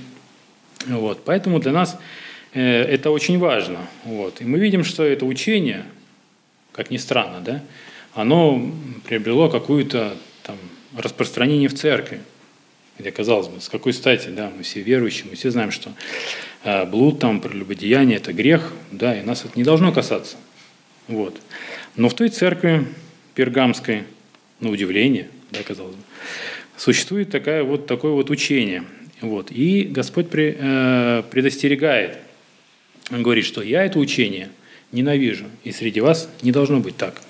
Вот. 0.87 1.25
Поэтому 1.25 1.59
для 1.59 1.73
нас 1.73 1.99
Э, 2.57 2.85
это 2.85 3.11
очень 3.11 3.39
важно. 3.39 3.87
Вот. 4.05 4.41
И 4.41 4.45
мы 4.45 4.59
видим, 4.59 4.83
что 4.83 5.05
это 5.05 5.27
учение, 5.27 5.85
как 6.73 6.91
ни 6.91 6.97
странно, 6.97 7.41
да, 7.41 7.62
оно 8.15 8.73
приобрело 9.05 9.51
какое-то 9.51 10.17
там 10.43 10.57
распространение 10.97 11.69
в 11.69 11.75
церкви. 11.75 12.21
Где, 12.99 13.11
казалось 13.11 13.49
бы, 13.49 13.61
с 13.61 13.69
какой 13.69 13.93
стати, 13.93 14.29
да, 14.29 14.51
мы 14.57 14.62
все 14.62 14.81
верующие, 14.81 15.27
мы 15.29 15.37
все 15.37 15.51
знаем, 15.51 15.71
что 15.71 15.93
э, 16.65 16.87
блуд, 16.87 17.19
там, 17.19 17.43
прелюбодеяние– 17.43 18.17
это 18.19 18.33
грех, 18.33 18.73
да, 18.91 19.15
и 19.15 19.23
нас 19.23 19.45
это 19.45 19.53
не 19.55 19.65
должно 19.65 19.93
касаться. 19.93 20.39
Вот. 21.09 21.39
Но 21.95 22.09
в 22.09 22.15
той 22.15 22.31
церкви 22.31 22.87
пергамской, 23.35 24.05
на 24.61 24.71
удивление, 24.71 25.29
да, 25.51 25.62
казалось 25.62 25.97
бы, 25.97 26.03
существует 26.77 27.31
такая 27.31 27.62
вот, 27.62 27.87
такое 27.87 28.12
вот 28.12 28.31
учение. 28.31 28.85
Вот. 29.21 29.51
И 29.51 29.85
Господь 29.85 30.29
при, 30.29 30.57
э, 30.59 31.23
предостерегает 31.31 32.19
он 33.11 33.23
говорит, 33.23 33.45
что 33.45 33.62
я 33.62 33.85
это 33.85 33.99
учение 33.99 34.49
ненавижу, 34.90 35.47
и 35.62 35.71
среди 35.71 36.01
вас 36.01 36.29
не 36.42 36.51
должно 36.51 36.81
быть 36.81 36.97
так. 36.97 37.21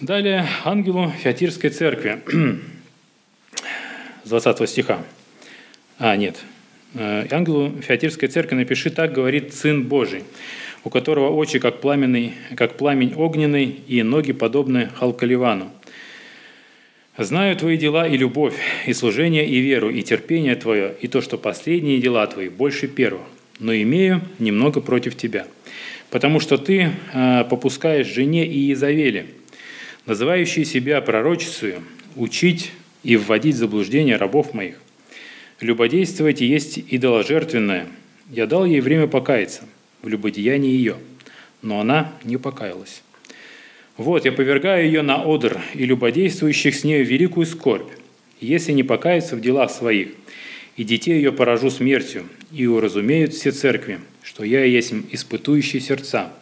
Далее 0.00 0.46
ангелу 0.64 1.12
Феатирской 1.22 1.70
церкви 1.70 2.22
с 4.24 4.28
20 4.28 4.68
стиха. 4.68 5.04
А, 5.98 6.16
нет. 6.16 6.38
Э, 6.94 7.26
ангелу 7.30 7.80
Феатирской 7.82 8.28
церкви 8.28 8.56
напиши 8.56 8.90
так, 8.90 9.12
говорит 9.12 9.52
Сын 9.52 9.84
Божий, 9.84 10.24
у 10.84 10.90
которого 10.90 11.30
очи 11.30 11.58
как, 11.58 11.80
пламенный, 11.80 12.34
как 12.56 12.76
пламень 12.76 13.14
огненный 13.14 13.80
и 13.88 14.02
ноги 14.02 14.32
подобны 14.32 14.90
халкаливану. 14.94 15.70
Знаю 17.16 17.56
твои 17.56 17.76
дела 17.76 18.06
и 18.06 18.16
любовь, 18.16 18.54
и 18.86 18.92
служение, 18.92 19.46
и 19.46 19.58
веру, 19.58 19.88
и 19.88 20.02
терпение 20.02 20.56
твое, 20.56 20.94
и 21.00 21.08
то, 21.08 21.20
что 21.20 21.38
последние 21.38 21.98
дела 21.98 22.26
твои 22.26 22.48
больше 22.48 22.88
первых 22.88 23.22
но 23.58 23.74
имею 23.74 24.20
немного 24.38 24.80
против 24.80 25.16
тебя, 25.16 25.46
потому 26.10 26.40
что 26.40 26.58
ты 26.58 26.90
э, 27.12 27.44
попускаешь 27.48 28.06
жене 28.06 28.46
и 28.46 28.72
Изавеле, 28.72 29.26
называющей 30.06 30.64
себя 30.64 31.00
пророчицею, 31.00 31.82
учить 32.16 32.72
и 33.02 33.16
вводить 33.16 33.54
в 33.54 33.58
заблуждение 33.58 34.16
рабов 34.16 34.54
моих. 34.54 34.80
Любодействовать 35.60 36.40
есть 36.40 36.78
идоложертвенное. 36.78 37.86
Я 38.30 38.46
дал 38.46 38.64
ей 38.64 38.80
время 38.80 39.06
покаяться 39.06 39.62
в 40.04 40.08
любодеянии 40.08 40.70
ее, 40.70 40.96
но 41.62 41.80
она 41.80 42.12
не 42.22 42.36
покаялась. 42.36 43.02
Вот, 43.96 44.24
я 44.24 44.32
повергаю 44.32 44.86
ее 44.86 45.02
на 45.02 45.22
одр 45.22 45.60
и 45.72 45.84
любодействующих 45.84 46.74
с 46.74 46.84
нею 46.84 47.06
великую 47.06 47.46
скорбь, 47.46 47.90
если 48.40 48.72
не 48.72 48.82
покаяться 48.82 49.36
в 49.36 49.40
делах 49.40 49.70
своих, 49.70 50.08
и 50.76 50.84
детей 50.84 51.16
ее 51.16 51.32
поражу 51.32 51.70
смертью, 51.70 52.24
и 52.52 52.66
уразумеют 52.66 53.32
все 53.32 53.52
церкви, 53.52 54.00
что 54.22 54.44
я 54.44 54.64
есть 54.64 54.92
испытующий 55.10 55.80
сердца 55.80 56.32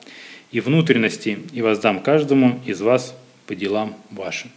и 0.50 0.60
внутренности, 0.60 1.38
и 1.52 1.62
воздам 1.62 2.00
каждому 2.00 2.60
из 2.66 2.80
вас 2.80 3.14
по 3.46 3.54
делам 3.54 3.96
вашим. 4.10 4.50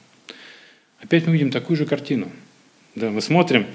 Опять 1.01 1.27
мы 1.27 1.33
видим 1.33 1.51
такую 1.51 1.77
же 1.77 1.85
картину. 1.85 2.29
Да, 2.95 3.11
мы 3.11 3.21
смотрим, 3.21 3.65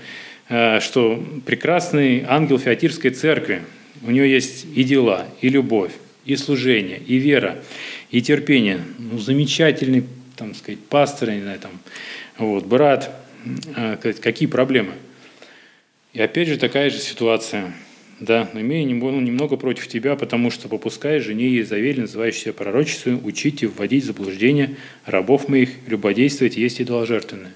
э, 0.49 0.81
что 0.81 1.23
прекрасный 1.45 2.25
ангел 2.27 2.59
Феатирской 2.59 3.11
церкви, 3.11 3.63
у 4.03 4.11
него 4.11 4.25
есть 4.25 4.67
и 4.75 4.85
дела, 4.85 5.27
и 5.41 5.49
любовь, 5.49 5.93
и 6.25 6.37
служение, 6.37 6.99
и 6.99 7.17
вера, 7.17 7.63
и 8.11 8.23
терпение. 8.23 8.81
Ну, 8.99 9.19
замечательный, 9.19 10.05
там 10.37 10.55
сказать, 10.55 10.81
пастор, 10.81 11.31
не 11.31 11.43
знаю, 11.43 11.61
там, 11.61 11.73
вот, 12.39 12.67
брат, 12.67 13.15
а, 13.77 13.97
какие 13.97 14.49
проблемы. 14.49 14.93
И 16.13 16.21
опять 16.21 16.49
же 16.49 16.57
такая 16.57 16.91
же 16.91 16.99
ситуация. 16.99 17.73
Да, 18.19 18.51
но 18.53 18.61
имея 18.61 18.85
немного 18.85 19.57
против 19.57 19.89
тебя, 19.89 20.15
потому 20.15 20.51
что 20.51 20.69
попускай 20.69 21.21
жене 21.21 21.47
Иезавель, 21.47 22.01
называющейся 22.01 22.53
пророчеством, 22.53 23.25
учить 23.25 23.63
и 23.63 23.67
вводить 23.67 24.05
в 24.05 24.09
заблуждение 24.09 24.77
рабов 25.07 25.49
моих, 25.49 25.71
любодействовать 25.87 26.59
есть 26.59 26.83
идоложертвенное. 26.83 27.55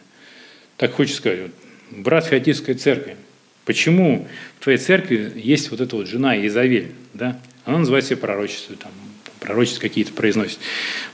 Так 0.79 0.93
хочется 0.93 1.19
сказать, 1.19 1.51
брат 1.91 2.25
Феодосской 2.25 2.75
церкви, 2.77 3.17
почему 3.65 4.27
в 4.61 4.65
твоей 4.65 4.79
церкви 4.79 5.33
есть 5.37 5.71
вот 5.71 5.81
эта 5.81 5.97
вот 5.97 6.07
жена 6.07 6.37
Иезавель, 6.37 6.93
да? 7.13 7.41
Она 7.65 7.79
называет 7.79 8.05
себя 8.05 8.19
пророчеством, 8.19 8.77
там, 8.77 8.93
пророчества 9.41 9.81
какие-то 9.81 10.13
произносит. 10.13 10.59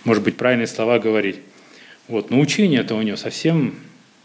Может 0.04 0.22
быть, 0.22 0.36
правильные 0.36 0.66
слова 0.66 0.98
говорить. 0.98 1.36
Вот. 2.08 2.30
Но 2.30 2.40
учение 2.40 2.80
это 2.80 2.94
у 2.94 3.02
нее 3.02 3.16
совсем 3.16 3.74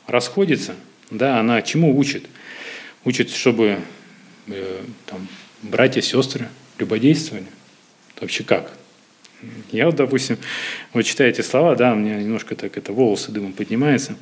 расходится. 0.08 0.76
Да, 1.12 1.40
она 1.40 1.62
чему 1.62 1.98
учит? 1.98 2.26
Учит, 3.04 3.30
чтобы 3.30 3.80
э, 4.48 4.82
там, 5.06 5.28
братья, 5.62 6.02
сестры 6.02 6.48
любодействовали. 6.80 7.46
Вообще 8.20 8.44
как? 8.44 8.72
Я 9.72 9.86
вот, 9.86 9.96
допустим, 9.96 10.38
вот 10.94 11.04
читаю 11.04 11.30
эти 11.30 11.42
слова, 11.42 11.76
да, 11.76 11.94
у 11.94 11.96
меня 11.96 12.18
немножко 12.18 12.56
так 12.56 12.78
это 12.78 12.94
волосы 12.94 13.32
дымом 13.32 13.54
поднимаются. 13.54 14.16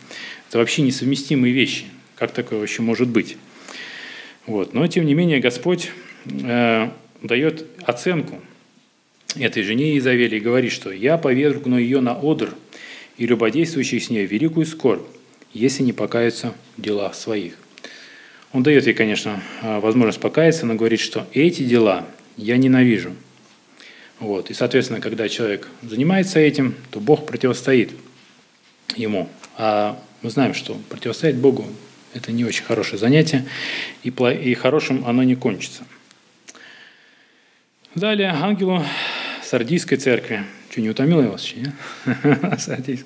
Это 0.49 0.57
вообще 0.57 0.81
несовместимые 0.81 1.53
вещи. 1.53 1.85
Как 2.15 2.31
такое 2.31 2.59
вообще 2.59 2.81
может 2.81 3.07
быть? 3.07 3.37
Вот. 4.45 4.73
Но, 4.73 4.85
тем 4.87 5.05
не 5.05 5.13
менее, 5.13 5.39
Господь 5.39 5.91
э, 6.25 6.89
дает 7.21 7.65
оценку 7.83 8.41
этой 9.35 9.63
жене 9.63 9.97
Изавели 9.97 10.37
и 10.37 10.41
говорит, 10.41 10.71
что 10.71 10.91
«я 10.91 11.17
повергну 11.17 11.77
ее 11.77 12.01
на 12.01 12.13
одр 12.13 12.53
и 13.17 13.25
любодействующих 13.25 14.03
с 14.03 14.09
ней 14.09 14.25
великую 14.25 14.65
скорбь, 14.65 15.07
если 15.53 15.83
не 15.83 15.93
покаются 15.93 16.53
в 16.77 16.81
делах 16.81 17.15
своих». 17.15 17.53
Он 18.51 18.61
дает 18.61 18.85
ей, 18.85 18.93
конечно, 18.93 19.41
возможность 19.61 20.19
покаяться, 20.19 20.65
но 20.65 20.75
говорит, 20.75 20.99
что 20.99 21.25
эти 21.33 21.63
дела 21.63 22.05
я 22.37 22.57
ненавижу. 22.57 23.13
Вот. 24.19 24.51
И, 24.51 24.53
соответственно, 24.53 25.01
когда 25.01 25.27
человек 25.27 25.69
занимается 25.81 26.39
этим, 26.39 26.75
то 26.91 26.99
Бог 26.99 27.25
противостоит 27.25 27.91
ему. 28.95 29.27
А 29.57 29.99
мы 30.21 30.29
знаем, 30.29 30.53
что 30.53 30.77
противостоять 30.89 31.37
Богу– 31.37 31.65
это 32.13 32.31
не 32.31 32.45
очень 32.45 32.63
хорошее 32.63 32.97
занятие, 32.97 33.45
и, 34.03 34.09
и 34.09 34.53
хорошим 34.53 35.05
оно 35.05 35.23
не 35.23 35.35
кончится. 35.35 35.83
Далее 37.95 38.29
ангелу 38.29 38.83
Сардийской 39.43 39.97
церкви. 39.97 40.43
Что, 40.71 40.81
не 40.81 40.89
утомило 40.89 41.21
я 41.21 41.29
вас 41.29 41.53
нет? 41.55 41.69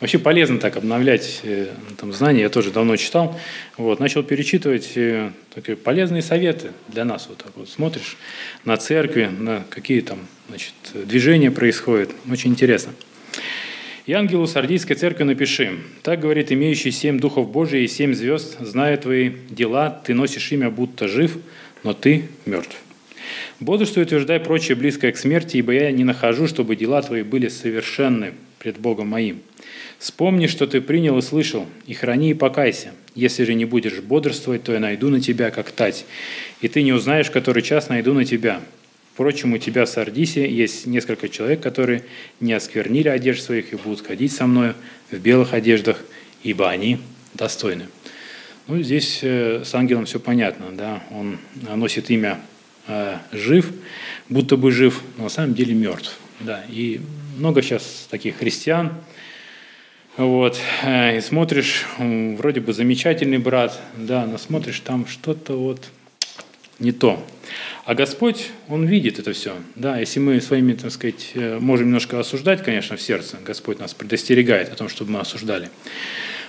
Вообще 0.00 0.18
полезно 0.18 0.58
так 0.58 0.76
обновлять 0.76 1.40
э, 1.42 1.68
там, 1.96 2.12
знания, 2.12 2.42
я 2.42 2.50
тоже 2.50 2.70
давно 2.70 2.96
читал. 2.96 3.40
Вот, 3.78 3.98
начал 3.98 4.22
перечитывать 4.22 4.92
э, 4.96 5.30
такие 5.54 5.78
полезные 5.78 6.20
советы 6.20 6.72
для 6.88 7.06
нас. 7.06 7.28
Вот 7.30 7.38
так 7.38 7.52
вот 7.56 7.70
смотришь 7.70 8.18
на 8.66 8.76
церкви, 8.76 9.24
на 9.26 9.64
какие 9.70 10.02
там 10.02 10.18
значит, 10.50 10.74
движения 10.92 11.50
происходят. 11.50 12.10
Очень 12.30 12.50
интересно. 12.50 12.92
И 14.06 14.12
ангелу 14.12 14.46
Сардийской 14.46 14.94
церкви 14.94 15.24
напиши. 15.24 15.80
Так 16.02 16.20
говорит 16.20 16.52
имеющий 16.52 16.92
семь 16.92 17.18
духов 17.18 17.50
Божий 17.50 17.84
и 17.84 17.88
семь 17.88 18.14
звезд, 18.14 18.56
зная 18.60 18.96
твои 18.96 19.32
дела, 19.50 19.90
ты 19.90 20.14
носишь 20.14 20.52
имя, 20.52 20.70
будто 20.70 21.08
жив, 21.08 21.36
но 21.82 21.92
ты 21.92 22.26
мертв. 22.46 22.76
Бодрствуй 23.58 24.04
утверждай 24.04 24.38
прочее 24.38 24.76
близкое 24.76 25.10
к 25.10 25.16
смерти, 25.16 25.56
ибо 25.56 25.72
я 25.72 25.90
не 25.90 26.04
нахожу, 26.04 26.46
чтобы 26.46 26.76
дела 26.76 27.02
твои 27.02 27.22
были 27.22 27.48
совершенны 27.48 28.34
пред 28.60 28.78
Богом 28.78 29.08
моим. 29.08 29.40
Вспомни, 29.98 30.46
что 30.46 30.68
ты 30.68 30.80
принял 30.80 31.18
и 31.18 31.22
слышал, 31.22 31.66
и 31.88 31.94
храни 31.94 32.30
и 32.30 32.34
покайся. 32.34 32.92
Если 33.16 33.42
же 33.42 33.54
не 33.54 33.64
будешь 33.64 33.98
бодрствовать, 33.98 34.62
то 34.62 34.72
я 34.72 34.78
найду 34.78 35.08
на 35.08 35.20
тебя, 35.20 35.50
как 35.50 35.72
тать, 35.72 36.06
и 36.60 36.68
ты 36.68 36.84
не 36.84 36.92
узнаешь, 36.92 37.30
который 37.30 37.62
час 37.62 37.88
найду 37.88 38.14
на 38.14 38.24
тебя. 38.24 38.60
Впрочем, 39.16 39.54
у 39.54 39.58
тебя 39.58 39.86
Сардисе 39.86 40.46
есть 40.46 40.84
несколько 40.84 41.30
человек, 41.30 41.62
которые 41.62 42.02
не 42.38 42.52
осквернили 42.52 43.08
одежд 43.08 43.42
своих 43.42 43.72
и 43.72 43.76
будут 43.76 44.06
ходить 44.06 44.30
со 44.30 44.46
мною 44.46 44.74
в 45.10 45.16
белых 45.16 45.54
одеждах, 45.54 46.04
ибо 46.42 46.68
они 46.68 46.98
достойны. 47.32 47.86
Ну, 48.66 48.82
здесь 48.82 49.20
э, 49.22 49.62
с 49.64 49.74
ангелом 49.74 50.04
все 50.04 50.20
понятно, 50.20 50.66
да, 50.72 51.02
он 51.10 51.38
носит 51.54 52.10
имя 52.10 52.38
э, 52.88 53.16
жив, 53.32 53.72
будто 54.28 54.58
бы 54.58 54.70
жив, 54.70 55.00
но 55.16 55.24
на 55.24 55.30
самом 55.30 55.54
деле 55.54 55.72
мертв. 55.72 56.14
Да. 56.40 56.62
И 56.68 57.00
много 57.38 57.62
сейчас 57.62 58.06
таких 58.10 58.36
христиан, 58.36 58.92
вот, 60.18 60.60
э, 60.82 61.16
и 61.16 61.20
смотришь, 61.22 61.86
вроде 61.96 62.60
бы 62.60 62.74
замечательный 62.74 63.38
брат, 63.38 63.80
да, 63.96 64.26
но 64.26 64.36
смотришь, 64.36 64.80
там 64.80 65.06
что-то 65.06 65.54
вот 65.54 65.88
не 66.78 66.92
то. 66.92 67.24
А 67.84 67.94
Господь, 67.94 68.50
Он 68.68 68.86
видит 68.86 69.18
это 69.18 69.32
все. 69.32 69.56
Да, 69.76 69.98
если 69.98 70.20
мы 70.20 70.40
своими, 70.40 70.74
так 70.74 70.90
сказать, 70.90 71.32
э, 71.34 71.58
можем 71.58 71.86
немножко 71.86 72.18
осуждать, 72.20 72.62
конечно, 72.62 72.96
в 72.96 73.02
сердце, 73.02 73.38
Господь 73.44 73.78
нас 73.78 73.94
предостерегает 73.94 74.70
о 74.70 74.76
том, 74.76 74.88
чтобы 74.88 75.12
мы 75.12 75.20
осуждали. 75.20 75.70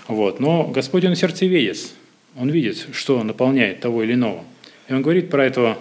Вот. 0.07 0.39
Но 0.39 0.67
Господь, 0.67 1.05
Он 1.05 1.15
сердцеведец. 1.15 1.93
Он 2.35 2.49
видит, 2.49 2.87
что 2.93 3.23
наполняет 3.23 3.79
того 3.79 4.03
или 4.03 4.13
иного. 4.13 4.43
И 4.87 4.93
Он 4.93 5.01
говорит 5.01 5.29
про 5.29 5.45
этого 5.45 5.77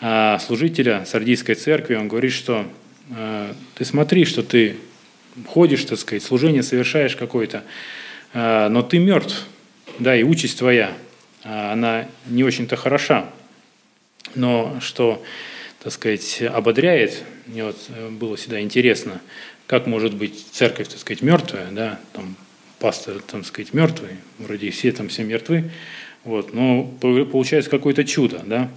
а, 0.00 0.38
служителя 0.38 1.04
Сардийской 1.06 1.56
церкви, 1.56 1.96
он 1.96 2.06
говорит, 2.06 2.32
что 2.32 2.66
а, 3.10 3.52
ты 3.74 3.84
смотри, 3.84 4.24
что 4.24 4.44
ты 4.44 4.76
ходишь, 5.46 5.84
так 5.84 5.98
сказать, 5.98 6.22
служение 6.22 6.62
совершаешь 6.62 7.16
какое-то, 7.16 7.64
а, 8.32 8.68
но 8.68 8.82
ты 8.82 9.00
мертв, 9.00 9.46
да, 9.98 10.14
и 10.14 10.22
участь 10.22 10.58
твоя, 10.58 10.92
она 11.42 12.06
не 12.26 12.44
очень-то 12.44 12.76
хороша, 12.76 13.28
но 14.34 14.78
что, 14.80 15.22
так 15.82 15.92
сказать, 15.92 16.42
ободряет, 16.42 17.22
мне 17.46 17.64
вот 17.64 17.76
э, 17.88 18.08
было 18.10 18.36
всегда 18.36 18.60
интересно, 18.60 19.20
как 19.66 19.86
может 19.86 20.14
быть 20.14 20.46
церковь, 20.52 20.88
так 20.88 20.98
сказать, 20.98 21.22
мертвая, 21.22 21.70
да, 21.70 22.00
там 22.12 22.36
пастор, 22.78 23.20
так 23.20 23.44
сказать, 23.44 23.74
мертвый, 23.74 24.16
вроде 24.38 24.70
все 24.70 24.92
там 24.92 25.08
все 25.08 25.24
мертвы, 25.24 25.70
вот, 26.24 26.54
но 26.54 26.84
получается 27.00 27.70
какое-то 27.70 28.04
чудо, 28.04 28.42
да, 28.44 28.70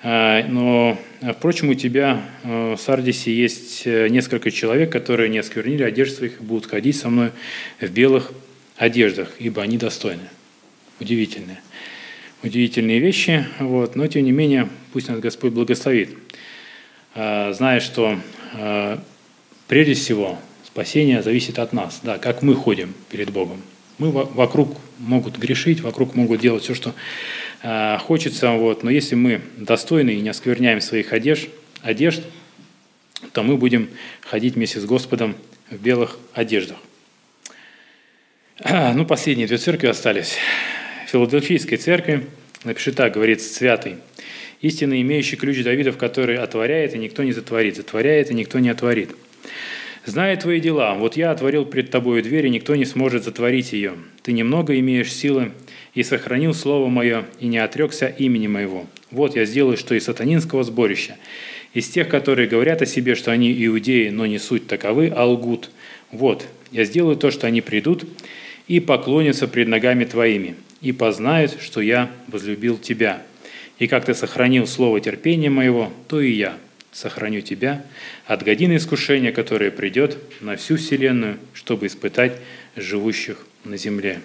а, 0.00 0.46
но, 0.46 0.98
а, 1.22 1.32
впрочем, 1.32 1.70
у 1.70 1.74
тебя 1.74 2.22
а, 2.44 2.76
в 2.76 2.80
Сардисе 2.80 3.34
есть 3.34 3.82
э, 3.84 4.08
несколько 4.08 4.50
человек, 4.52 4.92
которые 4.92 5.28
не 5.28 5.38
осквернили 5.38 5.82
одежды 5.82 6.16
своих 6.16 6.40
и 6.40 6.44
будут 6.44 6.66
ходить 6.66 6.96
со 6.96 7.08
мной 7.08 7.32
в 7.80 7.90
белых 7.90 8.32
одеждах, 8.76 9.32
ибо 9.40 9.60
они 9.60 9.76
достойны. 9.76 10.28
Удивительные. 11.00 11.60
Удивительные 12.42 13.00
вещи, 13.00 13.46
вот, 13.58 13.96
но 13.96 14.06
тем 14.06 14.24
не 14.24 14.32
менее, 14.32 14.68
пусть 14.92 15.08
нас 15.08 15.18
Господь 15.18 15.52
благословит. 15.52 16.10
Зная, 17.14 17.80
что 17.80 18.20
прежде 19.66 19.94
всего 19.94 20.38
спасение 20.64 21.22
зависит 21.22 21.58
от 21.58 21.72
нас, 21.72 21.98
да, 22.04 22.18
как 22.18 22.42
мы 22.42 22.54
ходим 22.54 22.94
перед 23.10 23.30
Богом. 23.30 23.60
Мы 23.98 24.12
вокруг 24.12 24.76
могут 24.98 25.36
грешить, 25.36 25.80
вокруг 25.80 26.14
могут 26.14 26.40
делать 26.40 26.62
все, 26.62 26.74
что 26.74 26.94
Э, 27.62 27.98
хочется, 27.98 28.50
вот, 28.52 28.82
но 28.82 28.90
если 28.90 29.14
мы 29.14 29.40
достойны 29.56 30.10
и 30.10 30.20
не 30.20 30.28
оскверняем 30.28 30.80
своих 30.80 31.12
одежд, 31.12 31.48
одежд, 31.82 32.22
то 33.32 33.42
мы 33.42 33.56
будем 33.56 33.90
ходить 34.22 34.54
вместе 34.54 34.80
с 34.80 34.84
Господом 34.84 35.34
в 35.70 35.76
белых 35.76 36.18
одеждах. 36.34 36.78
А, 38.60 38.92
ну, 38.92 39.04
последние 39.04 39.46
две 39.46 39.58
церкви 39.58 39.88
остались. 39.88 40.36
Филадельфийской 41.08 41.78
церкви, 41.78 42.26
напиши 42.64 42.92
так, 42.92 43.14
говорит 43.14 43.40
Святый, 43.40 43.94
истинно 44.60 45.00
имеющий 45.00 45.36
ключ 45.36 45.62
Давидов, 45.62 45.96
который 45.96 46.36
отворяет, 46.36 46.94
и 46.94 46.98
никто 46.98 47.22
не 47.22 47.32
затворит, 47.32 47.76
затворяет, 47.76 48.30
и 48.30 48.34
никто 48.34 48.58
не 48.58 48.68
отворит. 48.68 49.16
Зная 50.04 50.36
твои 50.36 50.60
дела, 50.60 50.94
вот 50.94 51.16
я 51.16 51.30
отворил 51.30 51.64
пред 51.64 51.90
тобою 51.90 52.22
дверь, 52.22 52.46
и 52.46 52.50
никто 52.50 52.76
не 52.76 52.84
сможет 52.84 53.24
затворить 53.24 53.72
ее. 53.72 53.94
Ты 54.22 54.32
немного 54.32 54.78
имеешь 54.78 55.10
силы, 55.10 55.52
и 55.94 56.02
сохранил 56.02 56.52
слово 56.52 56.88
мое, 56.88 57.24
и 57.40 57.46
не 57.46 57.56
отрекся 57.56 58.08
имени 58.08 58.46
моего. 58.46 58.86
Вот 59.10 59.34
я 59.34 59.46
сделаю, 59.46 59.78
что 59.78 59.94
из 59.94 60.04
сатанинского 60.04 60.62
сборища, 60.62 61.16
из 61.72 61.88
тех, 61.88 62.08
которые 62.08 62.48
говорят 62.48 62.82
о 62.82 62.86
себе, 62.86 63.14
что 63.14 63.32
они 63.32 63.50
иудеи, 63.64 64.10
но 64.10 64.26
не 64.26 64.38
суть 64.38 64.66
таковы, 64.66 65.10
а 65.16 65.24
лгут. 65.24 65.70
Вот, 66.12 66.46
я 66.70 66.84
сделаю 66.84 67.16
то, 67.16 67.30
что 67.30 67.46
они 67.46 67.62
придут 67.62 68.04
и 68.66 68.78
поклонятся 68.80 69.48
пред 69.48 69.68
ногами 69.68 70.04
твоими, 70.04 70.56
и 70.80 70.92
познают, 70.92 71.60
что 71.60 71.80
я 71.80 72.10
возлюбил 72.28 72.78
тебя. 72.78 73.22
И 73.78 73.86
как 73.86 74.04
ты 74.04 74.14
сохранил 74.14 74.66
слово 74.66 75.00
терпения 75.00 75.50
моего, 75.50 75.92
то 76.08 76.20
и 76.20 76.32
я 76.32 76.56
сохраню 76.92 77.40
тебя 77.40 77.84
от 78.26 78.42
годины 78.42 78.76
искушения, 78.76 79.32
которое 79.32 79.70
придет 79.70 80.18
на 80.40 80.56
всю 80.56 80.76
вселенную, 80.76 81.38
чтобы 81.52 81.86
испытать 81.86 82.32
живущих 82.76 83.46
на 83.64 83.76
земле. 83.76 84.20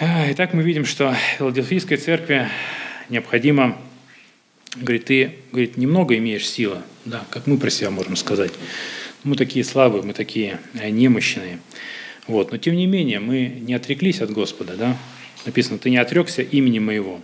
Итак, 0.00 0.54
мы 0.54 0.62
видим, 0.62 0.84
что 0.84 1.14
Филадельфийской 1.38 1.96
церкви 1.96 2.48
необходимо, 3.08 3.78
говорит, 4.76 5.04
ты 5.04 5.36
говорит, 5.52 5.76
немного 5.76 6.16
имеешь 6.18 6.48
силы, 6.48 6.78
да, 7.04 7.24
как 7.30 7.46
мы 7.46 7.58
про 7.58 7.70
себя 7.70 7.90
можем 7.90 8.16
сказать. 8.16 8.52
Мы 9.22 9.36
такие 9.36 9.64
слабые, 9.64 10.02
мы 10.02 10.12
такие 10.12 10.58
э, 10.74 10.90
немощные. 10.90 11.58
Вот. 12.26 12.52
Но 12.52 12.58
тем 12.58 12.76
не 12.76 12.86
менее, 12.86 13.20
мы 13.20 13.46
не 13.60 13.74
отреклись 13.74 14.20
от 14.20 14.30
Господа. 14.30 14.74
Да? 14.76 14.96
Написано, 15.44 15.78
ты 15.78 15.90
не 15.90 15.98
отрекся 15.98 16.42
имени 16.42 16.78
моего. 16.78 17.20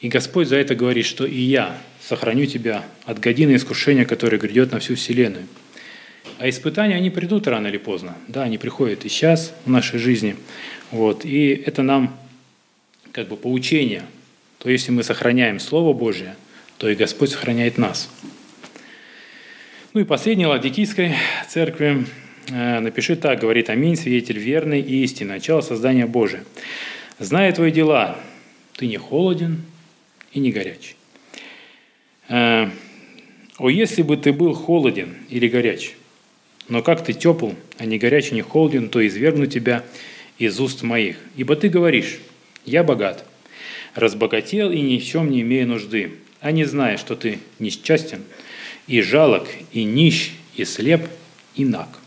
И 0.00 0.08
Господь 0.08 0.48
за 0.48 0.56
это 0.56 0.74
говорит, 0.74 1.06
что 1.06 1.26
и 1.26 1.38
я 1.38 1.78
сохраню 2.02 2.46
тебя 2.46 2.84
от 3.04 3.20
годины 3.20 3.56
искушения, 3.56 4.04
которое 4.04 4.38
грядет 4.38 4.72
на 4.72 4.80
всю 4.80 4.94
вселенную. 4.94 5.46
А 6.38 6.48
испытания, 6.48 6.96
они 6.96 7.10
придут 7.10 7.46
рано 7.46 7.66
или 7.66 7.76
поздно. 7.76 8.16
Да, 8.28 8.44
они 8.44 8.56
приходят 8.56 9.04
и 9.04 9.08
сейчас 9.08 9.54
в 9.66 9.70
нашей 9.70 9.98
жизни. 9.98 10.36
Вот. 10.90 11.24
И 11.24 11.48
это 11.50 11.82
нам 11.82 12.16
как 13.12 13.28
бы 13.28 13.36
поучение. 13.36 14.02
То 14.58 14.70
если 14.70 14.90
мы 14.90 15.02
сохраняем 15.02 15.60
Слово 15.60 15.92
Божье, 15.92 16.36
то 16.78 16.88
и 16.88 16.94
Господь 16.94 17.30
сохраняет 17.30 17.78
нас. 17.78 18.10
Ну 19.92 20.00
и 20.00 20.04
последний 20.04 20.46
Ладикийской 20.46 21.14
церкви 21.48 22.06
напиши 22.50 23.16
так, 23.16 23.40
говорит 23.40 23.70
Аминь, 23.70 23.96
свидетель 23.96 24.38
верный 24.38 24.80
и 24.80 25.02
истинный, 25.04 25.34
начало 25.34 25.60
создания 25.60 26.06
Божия. 26.06 26.44
Зная 27.18 27.52
твои 27.52 27.70
дела, 27.70 28.16
ты 28.76 28.86
не 28.86 28.96
холоден 28.96 29.62
и 30.32 30.40
не 30.40 30.52
горяч. 30.52 30.96
Э, 32.28 32.68
О, 33.58 33.68
если 33.68 34.02
бы 34.02 34.16
ты 34.16 34.32
был 34.32 34.54
холоден 34.54 35.16
или 35.28 35.48
горяч, 35.48 35.94
но 36.68 36.82
как 36.82 37.04
ты 37.04 37.12
тепл, 37.12 37.50
а 37.78 37.84
не 37.84 37.98
горяч, 37.98 38.30
не 38.30 38.42
холоден, 38.42 38.88
то 38.88 39.06
извергну 39.06 39.46
тебя 39.46 39.84
из 40.38 40.58
уст 40.60 40.82
моих. 40.82 41.18
Ибо 41.36 41.56
ты 41.56 41.68
говоришь, 41.68 42.20
я 42.64 42.82
богат, 42.82 43.26
разбогател 43.94 44.70
и 44.70 44.80
ни 44.80 44.98
в 44.98 45.04
чем 45.04 45.30
не 45.30 45.42
имею 45.42 45.68
нужды, 45.68 46.12
а 46.40 46.52
не 46.52 46.64
зная, 46.64 46.96
что 46.96 47.16
ты 47.16 47.38
несчастен, 47.58 48.22
и 48.86 49.02
жалок, 49.02 49.46
и 49.72 49.84
нищ, 49.84 50.30
и 50.56 50.64
слеп, 50.64 51.02
и 51.54 51.64
наг. 51.64 51.99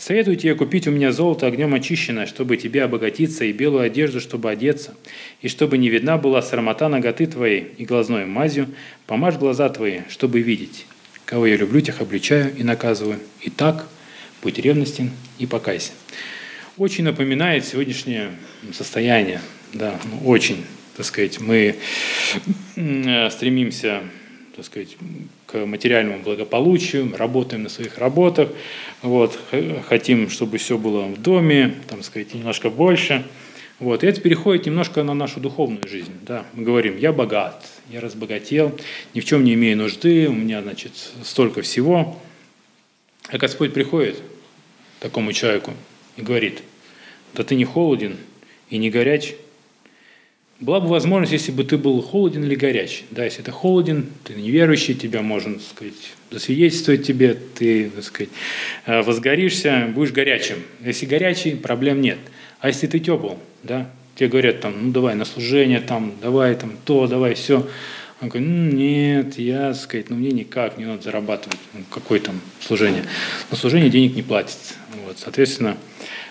Советую 0.00 0.38
тебе 0.38 0.54
купить 0.54 0.86
у 0.86 0.90
меня 0.90 1.12
золото 1.12 1.46
огнем 1.46 1.74
очищенное, 1.74 2.24
чтобы 2.24 2.56
тебе 2.56 2.84
обогатиться, 2.84 3.44
и 3.44 3.52
белую 3.52 3.82
одежду, 3.82 4.18
чтобы 4.18 4.50
одеться, 4.50 4.94
и 5.42 5.48
чтобы 5.48 5.76
не 5.76 5.90
видна 5.90 6.16
была 6.16 6.40
срамота 6.40 6.88
ноготы 6.88 7.26
твоей, 7.26 7.72
и 7.76 7.84
глазной 7.84 8.24
мазью 8.24 8.68
помажь 9.06 9.36
глаза 9.36 9.68
твои, 9.68 10.00
чтобы 10.08 10.40
видеть. 10.40 10.86
Кого 11.26 11.46
я 11.46 11.56
люблю, 11.56 11.82
тех 11.82 12.00
обличаю 12.00 12.50
и 12.56 12.62
наказываю. 12.62 13.18
И 13.42 13.50
так 13.50 13.86
будь 14.42 14.58
ревностен 14.58 15.10
и 15.38 15.44
покайся. 15.44 15.92
Очень 16.78 17.04
напоминает 17.04 17.66
сегодняшнее 17.66 18.30
состояние, 18.72 19.42
да, 19.74 20.00
ну, 20.10 20.26
очень, 20.26 20.64
так 20.96 21.04
сказать, 21.04 21.40
мы 21.40 21.76
э, 22.76 23.30
стремимся, 23.30 24.00
так 24.56 24.64
сказать, 24.64 24.96
к 25.44 25.66
материальному 25.66 26.22
благополучию, 26.22 27.14
работаем 27.18 27.64
на 27.64 27.68
своих 27.68 27.98
работах, 27.98 28.48
вот, 29.02 29.38
хотим, 29.88 30.28
чтобы 30.28 30.58
все 30.58 30.76
было 30.76 31.04
в 31.06 31.20
доме, 31.20 31.74
там 31.88 32.02
сказать, 32.02 32.34
немножко 32.34 32.70
больше. 32.70 33.26
Вот, 33.78 34.04
и 34.04 34.06
это 34.06 34.20
переходит 34.20 34.66
немножко 34.66 35.02
на 35.02 35.14
нашу 35.14 35.40
духовную 35.40 35.88
жизнь. 35.88 36.12
Да. 36.22 36.44
Мы 36.52 36.64
говорим, 36.64 36.98
я 36.98 37.12
богат, 37.12 37.66
я 37.88 38.00
разбогател, 38.02 38.78
ни 39.14 39.20
в 39.20 39.24
чем 39.24 39.42
не 39.42 39.54
имею 39.54 39.78
нужды, 39.78 40.28
у 40.28 40.32
меня, 40.32 40.60
значит, 40.60 40.92
столько 41.24 41.62
всего. 41.62 42.20
А 43.28 43.38
Господь 43.38 43.72
приходит 43.72 44.22
такому 44.98 45.32
человеку 45.32 45.72
и 46.18 46.22
говорит, 46.22 46.62
да 47.32 47.42
ты 47.42 47.54
не 47.54 47.64
холоден 47.64 48.18
и 48.68 48.76
не 48.76 48.90
горяч. 48.90 49.34
Была 50.60 50.78
бы 50.78 50.88
возможность, 50.88 51.32
если 51.32 51.52
бы 51.52 51.64
ты 51.64 51.78
был 51.78 52.02
холоден 52.02 52.44
или 52.44 52.54
горяч. 52.54 53.04
Да, 53.10 53.24
если 53.24 53.40
ты 53.40 53.50
холоден, 53.50 54.06
ты 54.24 54.34
неверующий, 54.34 54.94
тебя 54.94 55.22
можно, 55.22 55.54
так 55.54 55.62
сказать, 55.62 55.94
засвидетельствовать 56.30 57.06
тебе, 57.06 57.34
ты, 57.34 57.88
так 57.88 58.04
сказать, 58.04 58.28
э, 58.84 59.00
возгоришься, 59.00 59.90
будешь 59.94 60.12
горячим. 60.12 60.56
Если 60.84 61.06
горячий, 61.06 61.54
проблем 61.54 62.02
нет. 62.02 62.18
А 62.60 62.68
если 62.68 62.86
ты 62.86 63.00
тепл, 63.00 63.36
да, 63.62 63.90
тебе 64.16 64.28
говорят 64.28 64.60
там, 64.60 64.74
ну 64.82 64.92
давай 64.92 65.14
на 65.14 65.24
служение, 65.24 65.80
там, 65.80 66.12
давай 66.20 66.54
там 66.54 66.72
то, 66.84 67.06
давай 67.06 67.32
все. 67.34 67.66
Он 68.20 68.28
говорит, 68.28 68.48
ну, 68.50 68.76
нет, 68.76 69.38
я, 69.38 69.72
сказать, 69.72 70.10
ну 70.10 70.16
мне 70.16 70.30
никак, 70.30 70.76
не 70.76 70.84
надо 70.84 71.02
зарабатывать. 71.02 71.58
Ну, 71.72 71.80
какое 71.90 72.20
там 72.20 72.38
служение? 72.60 73.04
На 73.50 73.56
служение 73.56 73.88
денег 73.88 74.14
не 74.14 74.22
платит. 74.22 74.58
Вот, 75.06 75.18
соответственно, 75.18 75.78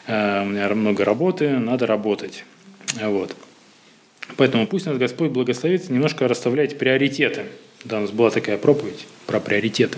э, 0.06 0.44
у 0.44 0.46
меня 0.46 0.70
много 0.76 1.04
работы, 1.04 1.50
надо 1.58 1.88
работать. 1.88 2.44
Вот. 3.02 3.36
Поэтому 4.38 4.68
пусть 4.68 4.86
нас 4.86 4.98
Господь 4.98 5.32
благословит 5.32 5.90
немножко 5.90 6.28
расставлять 6.28 6.78
приоритеты. 6.78 7.46
Да, 7.84 7.98
у 7.98 8.02
нас 8.02 8.12
была 8.12 8.30
такая 8.30 8.58
проповедь 8.58 9.08
про 9.26 9.40
приоритеты, 9.40 9.98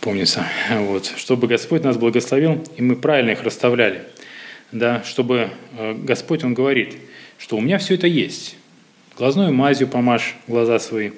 помнится. 0.00 0.46
Вот. 0.70 1.12
Чтобы 1.16 1.48
Господь 1.48 1.82
нас 1.82 1.96
благословил, 1.96 2.64
и 2.76 2.82
мы 2.82 2.96
правильно 2.96 3.30
их 3.30 3.42
расставляли. 3.42 4.02
Да, 4.70 5.02
чтобы 5.04 5.50
э, 5.76 5.94
Господь, 5.94 6.44
Он 6.44 6.54
говорит, 6.54 6.96
что 7.38 7.56
у 7.56 7.60
меня 7.60 7.78
все 7.78 7.94
это 7.94 8.06
есть. 8.06 8.56
Глазную 9.16 9.52
мазью 9.52 9.88
помажь 9.88 10.36
глаза 10.46 10.78
свои, 10.78 11.10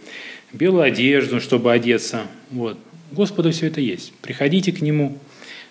белую 0.53 0.85
одежду, 0.85 1.40
чтобы 1.40 1.73
одеться. 1.73 2.23
Вот. 2.51 2.79
Господу 3.12 3.51
все 3.51 3.66
это 3.66 3.81
есть. 3.81 4.12
Приходите 4.23 4.73
к 4.73 4.81
Нему, 4.81 5.18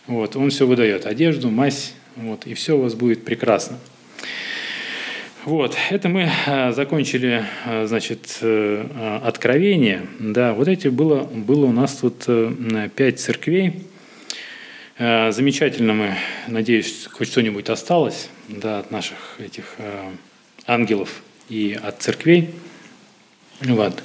вот, 0.07 0.35
Он 0.35 0.49
все 0.49 0.67
выдает, 0.67 1.05
одежду, 1.05 1.49
мазь, 1.49 1.93
вот, 2.15 2.45
и 2.45 2.53
все 2.53 2.77
у 2.77 2.81
вас 2.81 2.95
будет 2.95 3.23
прекрасно. 3.23 3.77
Вот, 5.49 5.75
это 5.89 6.09
мы 6.09 6.29
э, 6.45 6.73
закончили, 6.73 7.43
э, 7.65 7.87
значит, 7.87 8.37
э, 8.41 9.19
откровение. 9.23 10.05
Да, 10.19 10.53
вот 10.53 10.67
эти 10.67 10.89
было, 10.89 11.23
было 11.23 11.65
у 11.65 11.71
нас 11.71 11.95
тут 11.95 12.27
пять 12.93 13.19
церквей. 13.19 13.87
Замечательно 14.99 15.93
мы, 15.93 16.13
надеюсь, 16.45 17.07
хоть 17.11 17.29
что-нибудь 17.29 17.67
осталось 17.69 18.29
да, 18.47 18.77
от 18.77 18.91
наших 18.91 19.37
этих 19.39 19.77
ангелов 20.67 21.23
и 21.49 21.75
от 21.81 21.99
церквей. 21.99 22.51
Вот. 23.61 24.03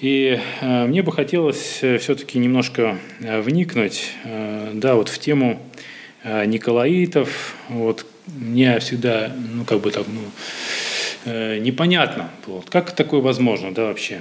И 0.00 0.38
мне 0.62 1.02
бы 1.02 1.10
хотелось 1.10 1.82
все-таки 1.98 2.38
немножко 2.38 2.96
вникнуть 3.18 4.12
да, 4.24 4.94
вот 4.94 5.08
в 5.08 5.18
тему 5.18 5.60
Николаитов, 6.22 7.56
вот, 7.68 8.06
мне 8.26 8.78
всегда, 8.80 9.32
ну, 9.52 9.64
как 9.64 9.80
бы 9.80 9.90
так, 9.90 10.06
ну, 10.08 10.20
э, 11.26 11.58
непонятно 11.58 12.30
было, 12.46 12.62
как 12.68 12.92
такое 12.92 13.20
возможно, 13.20 13.72
да, 13.72 13.84
вообще. 13.84 14.20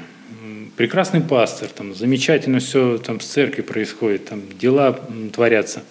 Прекрасный 0.75 1.21
пастор, 1.21 1.69
там, 1.69 1.93
замечательно 1.93 2.59
все 2.59 2.97
там 2.97 3.19
с 3.19 3.25
церкви 3.27 3.61
происходит, 3.61 4.25
там, 4.25 4.41
дела 4.57 4.99
творятся. 5.31 5.83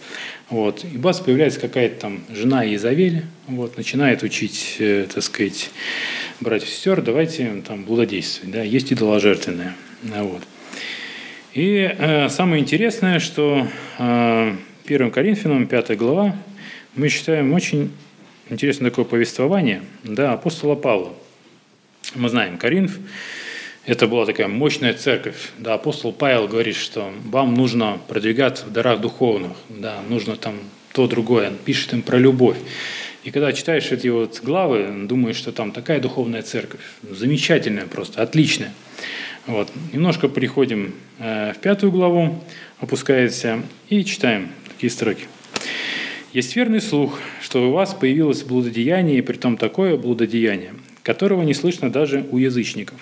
Вот. 0.51 0.85
И 0.85 0.99
бас 0.99 1.21
появляется 1.21 1.61
какая-то 1.61 2.01
там 2.01 2.25
жена 2.29 2.67
Изавель, 2.75 3.23
вот, 3.47 3.77
начинает 3.77 4.23
учить, 4.23 4.77
э, 4.81 5.07
так 5.13 5.23
сказать, 5.23 5.71
братьев 6.41 6.69
и 6.69 6.73
сестер, 6.73 7.01
давайте 7.01 7.63
там 7.67 7.85
блудодействовать, 7.85 8.53
да, 8.53 8.63
есть 8.63 8.93
идоложертвенное. 8.93 9.75
Вот. 10.03 10.43
И 11.55 11.95
э, 11.99 12.29
самое 12.29 12.63
интересное, 12.63 13.19
что 13.19 13.67
э, 13.99 14.57
1 14.87 15.11
Коринфянам, 15.11 15.67
5 15.67 15.97
глава, 15.97 16.37
мы 16.97 17.09
считаем 17.09 17.53
очень 17.55 17.93
интересное 18.51 18.91
такое 18.91 19.05
повествование 19.05 19.83
да, 20.05 20.33
апостола 20.33 20.75
Павла. 20.75 21.13
Мы 22.15 22.29
знаем, 22.29 22.59
Коринф– 22.59 22.99
это 23.85 24.07
была 24.07 24.27
такая 24.27 24.47
мощная 24.47 24.95
церковь. 24.95 25.51
Да, 25.59 25.75
апостол 25.75 26.13
Павел 26.13 26.47
говорит, 26.47 26.77
что 26.77 27.13
вам 27.25 27.55
нужно 27.55 27.99
продвигаться 28.07 28.67
в 28.67 28.73
дарах 28.73 29.01
духовных, 29.01 29.53
да, 29.69 30.01
нужно 30.09 30.37
там 30.37 30.55
то, 30.93 31.09
другое. 31.09 31.49
Он 31.49 31.57
пишет 31.57 31.93
им 31.93 32.03
про 32.03 32.19
любовь. 32.19 32.59
И 33.25 33.31
когда 33.31 33.53
читаешь 33.53 33.91
эти 33.91 34.09
вот 34.09 34.41
главы, 34.43 35.07
думаешь, 35.09 35.37
что 35.37 35.53
там 35.53 35.73
такая 35.73 36.01
духовная 36.01 36.43
церковь, 36.43 36.81
замечательная 37.03 37.87
просто, 37.87 38.23
отличная. 38.23 38.73
Вот. 39.47 39.69
Немножко 39.93 40.29
приходим 40.29 40.95
э, 41.19 41.53
в 41.53 41.59
пятую 41.59 41.91
главу, 41.91 42.43
опускается 42.79 43.63
и 43.89 44.05
читаем 44.05 44.51
такие 44.69 44.91
строки. 44.91 45.27
«Есть 46.33 46.57
верный 46.57 46.81
слух, 46.81 47.19
что 47.41 47.69
у 47.69 47.73
вас 47.73 47.95
появилось 47.95 48.43
блудодеяние, 48.43 49.19
и 49.19 49.23
притом 49.23 49.57
такое 49.57 49.97
блудодеяние, 49.97 50.75
которого 51.03 51.43
не 51.43 51.55
слышно 51.55 51.91
даже 51.91 52.27
у 52.31 52.39
язычников, 52.39 52.99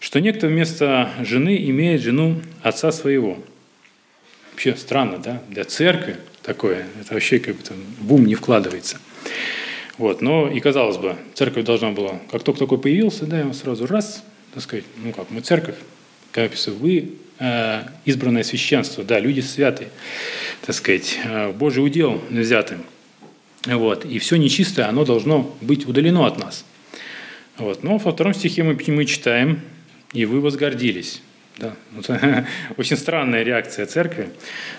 что 0.00 0.20
некто 0.20 0.46
вместо 0.46 1.10
жены 1.20 1.56
имеет 1.68 2.00
жену 2.00 2.40
отца 2.62 2.92
своего». 2.92 3.38
Вообще 4.52 4.76
странно, 4.76 5.18
да? 5.18 5.42
Для 5.48 5.64
церкви 5.64 6.16
такое, 6.44 6.86
это 7.00 7.14
вообще 7.14 7.40
как 7.40 7.56
бы 7.56 7.62
там 7.64 7.76
в 8.00 8.14
ум 8.14 8.24
не 8.24 8.36
вкладывается. 8.36 8.98
Вот, 9.98 10.22
но 10.22 10.48
и 10.48 10.60
казалось 10.60 10.96
бы, 10.96 11.16
церковь 11.34 11.64
должна 11.64 11.90
была, 11.90 12.20
как 12.30 12.42
только 12.42 12.60
такой 12.60 12.78
появился, 12.78 13.26
да, 13.26 13.40
его 13.40 13.52
сразу 13.52 13.86
раз, 13.86 14.24
так 14.52 14.62
сказать, 14.62 14.84
ну 15.02 15.12
как, 15.12 15.30
мы 15.30 15.40
церковь, 15.40 15.76
как 16.32 16.52
вы 16.66 17.12
э, 17.38 17.82
избранное 18.04 18.42
священство, 18.42 19.04
да, 19.04 19.20
люди 19.20 19.40
святые, 19.40 19.88
так 20.64 20.74
сказать, 20.74 21.18
э, 21.24 21.52
Божий 21.52 21.84
удел 21.84 22.22
взяты. 22.30 22.78
Вот, 23.66 24.04
и 24.04 24.18
все 24.18 24.36
нечистое, 24.36 24.88
оно 24.88 25.04
должно 25.04 25.54
быть 25.60 25.86
удалено 25.86 26.26
от 26.26 26.38
нас. 26.38 26.64
Вот, 27.56 27.82
но 27.82 27.98
во 27.98 28.12
втором 28.12 28.34
стихе 28.34 28.62
мы, 28.62 28.78
мы 28.88 29.04
читаем, 29.04 29.60
и 30.12 30.24
вы 30.24 30.40
возгордились. 30.40 31.22
Да. 31.58 31.74
Вот, 31.92 32.10
очень 32.78 32.96
странная 32.96 33.42
реакция 33.42 33.86
церкви 33.86 34.30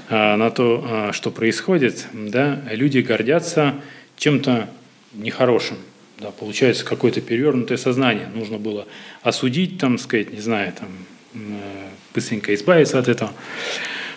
а, 0.10 0.36
на 0.38 0.50
то, 0.50 0.86
а, 0.88 1.14
что 1.14 1.32
происходит. 1.32 2.08
Да. 2.14 2.62
Люди 2.72 3.00
гордятся 3.00 3.76
чем-то 4.18 4.70
нехорошим. 5.14 5.78
Да, 6.20 6.32
получается 6.32 6.86
какое-то 6.86 7.22
перевернутое 7.22 7.78
сознание. 7.78 8.28
Нужно 8.34 8.58
было 8.58 8.88
осудить, 9.22 9.78
там, 9.78 9.98
сказать, 9.98 10.32
не 10.32 10.40
знаю, 10.40 10.74
там, 10.74 10.90
быстренько 12.14 12.54
избавиться 12.56 13.00
от 13.00 13.10
этого. 13.10 13.32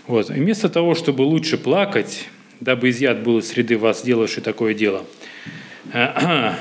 Вот. 0.08 0.30
И 0.30 0.34
вместо 0.34 0.68
того, 0.70 0.94
чтобы 0.94 1.22
лучше 1.22 1.58
плакать, 1.58 2.28
дабы 2.60 2.90
изъят 2.90 3.22
был 3.22 3.38
из 3.38 3.48
среды 3.48 3.76
вас, 3.76 4.02
делавший 4.02 4.42
такое 4.42 4.74
дело, 4.74 5.04
а 5.92 6.56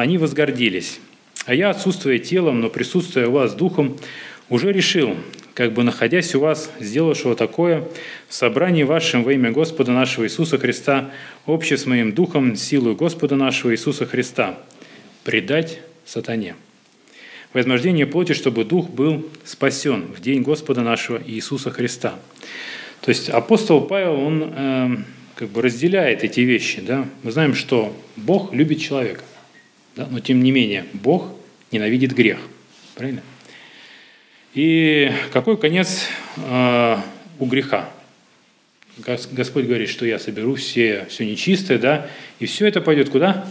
они 0.00 0.18
возгордились. 0.18 1.00
А 1.44 1.54
я, 1.54 1.70
отсутствуя 1.70 2.18
телом, 2.20 2.60
но 2.60 2.70
присутствуя 2.70 3.26
у 3.26 3.32
вас 3.32 3.54
духом, 3.54 3.98
уже 4.48 4.72
решил, 4.72 5.16
как 5.54 5.72
бы 5.72 5.82
находясь 5.82 6.34
у 6.36 6.40
вас, 6.40 6.70
сделавшего 6.78 7.34
такое, 7.34 7.88
в 8.28 8.34
собрании 8.34 8.84
вашем 8.84 9.24
во 9.24 9.32
имя 9.32 9.50
Господа 9.50 9.90
нашего 9.90 10.24
Иисуса 10.24 10.58
Христа, 10.58 11.10
обще 11.44 11.76
с 11.76 11.86
моим 11.86 12.12
духом, 12.12 12.54
силу 12.54 12.94
Господа 12.94 13.34
нашего 13.34 13.72
Иисуса 13.72 14.06
Христа, 14.06 14.60
предать 15.24 15.80
сатане. 16.06 16.54
Возмождение 17.52 18.06
плоти, 18.06 18.32
чтобы 18.32 18.64
дух 18.64 18.88
был 18.88 19.28
спасен 19.44 20.04
в 20.16 20.20
день 20.20 20.42
Господа 20.42 20.82
нашего 20.82 21.20
Иисуса 21.26 21.72
Христа. 21.72 22.14
То 23.02 23.08
есть 23.08 23.28
апостол 23.28 23.80
Павел, 23.80 24.14
он 24.14 24.52
э, 24.54 24.96
как 25.34 25.48
бы 25.48 25.60
разделяет 25.60 26.22
эти 26.22 26.40
вещи. 26.40 26.80
Да? 26.80 27.06
Мы 27.24 27.32
знаем, 27.32 27.54
что 27.54 27.94
Бог 28.16 28.54
любит 28.54 28.80
человека, 28.80 29.22
да? 29.96 30.06
но 30.08 30.20
тем 30.20 30.42
не 30.42 30.52
менее 30.52 30.86
Бог 30.92 31.28
ненавидит 31.72 32.14
грех. 32.14 32.38
Правильно? 32.94 33.22
И 34.54 35.10
какой 35.32 35.58
конец 35.58 36.06
э, 36.36 36.96
у 37.40 37.46
греха? 37.46 37.90
Господь 38.98 39.64
говорит, 39.64 39.88
что 39.88 40.06
я 40.06 40.18
соберу 40.18 40.54
все, 40.54 41.06
все 41.08 41.24
нечистое, 41.24 41.78
да, 41.78 42.08
и 42.38 42.46
все 42.46 42.66
это 42.66 42.80
пойдет 42.80 43.08
куда? 43.08 43.48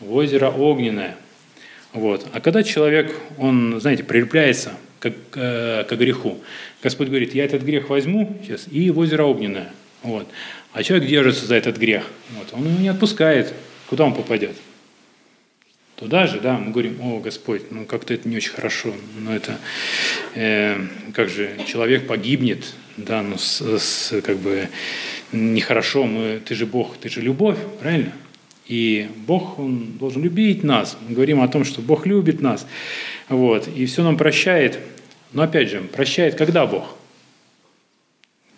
В 0.00 0.14
озеро 0.14 0.48
огненное. 0.48 1.16
Вот. 1.92 2.26
А 2.32 2.40
когда 2.40 2.62
человек, 2.62 3.14
он, 3.36 3.80
знаете, 3.80 4.04
прилепляется 4.04 4.72
к, 5.10 5.36
э, 5.36 5.84
к 5.84 5.92
греху, 5.96 6.38
Господь 6.82 7.08
говорит, 7.08 7.34
я 7.34 7.44
этот 7.44 7.62
грех 7.62 7.90
возьму 7.90 8.36
сейчас 8.42 8.66
и 8.70 8.90
в 8.90 8.98
озеро 8.98 9.24
огненное. 9.24 9.72
Вот. 10.02 10.26
А 10.72 10.82
человек 10.82 11.08
держится 11.08 11.46
за 11.46 11.54
этот 11.54 11.78
грех. 11.78 12.04
Вот. 12.38 12.48
Он 12.52 12.66
его 12.66 12.80
не 12.80 12.88
отпускает. 12.88 13.54
Куда 13.88 14.04
он 14.04 14.14
попадет? 14.14 14.56
туда 15.96 16.26
же, 16.26 16.40
да, 16.40 16.58
мы 16.58 16.70
говорим, 16.70 17.00
о, 17.00 17.20
Господь, 17.20 17.70
ну 17.70 17.84
как-то 17.84 18.14
это 18.14 18.28
не 18.28 18.36
очень 18.36 18.52
хорошо, 18.52 18.92
но 19.18 19.34
это, 19.34 19.58
э, 20.34 20.78
как 21.14 21.28
же, 21.28 21.56
человек 21.66 22.06
погибнет, 22.06 22.74
да, 22.96 23.22
ну 23.22 23.38
с, 23.38 23.60
с, 23.60 24.20
как 24.22 24.38
бы 24.38 24.68
нехорошо, 25.32 26.04
мы, 26.04 26.40
ты 26.44 26.54
же 26.54 26.66
Бог, 26.66 26.96
ты 26.98 27.08
же 27.08 27.20
любовь, 27.20 27.58
правильно? 27.80 28.12
И 28.66 29.08
Бог, 29.26 29.58
Он 29.58 29.98
должен 29.98 30.22
любить 30.22 30.64
нас. 30.64 30.96
Мы 31.06 31.14
говорим 31.14 31.42
о 31.42 31.48
том, 31.48 31.64
что 31.64 31.82
Бог 31.82 32.06
любит 32.06 32.40
нас, 32.40 32.66
вот, 33.28 33.68
и 33.68 33.86
все 33.86 34.02
нам 34.02 34.16
прощает. 34.16 34.78
Но 35.34 35.42
опять 35.42 35.68
же, 35.68 35.80
прощает 35.82 36.36
когда 36.36 36.66
Бог? 36.66 36.96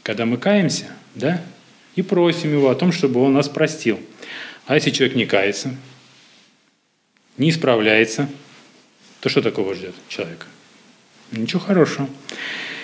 Когда 0.05 0.25
мы 0.25 0.37
каемся, 0.37 0.87
да, 1.17 1.43
и 1.97 2.03
просим 2.03 2.53
Его 2.53 2.71
о 2.71 2.77
том, 2.77 2.93
чтобы 2.93 3.21
Он 3.21 3.33
нас 3.33 3.49
простил. 3.49 3.99
А 4.67 4.77
если 4.77 4.91
человек 4.91 5.17
не 5.17 5.27
кается– 5.27 5.75
не 7.39 7.51
исправляется, 7.51 8.29
то 9.21 9.29
что 9.29 9.43
такого 9.43 9.75
ждет 9.75 9.95
человека? 10.09 10.47
Ничего 11.33 11.61
хорошего. 11.61 12.09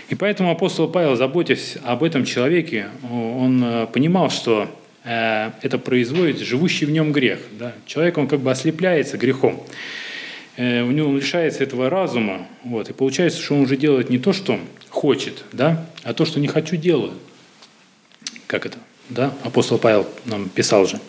И 0.09 0.15
поэтому 0.15 0.51
апостол 0.51 0.89
Павел, 0.89 1.17
заботясь 1.17 1.79
об 1.85 2.03
этом 2.03 2.25
человеке, 2.25 2.89
он 3.11 3.65
э, 3.65 3.87
понимал, 3.87 4.31
что 4.31 4.69
э, 5.05 5.53
это 5.63 5.79
производит 5.79 6.41
живущий 6.41 6.85
в 6.85 6.91
нем 6.91 7.13
грех. 7.13 7.41
Да? 7.59 7.73
Человек, 7.87 8.19
он 8.19 8.29
как 8.29 8.41
бы 8.41 8.51
ослепляется 8.51 9.17
грехом. 9.17 9.65
Э, 10.57 10.83
у 10.83 10.91
него 10.91 11.09
он 11.09 11.17
лишается 11.17 11.63
этого 11.63 11.89
разума. 11.89 12.47
Вот, 12.65 12.91
и 12.91 12.93
получается, 12.93 13.41
что 13.41 13.55
он 13.55 13.63
уже 13.63 13.77
делает 13.77 14.11
не 14.11 14.19
то, 14.19 14.33
что 14.33 14.59
хочет, 14.89 15.45
да, 15.53 15.87
а 16.03 16.13
то, 16.13 16.25
что 16.25 16.41
не 16.41 16.49
хочу, 16.49 16.77
делаю. 16.77 17.13
Как 18.47 18.67
это? 18.67 18.79
Да? 19.09 19.33
Апостол 19.43 19.79
Павел 19.79 20.07
нам 20.25 20.49
писал 20.49 20.87
же. 20.87 21.01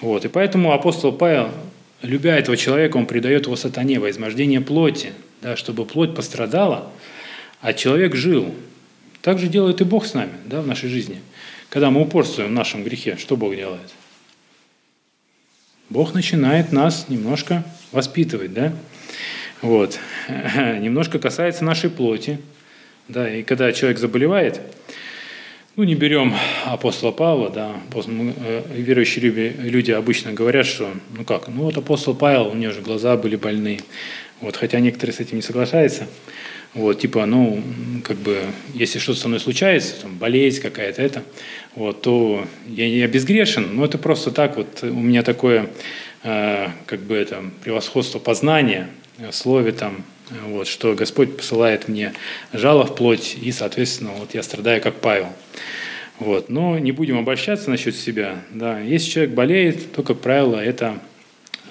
Вот, 0.00 0.24
и 0.24 0.28
поэтому 0.28 0.72
апостол 0.72 1.12
Павел 1.12 1.50
любя 2.02 2.36
этого 2.36 2.56
человека, 2.56 2.96
он 2.96 3.06
предает 3.06 3.46
его 3.46 3.56
сатане 3.56 3.98
во 3.98 4.10
измождение 4.10 4.60
плоти, 4.60 5.12
да, 5.42 5.56
чтобы 5.56 5.84
плоть 5.84 6.14
пострадала, 6.14 6.90
а 7.60 7.72
человек 7.72 8.14
жил. 8.14 8.54
Так 9.22 9.38
же 9.38 9.48
делает 9.48 9.80
и 9.80 9.84
Бог 9.84 10.06
с 10.06 10.14
нами 10.14 10.32
да, 10.46 10.62
в 10.62 10.66
нашей 10.66 10.88
жизни. 10.88 11.20
Когда 11.68 11.90
мы 11.90 12.00
упорствуем 12.00 12.50
в 12.50 12.52
нашем 12.52 12.84
грехе, 12.84 13.16
что 13.18 13.36
Бог 13.36 13.54
делает? 13.54 13.90
Бог 15.90 16.14
начинает 16.14 16.70
нас 16.70 17.06
немножко 17.08 17.64
воспитывать, 17.90 18.54
да? 18.54 18.72
Вот. 19.60 19.98
Немножко 20.54 21.18
касается 21.18 21.64
нашей 21.64 21.90
плоти. 21.90 22.38
Да, 23.08 23.28
и 23.28 23.42
когда 23.42 23.72
человек 23.72 23.98
заболевает, 23.98 24.60
ну, 25.74 25.82
не 25.82 25.96
берем 25.96 26.32
апостола 26.64 27.10
Павла, 27.10 27.50
да, 27.50 27.72
э, 27.92 28.62
верующие 28.72 29.50
люди 29.50 29.90
обычно 29.90 30.32
говорят, 30.32 30.66
что, 30.66 30.92
ну 31.16 31.24
как, 31.24 31.48
ну 31.48 31.64
вот 31.64 31.76
апостол 31.76 32.14
Павел, 32.14 32.46
у 32.46 32.54
него 32.54 32.72
же 32.72 32.82
глаза 32.82 33.16
были 33.16 33.34
больны, 33.34 33.80
вот, 34.40 34.56
хотя 34.56 34.78
некоторые 34.78 35.12
с 35.12 35.18
этим 35.18 35.38
не 35.38 35.42
соглашаются, 35.42 36.06
вот, 36.74 37.00
типа, 37.00 37.26
ну, 37.26 37.62
как 38.04 38.16
бы, 38.18 38.44
если 38.74 38.98
что-то 38.98 39.20
со 39.20 39.28
мной 39.28 39.40
случается, 39.40 40.02
там, 40.02 40.16
болезнь 40.16 40.60
какая-то, 40.60 41.02
это, 41.02 41.22
вот, 41.74 42.02
то 42.02 42.46
я, 42.68 42.86
я 42.86 43.08
безгрешен, 43.08 43.74
но 43.74 43.84
это 43.84 43.98
просто 43.98 44.30
так 44.30 44.56
вот, 44.56 44.82
у 44.82 45.00
меня 45.00 45.22
такое, 45.22 45.70
э, 46.22 46.68
как 46.86 47.00
бы, 47.00 47.16
это, 47.16 47.42
превосходство 47.64 48.18
познания 48.18 48.88
в 49.18 49.32
слове, 49.32 49.72
там, 49.72 50.04
вот, 50.46 50.68
что 50.68 50.94
Господь 50.94 51.36
посылает 51.36 51.88
мне 51.88 52.12
жало 52.52 52.86
в 52.86 52.94
плоть, 52.94 53.36
и, 53.40 53.50
соответственно, 53.50 54.10
вот 54.18 54.34
я 54.34 54.42
страдаю 54.42 54.80
как 54.80 55.00
Павел. 55.00 55.28
Вот. 56.20 56.50
Но 56.50 56.78
не 56.78 56.92
будем 56.92 57.18
обольщаться 57.18 57.70
насчет 57.70 57.96
себя. 57.96 58.42
Да. 58.50 58.78
Если 58.78 59.10
человек 59.10 59.34
болеет, 59.34 59.92
то, 59.92 60.02
как 60.02 60.20
правило, 60.20 60.56
это 60.56 61.00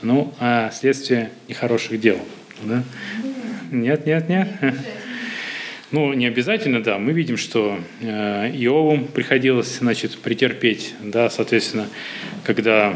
ну, 0.02 0.34
а 0.40 0.72
следствие 0.72 1.30
нехороших 1.48 2.00
дел. 2.00 2.20
Да? 2.64 2.84
Нет, 3.72 4.06
нет, 4.06 4.30
нет. 4.30 4.48
Ну, 5.92 6.14
не 6.14 6.28
обязательно, 6.28 6.84
да. 6.84 7.00
Мы 7.00 7.14
видим, 7.14 7.36
что 7.36 7.80
э, 8.02 8.52
Иову 8.54 9.06
приходилось, 9.06 9.80
значит, 9.80 10.20
претерпеть, 10.20 10.94
да, 11.02 11.32
соответственно, 11.32 11.88
когда 12.44 12.96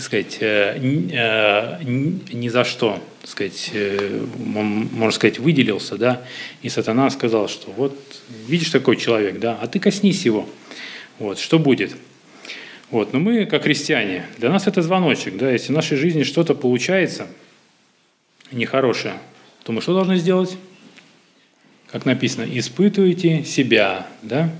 сказать, 0.00 0.38
э, 0.40 0.78
э, 0.78 1.82
ни 1.84 2.48
за 2.48 2.64
что, 2.64 3.02
сказать, 3.24 3.70
э, 3.72 4.24
можно 4.36 5.10
сказать, 5.10 5.38
выделился, 5.38 5.96
да, 5.96 6.22
и 6.62 6.68
сатана 6.68 7.10
сказал, 7.10 7.48
что 7.48 7.70
вот 7.72 7.96
видишь 8.46 8.70
такой 8.70 8.96
человек, 8.96 9.38
да, 9.38 9.58
а 9.60 9.66
ты 9.66 9.78
коснись 9.78 10.24
его, 10.24 10.48
вот, 11.18 11.38
что 11.38 11.58
будет? 11.58 11.96
Вот, 12.90 13.12
но 13.12 13.18
мы, 13.18 13.46
как 13.46 13.64
христиане, 13.64 14.26
для 14.38 14.50
нас 14.50 14.66
это 14.66 14.82
звоночек, 14.82 15.36
да, 15.36 15.50
если 15.50 15.72
в 15.72 15.76
нашей 15.76 15.96
жизни 15.96 16.22
что-то 16.22 16.54
получается 16.54 17.26
нехорошее, 18.52 19.14
то 19.66 19.72
мы 19.72 19.82
что 19.82 19.92
должны 19.92 20.16
сделать? 20.16 20.56
Как 21.90 22.06
написано, 22.06 22.46
испытывайте 22.50 23.44
себя, 23.44 24.06
да, 24.22 24.50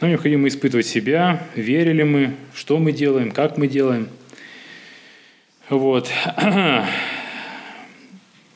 нам 0.00 0.10
необходимо 0.10 0.46
испытывать 0.46 0.86
себя, 0.86 1.42
верили 1.56 2.04
мы, 2.04 2.36
что 2.54 2.78
мы 2.78 2.92
делаем, 2.92 3.32
как 3.32 3.58
мы 3.58 3.66
делаем– 3.66 4.08
вот. 5.68 6.10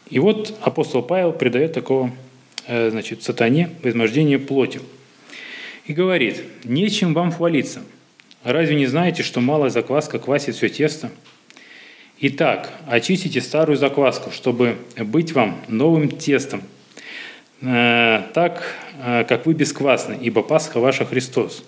И 0.08 0.18
вот 0.18 0.54
апостол 0.62 1.02
Павел 1.02 1.32
придает 1.32 1.72
такого, 1.72 2.10
э, 2.66 2.90
значит, 2.90 3.22
сатане 3.22 3.70
возмождение 3.82 4.38
плоти. 4.38 4.80
И 5.86 5.92
говорит, 5.92 6.42
нечем 6.64 7.12
вам 7.12 7.32
хвалиться. 7.32 7.82
Разве 8.44 8.76
не 8.76 8.86
знаете, 8.86 9.22
что 9.22 9.40
малая 9.40 9.70
закваска 9.70 10.18
квасит 10.18 10.54
все 10.54 10.68
тесто? 10.68 11.10
Итак, 12.24 12.70
очистите 12.86 13.40
старую 13.40 13.76
закваску, 13.76 14.30
чтобы 14.30 14.76
быть 14.96 15.32
вам 15.32 15.60
новым 15.66 16.08
тестом, 16.08 16.62
э, 17.60 18.22
так, 18.32 18.62
э, 19.04 19.24
как 19.24 19.44
вы 19.44 19.54
бесквасны, 19.54 20.16
ибо 20.22 20.44
Пасха 20.44 20.78
ваша 20.78 21.04
Христос. 21.04 21.64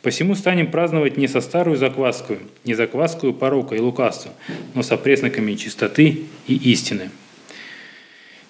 Посему 0.00 0.36
станем 0.36 0.70
праздновать 0.70 1.18
не 1.18 1.28
со 1.28 1.42
старую 1.42 1.76
закваской, 1.76 2.38
не 2.64 2.72
закваскую 2.72 3.34
порока 3.34 3.74
и 3.74 3.78
лукавства, 3.78 4.32
но 4.72 4.82
со 4.82 4.96
пресноками 4.96 5.52
чистоты 5.52 6.22
и 6.46 6.54
истины. 6.54 7.10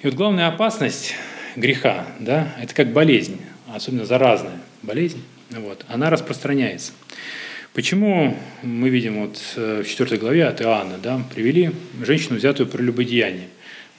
И 0.03 0.07
вот 0.07 0.15
главная 0.15 0.47
опасность 0.47 1.15
греха, 1.57 2.07
да, 2.21 2.55
это 2.63 2.73
как 2.77 2.93
болезнь, 2.93 3.41
особенно 3.75 4.05
заразная 4.05 4.61
болезнь, 4.83 5.25
вот, 5.51 5.85
она 5.89 6.11
распространяется. 6.11 6.93
Почему 7.73 8.37
мы 8.63 8.89
видим 8.89 9.21
вот 9.21 9.41
э, 9.55 9.83
в 9.85 9.89
4 9.89 10.17
главе 10.19 10.47
от 10.47 10.61
Иоанна, 10.61 10.99
да, 10.99 11.23
привели 11.33 11.71
женщину, 12.03 12.37
взятую 12.37 12.69
прелюбодеяние. 12.69 13.47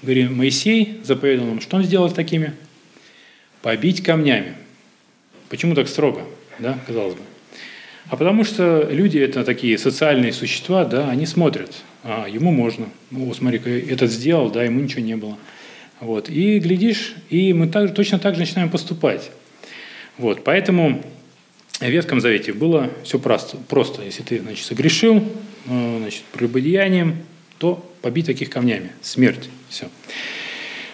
Говорим, 0.02 0.36
Моисей 0.36 1.00
заповедал 1.04 1.46
нам, 1.46 1.62
что 1.62 1.78
он 1.78 1.84
сделал 1.84 2.10
с 2.10 2.14
такими? 2.14 2.54
Побить 3.62 4.04
камнями. 4.04 4.56
Почему 5.48 5.74
так 5.74 5.88
строго, 5.88 6.24
да, 6.60 6.78
казалось 6.86 7.14
бы? 7.14 7.22
А 8.10 8.18
потому 8.18 8.44
что 8.44 8.90
люди– 8.92 9.18
это 9.20 9.46
такие 9.46 9.78
социальные 9.78 10.34
существа, 10.34 10.84
да, 10.84 11.10
они 11.10 11.26
смотрят, 11.26 11.74
а, 12.04 12.28
ему 12.28 12.52
можно, 12.52 12.90
ну, 13.10 13.34
смотри, 13.34 13.60
этот 13.60 14.12
сделал, 14.12 14.52
да, 14.52 14.64
ему 14.64 14.82
ничего 14.82 15.02
не 15.02 15.16
было. 15.16 15.38
Вот. 16.02 16.30
И 16.30 16.60
глядишь, 16.60 17.14
и 17.30 17.54
мы 17.54 17.68
так, 17.68 17.94
точно 17.94 18.20
так 18.20 18.34
же 18.34 18.42
начинаем 18.42 18.70
поступать. 18.70 19.32
Вот. 20.18 20.44
Поэтому 20.44 21.02
в 21.88 21.92
Ветхом 21.92 22.22
Завете 22.22 22.54
было 22.54 22.90
все 23.04 23.20
просто. 23.20 23.58
просто. 23.58 24.04
Если 24.04 24.24
ты 24.24 24.40
значит, 24.40 24.66
согрешил 24.66 25.24
э, 25.66 25.98
значит, 26.00 26.24
прелюбодеянием, 26.32 27.18
то 27.58 27.86
побить 28.02 28.26
таких 28.26 28.50
камнями. 28.50 28.92
Смерть. 29.02 29.50
Все. 29.70 29.90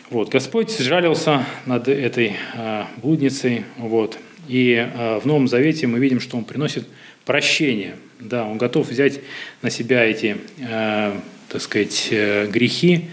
Вот. 0.09 0.29
Господь 0.29 0.77
сжалился 0.77 1.45
над 1.65 1.87
этой 1.87 2.37
э, 2.53 2.83
блудницей. 3.01 3.65
Вот. 3.77 4.17
И 4.47 4.73
э, 4.73 5.19
в 5.19 5.25
Новом 5.25 5.47
Завете 5.47 5.87
мы 5.87 5.99
видим, 5.99 6.19
что 6.19 6.37
Он 6.37 6.45
приносит 6.45 6.87
прощение. 7.25 7.95
Да, 8.19 8.45
Он 8.45 8.57
готов 8.57 8.89
взять 8.89 9.19
на 9.61 9.69
себя 9.69 10.05
эти, 10.05 10.37
э, 10.57 11.19
так 11.49 11.61
сказать, 11.61 12.07
э, 12.11 12.47
грехи. 12.47 13.09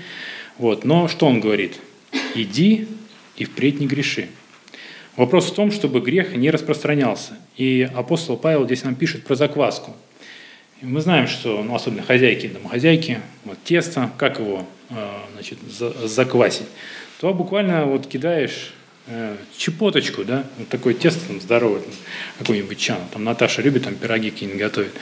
Вот. 0.59 0.85
Но 0.85 1.09
что 1.09 1.27
Он 1.27 1.41
говорит? 1.41 1.81
иди 2.35 2.87
и 3.37 3.45
впредь 3.45 3.81
не 3.81 3.87
греши. 3.87 4.29
Вопрос 5.17 5.51
в 5.51 5.55
том, 5.55 5.71
чтобы 5.71 6.01
грех 6.01 6.35
не 6.35 6.51
распространялся. 6.51 7.35
И 7.57 7.89
апостол 7.95 8.37
Павел 8.37 8.65
здесь 8.65 8.83
нам 8.85 8.95
пишет 8.95 9.25
про 9.25 9.37
закваску. 9.37 9.95
И 10.83 10.87
мы 10.87 11.01
знаем, 11.01 11.29
что, 11.29 11.63
ну, 11.63 11.75
особенно 11.75 12.03
хозяйки, 12.03 12.49
домохозяйки, 12.49 13.21
вот 13.45 13.59
тесто, 13.65 14.11
как 14.19 14.41
его 14.41 14.67
э, 14.91 14.95
значит, 15.35 15.59
заквасить, 15.69 16.67
то 17.21 17.33
буквально 17.33 17.87
вот 17.87 18.07
кидаешь 18.07 18.75
чепоточку, 19.57 20.25
да, 20.25 20.47
вот 20.59 20.69
такое 20.69 20.95
тесто 20.95 21.27
там 21.27 21.39
здоровое, 21.41 21.81
там, 21.81 21.93
какой-нибудь 22.39 22.79
чан, 22.79 22.99
там 23.13 23.23
Наташа 23.23 23.61
любит 23.61 23.85
там 23.85 23.97
пироги 23.97 24.31
какие-нибудь 24.31 24.61
готовить, 24.61 24.93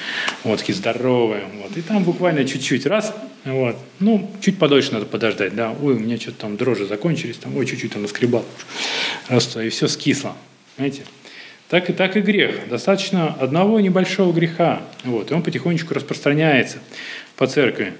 вот 0.42 0.58
такие 0.58 0.74
здоровые, 0.74 1.44
вот, 1.62 1.76
и 1.76 1.82
там 1.82 2.02
буквально 2.02 2.44
чуть-чуть 2.44 2.86
раз, 2.86 3.14
вот, 3.44 3.76
ну, 4.00 4.28
чуть 4.40 4.58
подольше 4.58 4.92
надо 4.92 5.06
подождать, 5.06 5.54
да, 5.54 5.70
ой, 5.80 5.94
у 5.94 5.98
меня 6.00 6.16
что-то 6.16 6.38
там 6.40 6.56
дрожжи 6.56 6.86
закончились, 6.86 7.36
там, 7.36 7.56
ой, 7.56 7.64
чуть-чуть 7.64 7.92
там 7.92 8.02
наскребал, 8.02 8.44
раз, 9.28 9.56
и 9.56 9.68
все 9.68 9.86
скисло, 9.86 10.36
знаете, 10.76 11.04
так 11.68 11.88
и 11.88 11.94
так 11.94 12.18
и 12.18 12.20
грех. 12.20 12.68
Достаточно 12.68 13.28
одного 13.28 13.80
небольшого 13.80 14.32
греха, 14.32 14.82
вот, 15.04 15.30
и 15.30 15.34
он 15.34 15.42
потихонечку 15.42 15.94
распространяется 15.94 16.78
по 17.36 17.46
церкви. 17.46 17.94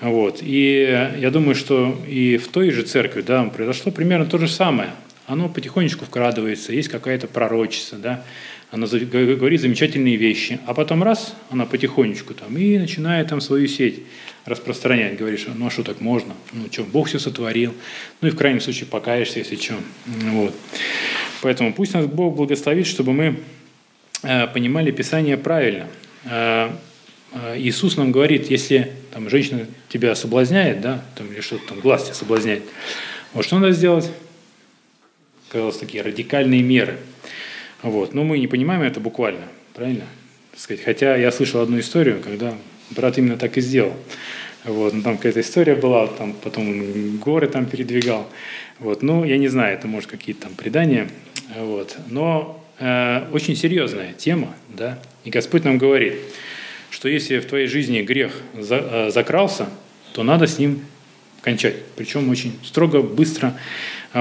Вот. 0.00 0.40
И 0.42 1.12
я 1.16 1.30
думаю, 1.30 1.54
что 1.54 1.96
и 2.06 2.36
в 2.36 2.48
той 2.48 2.70
же 2.70 2.82
церкви 2.82 3.22
да, 3.22 3.44
произошло 3.44 3.92
примерно 3.92 4.26
то 4.26 4.38
же 4.38 4.48
самое– 4.48 4.90
оно 5.26 5.48
потихонечку 5.48 6.04
вкрадывается, 6.04 6.72
есть 6.72 6.88
какая-то 6.88 7.26
пророчица, 7.26 7.96
да, 7.96 8.24
она 8.70 8.86
говорит 8.86 9.60
замечательные 9.60 10.16
вещи, 10.16 10.60
а 10.66 10.74
потом 10.74 11.02
раз, 11.02 11.34
она 11.50 11.66
потихонечку 11.66 12.34
там 12.34 12.56
и 12.56 12.78
начинает 12.78 13.28
там 13.28 13.40
свою 13.40 13.68
сеть 13.68 14.02
распространять, 14.44 15.16
говоришь, 15.16 15.46
ну 15.52 15.66
а 15.66 15.70
что 15.70 15.82
так 15.82 16.00
можно, 16.00 16.34
ну 16.52 16.66
что, 16.70 16.84
Бог 16.84 17.08
все 17.08 17.18
сотворил, 17.18 17.74
ну 18.20 18.28
и 18.28 18.30
в 18.30 18.36
крайнем 18.36 18.60
случае 18.60 18.86
покаешься, 18.86 19.38
если 19.38 19.56
что, 19.56 19.74
вот. 20.06 20.54
Поэтому 21.42 21.72
пусть 21.72 21.94
нас 21.94 22.06
Бог 22.06 22.36
благословит, 22.36 22.86
чтобы 22.86 23.12
мы 23.12 23.40
э, 24.22 24.46
понимали 24.48 24.90
Писание 24.90 25.36
правильно. 25.36 25.86
Э, 26.24 26.70
э, 27.32 27.58
Иисус 27.58 27.96
нам 27.96 28.10
говорит, 28.10 28.50
если 28.50 28.92
там 29.12 29.28
женщина 29.28 29.66
тебя 29.88 30.14
соблазняет, 30.14 30.80
да, 30.80 31.04
там, 31.14 31.30
или 31.32 31.40
что-то 31.40 31.68
там, 31.68 31.80
глаз 31.80 32.04
тебя 32.04 32.14
соблазняет, 32.14 32.62
вот 33.32 33.44
что 33.44 33.58
надо 33.58 33.72
сделать? 33.72 34.10
Казалось, 35.56 35.78
такие 35.78 36.02
радикальные 36.02 36.62
меры. 36.62 36.98
Вот. 37.82 38.12
Но 38.12 38.24
мы 38.24 38.38
не 38.38 38.46
понимаем 38.46 38.82
это 38.82 39.00
буквально, 39.00 39.44
правильно? 39.72 40.04
Сказать, 40.54 40.84
хотя 40.84 41.16
я 41.16 41.32
слышал 41.32 41.62
одну 41.62 41.78
историю, 41.80 42.20
когда 42.22 42.54
брат 42.90 43.16
именно 43.16 43.38
так 43.38 43.56
и 43.56 43.62
сделал. 43.62 43.94
Вот, 44.64 44.92
ну, 44.92 45.00
там 45.00 45.16
какая-то 45.16 45.40
история 45.40 45.74
была, 45.74 46.08
там 46.08 46.34
потом 46.34 47.16
горы 47.18 47.46
там 47.46 47.64
передвигал. 47.64 48.28
Вот, 48.80 49.02
ну, 49.02 49.24
я 49.24 49.38
не 49.38 49.48
знаю, 49.48 49.74
это 49.74 49.86
может 49.86 50.10
какие-то 50.10 50.42
там 50.42 50.54
предания. 50.54 51.08
Вот, 51.56 51.96
но 52.10 52.62
э, 52.78 53.26
очень 53.32 53.56
серьезная 53.56 54.12
тема, 54.12 54.54
да. 54.68 54.98
И 55.24 55.30
Господь 55.30 55.64
нам 55.64 55.78
говорит, 55.78 56.14
что 56.90 57.08
если 57.08 57.38
в 57.38 57.46
твоей 57.46 57.66
жизни 57.66 58.02
грех 58.02 58.32
за, 58.58 58.76
э, 58.76 59.10
закрался, 59.10 59.68
то 60.12 60.22
надо 60.22 60.46
с 60.46 60.58
ним 60.58 60.82
кончать. 61.40 61.76
Причем 61.94 62.28
очень 62.28 62.58
строго, 62.64 63.00
быстро 63.02 63.56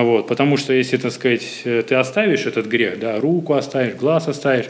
вот, 0.03 0.27
потому 0.27 0.57
что 0.57 0.73
если, 0.73 0.97
так 0.97 1.13
сказать, 1.13 1.61
э, 1.63 1.81
ты 1.87 1.95
оставишь 1.95 2.45
этот 2.45 2.65
грех, 2.65 2.99
да, 2.99 3.17
руку 3.17 3.53
оставишь, 3.53 3.95
глаз 3.95 4.27
оставишь, 4.27 4.65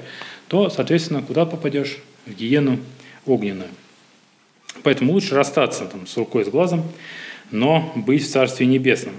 то, 0.47 0.69
соответственно, 0.69 1.23
куда 1.23 1.47
попадешь? 1.47 1.97
В 2.27 2.33
гиену 2.33 2.79
огненную. 3.25 3.69
Поэтому 4.83 5.13
лучше 5.13 5.33
расстаться 5.33 5.85
там, 5.85 6.05
с 6.05 6.15
рукой, 6.17 6.45
с 6.45 6.49
глазом, 6.49 6.83
но 7.49 7.91
быть 7.95 8.23
в 8.23 8.29
Царстве 8.29 8.67
Небесном. 8.67 9.15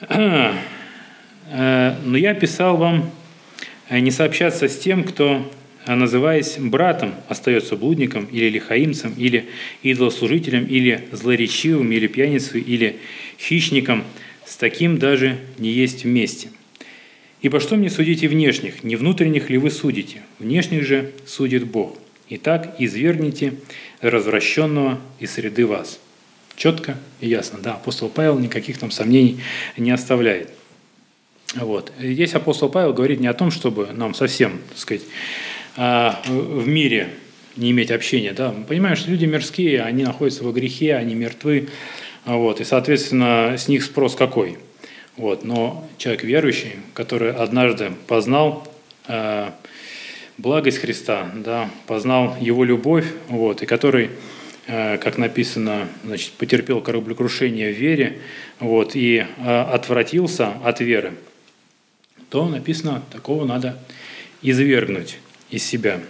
Э, 0.00 0.52
но 2.04 2.16
я 2.16 2.32
писал 2.34 2.76
вам 2.76 3.10
э, 3.88 3.98
не 3.98 4.12
сообщаться 4.12 4.68
с 4.68 4.78
тем, 4.78 5.02
кто, 5.02 5.50
называясь 5.84 6.58
братом, 6.58 7.16
остается 7.28 7.74
блудником 7.74 8.26
или 8.26 8.50
лихаимцем, 8.50 9.14
или 9.16 9.48
идолослужителем, 9.82 10.64
или 10.64 11.08
злоречивым, 11.10 11.90
или 11.90 12.06
пьяницей, 12.06 12.60
или 12.60 13.00
хищником– 13.36 14.04
с 14.46 14.56
таким 14.56 14.98
даже 14.98 15.38
не 15.58 15.70
есть 15.70 16.04
вместе. 16.04 16.48
Ибо 17.42 17.60
что 17.60 17.76
мне 17.76 17.90
судите 17.90 18.28
внешних, 18.28 18.84
не 18.84 18.96
внутренних 18.96 19.50
ли 19.50 19.58
вы 19.58 19.70
судите? 19.70 20.22
Внешних 20.38 20.84
же 20.84 21.12
судит 21.26 21.66
Бог. 21.66 21.98
Итак, 22.30 22.76
извергните 22.78 23.54
развращенного 24.00 24.98
из 25.20 25.32
среды 25.32 25.66
вас. 25.66 26.00
Четко 26.56 26.96
и 27.20 27.28
ясно. 27.28 27.58
Да, 27.62 27.74
апостол 27.74 28.08
Павел 28.08 28.38
никаких 28.38 28.78
там 28.78 28.90
сомнений 28.90 29.40
не 29.76 29.90
оставляет. 29.90 30.50
Вот. 31.54 31.92
Здесь 32.00 32.34
апостол 32.34 32.68
Павел 32.68 32.94
говорит 32.94 33.20
не 33.20 33.26
о 33.26 33.34
том, 33.34 33.50
чтобы 33.50 33.88
нам 33.92 34.14
совсем, 34.14 34.60
так 34.70 34.78
сказать, 34.78 35.02
а, 35.76 36.22
в 36.26 36.66
мире 36.66 37.10
не 37.56 37.70
иметь 37.70 37.90
общения. 37.90 38.32
Да? 38.32 38.52
Мы 38.52 38.64
понимаем, 38.64 38.96
что 38.96 39.10
люди 39.10 39.24
мирские, 39.24 39.82
они 39.82 40.04
находятся 40.04 40.44
во 40.44 40.52
грехе, 40.52 40.94
они 40.94 41.14
мертвы, 41.14 41.68
вот, 42.24 42.60
и, 42.60 42.64
соответственно, 42.64 43.54
с 43.56 43.68
них 43.68 43.84
спрос 43.84 44.14
какой? 44.14 44.58
Вот, 45.16 45.44
но 45.44 45.86
человек 45.98 46.24
верующий, 46.24 46.72
который 46.94 47.32
однажды 47.32 47.92
познал 48.06 48.66
э, 49.06 49.50
благость 50.38 50.78
Христа, 50.78 51.30
да, 51.34 51.70
познал 51.86 52.36
Его 52.40 52.64
любовь, 52.64 53.06
вот, 53.28 53.62
и 53.62 53.66
который, 53.66 54.10
э, 54.66 54.98
как 54.98 55.18
написано, 55.18 55.88
значит, 56.02 56.32
потерпел 56.32 56.80
кораблекрушение 56.80 57.72
в 57.72 57.76
вере 57.76 58.18
вот, 58.58 58.96
и 58.96 59.18
э, 59.18 59.60
отвратился 59.60 60.54
от 60.64 60.80
веры, 60.80 61.12
то 62.30 62.48
написано, 62.48 63.02
такого 63.12 63.44
надо 63.44 63.78
извергнуть 64.42 65.18
из 65.50 65.62
себя. 65.62 66.00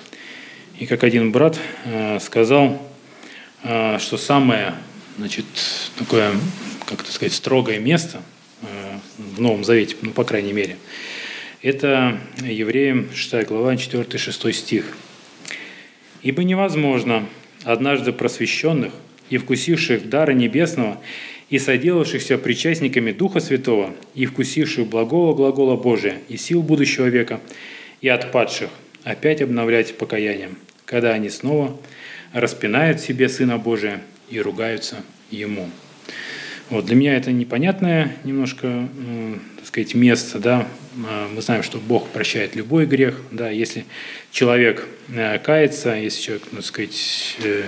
И 0.78 0.86
как 0.86 1.04
один 1.04 1.30
брат 1.30 1.58
э, 1.84 2.18
сказал, 2.20 2.80
э, 3.62 3.98
что 3.98 4.16
самое 4.16 4.74
значит, 5.16 5.44
такое, 5.98 6.32
как 6.86 7.02
это 7.02 7.12
сказать, 7.12 7.32
строгое 7.32 7.78
место 7.78 8.22
э, 8.62 8.98
в 9.18 9.40
Новом 9.40 9.64
Завете, 9.64 9.96
ну, 10.02 10.10
по 10.10 10.24
крайней 10.24 10.52
мере. 10.52 10.76
Это 11.62 12.20
Евреям 12.42 13.08
6 13.14 13.46
глава, 13.46 13.74
4-6 13.74 14.52
стих. 14.52 14.96
«Ибо 16.22 16.44
невозможно 16.44 17.26
однажды 17.64 18.12
просвещенных 18.12 18.92
и 19.30 19.38
вкусивших 19.38 20.08
дара 20.08 20.32
небесного 20.32 21.00
и 21.50 21.58
соделавшихся 21.58 22.38
причастниками 22.38 23.12
Духа 23.12 23.40
Святого, 23.40 23.94
и 24.14 24.26
вкусивших 24.26 24.86
благого 24.86 25.34
глагола 25.34 25.76
Божия 25.76 26.18
и 26.28 26.36
сил 26.36 26.62
будущего 26.62 27.06
века, 27.06 27.40
и 28.00 28.08
отпадших, 28.08 28.70
опять 29.02 29.42
обновлять 29.42 29.96
покаянием, 29.96 30.58
когда 30.84 31.12
они 31.12 31.30
снова 31.30 31.78
распинают 32.32 33.00
себе 33.00 33.28
Сына 33.28 33.58
Божия 33.58 34.02
и 34.30 34.40
ругаются 34.40 34.96
Ему. 35.30 35.68
Вот, 36.70 36.86
для 36.86 36.96
меня 36.96 37.16
это 37.16 37.30
непонятное 37.30 38.16
немножко, 38.24 38.66
э, 38.66 39.34
так 39.56 39.66
сказать, 39.66 39.94
место, 39.94 40.38
да. 40.38 40.66
А, 41.08 41.28
мы 41.28 41.42
знаем, 41.42 41.62
что 41.62 41.78
Бог 41.78 42.08
прощает 42.08 42.54
любой 42.54 42.86
грех, 42.86 43.20
да. 43.30 43.50
Если 43.50 43.84
человек 44.30 44.86
э, 45.08 45.38
кается, 45.38 45.94
если 45.94 46.22
человек, 46.22 46.44
ну, 46.52 46.58
так 46.58 46.66
сказать, 46.66 47.36
э, 47.42 47.64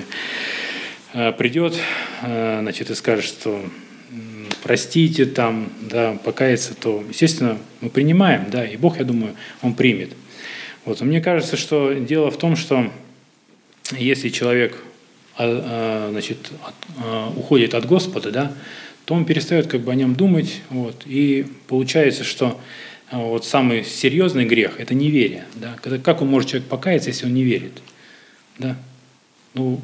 э, 1.12 1.32
придет, 1.32 1.74
значит, 2.22 2.90
и 2.90 2.94
скажет, 2.94 3.24
что 3.24 3.62
простите 4.62 5.26
там, 5.26 5.70
да, 5.80 6.18
покаяться, 6.24 6.74
то, 6.74 7.04
естественно, 7.08 7.58
мы 7.80 7.90
принимаем, 7.90 8.46
да, 8.50 8.66
и 8.66 8.76
Бог, 8.76 8.98
я 8.98 9.04
думаю, 9.04 9.34
Он 9.62 9.74
примет. 9.74 10.12
Вот, 10.84 11.00
мне 11.00 11.20
кажется, 11.20 11.56
что 11.56 11.92
дело 11.92 12.30
в 12.30 12.38
том, 12.38 12.56
что 12.56 12.90
если 13.92 14.28
человек 14.28 14.76
значит, 15.36 16.50
а, 16.98 17.32
уходит 17.36 17.74
от 17.74 17.86
Господа, 17.86 18.30
да, 18.30 18.52
то 19.04 19.14
он 19.14 19.24
перестает 19.24 19.66
как 19.66 19.82
бы 19.82 19.92
о 19.92 19.94
нем 19.94 20.14
думать, 20.14 20.62
вот, 20.70 21.02
и 21.06 21.46
получается, 21.68 22.24
что 22.24 22.60
вот 23.12 23.44
самый 23.44 23.84
серьезный 23.84 24.44
грех– 24.44 24.74
это 24.78 24.94
неверие. 24.94 25.44
Да? 25.54 25.76
Как 26.02 26.22
он 26.22 26.28
может 26.28 26.50
человек 26.50 26.68
покаяться, 26.68 27.10
если 27.10 27.26
он 27.26 27.34
не 27.34 27.44
верит? 27.44 27.80
Да? 28.58 28.76
Ну, 29.54 29.80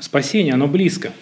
спасение, 0.00 0.54
оно 0.54 0.66
близко. 0.66 1.12